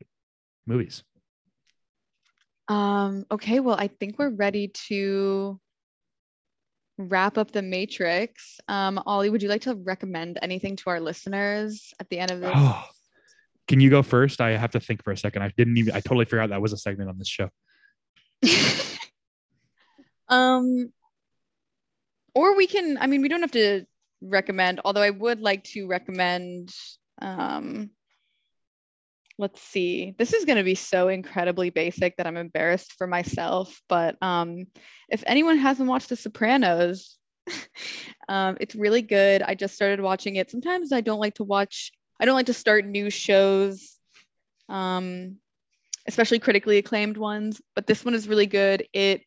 [0.67, 1.03] movies.
[2.69, 5.61] Um, okay, well, I think we're ready to
[6.97, 8.61] wrap up the Matrix.
[8.69, 12.41] Um, Oli, would you like to recommend anything to our listeners at the end of
[12.41, 12.53] this?
[12.55, 12.85] Oh,
[13.69, 14.41] can you go first?
[14.41, 15.43] I have to think for a second.
[15.43, 15.95] I didn't even.
[15.95, 17.51] I totally forgot that was a segment on this show.
[20.29, 20.93] um,
[22.35, 23.85] or we can, I mean, we don't have to
[24.21, 26.75] recommend, although I would like to recommend,
[27.23, 27.91] um,
[29.39, 33.81] let's see, this is going to be so incredibly basic that I'm embarrassed for myself.
[33.89, 34.67] But um,
[35.09, 37.19] if anyone hasn't watched The Sopranos,
[38.29, 39.43] um, it's really good.
[39.43, 40.51] I just started watching it.
[40.51, 43.97] Sometimes I don't like to watch, I don't like to start new shows,
[44.69, 45.37] um,
[46.07, 48.87] especially critically acclaimed ones, but this one is really good.
[48.93, 49.23] It,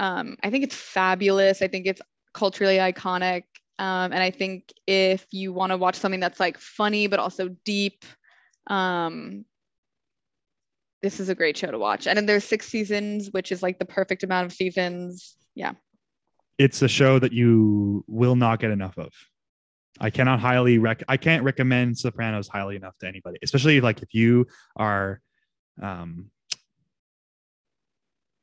[0.00, 1.62] um, I think it's fabulous.
[1.62, 2.02] I think it's
[2.34, 3.44] culturally iconic.
[3.78, 7.48] Um, and I think if you want to watch something that's like funny but also
[7.64, 8.04] deep,
[8.68, 9.44] um,
[11.02, 12.06] this is a great show to watch.
[12.06, 15.36] And then there's six seasons, which is like the perfect amount of seasons.
[15.54, 15.72] Yeah.
[16.58, 19.12] It's a show that you will not get enough of.
[20.00, 21.02] I cannot highly rec.
[21.08, 24.46] I can't recommend Sopranos highly enough to anybody, especially like if you
[24.76, 25.20] are,
[25.80, 26.30] um,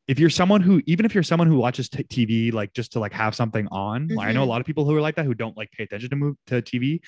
[0.07, 2.99] if you're someone who even if you're someone who watches t- TV like just to
[2.99, 4.07] like have something on.
[4.09, 4.49] like, I know a Mhm.
[4.49, 6.61] lot of people who are like that who don't like pay attention to move to
[6.61, 7.01] TV.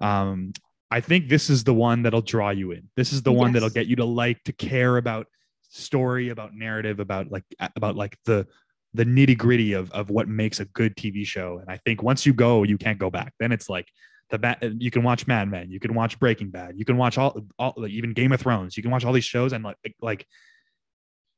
[0.00, 0.52] Um,
[0.92, 2.90] I think this is the one that'll draw you in.
[2.96, 5.26] This is the one that'll get you to like to care about
[5.70, 7.44] story, about narrative, about like
[7.74, 8.46] about like the
[8.92, 11.58] the nitty gritty of of what makes a good TV show.
[11.58, 13.32] And I think once you go, you can't go back.
[13.40, 13.88] Then it's like
[14.28, 14.62] the bat.
[14.62, 17.72] You can watch Mad Men, you can watch Breaking Bad, you can watch all, all
[17.78, 18.76] like even Game of Thrones.
[18.76, 20.26] You can watch all these shows and like like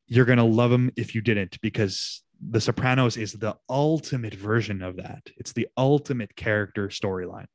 [0.09, 4.97] you're gonna love them if you didn't because The Sopranos is the ultimate version of
[4.97, 5.31] that.
[5.37, 7.47] It's the ultimate character storyline.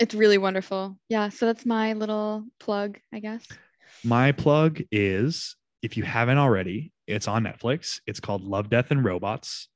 [0.00, 0.98] It's really wonderful.
[1.08, 1.28] Yeah.
[1.28, 3.46] So that's my little plug, I guess.
[4.04, 8.00] My plug is if you haven't already, it's on Netflix.
[8.06, 9.68] It's called Love, Death, and Robots.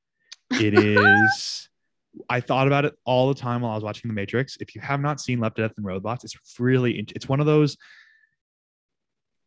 [0.50, 1.68] It is.
[2.28, 4.58] I thought about it all the time while I was watching The Matrix.
[4.60, 7.78] If you have not seen Love, Death, and Robots, it's really it's one of those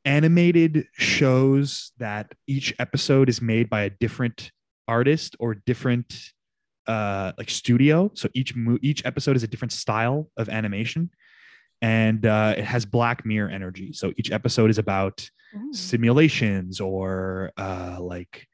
[0.03, 4.51] animated shows that each episode is made by a different
[4.87, 6.31] artist or different
[6.87, 8.11] uh like studio.
[8.13, 11.09] So each mo- each episode is a different style of animation.
[11.81, 13.93] And uh it has black mirror energy.
[13.93, 15.73] So each episode is about Ooh.
[15.73, 18.47] simulations or uh like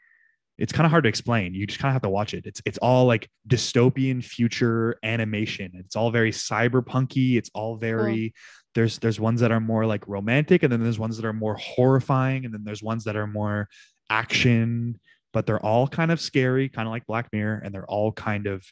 [0.57, 1.55] it's kind of hard to explain.
[1.55, 2.45] You just kind of have to watch it.
[2.45, 5.71] It's it's all like dystopian future animation.
[5.73, 7.37] It's all very cyberpunky.
[7.37, 8.33] It's all very
[8.75, 11.55] there's there's ones that are more like romantic and then there's ones that are more
[11.55, 13.67] horrifying and then there's ones that are more
[14.09, 14.99] action
[15.33, 18.47] but they're all kind of scary kind of like black mirror and they're all kind
[18.47, 18.63] of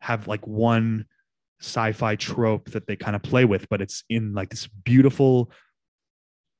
[0.00, 1.06] have like one
[1.60, 5.50] sci-fi trope that they kind of play with but it's in like this beautiful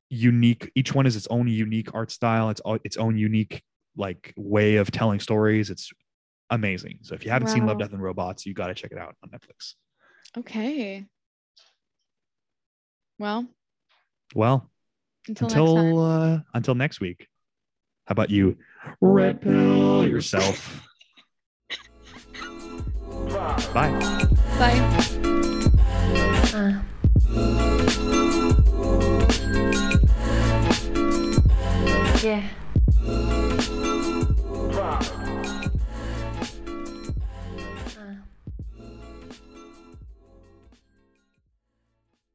[0.08, 3.62] unique each one is its own unique art style it's all its own unique
[3.96, 5.90] like way of telling stories it's
[6.50, 8.98] amazing so if you haven't seen love death and robots you got to check it
[8.98, 9.74] out on netflix
[10.36, 11.06] Okay.
[13.18, 13.46] Well,
[14.34, 14.70] well
[15.28, 17.28] until, next until uh, until next week.
[18.06, 18.58] How about you?
[19.00, 20.82] Red pill yourself.
[23.74, 23.90] Bye.
[24.58, 24.80] Bye.
[26.54, 26.80] Uh.
[32.22, 32.42] Yeah.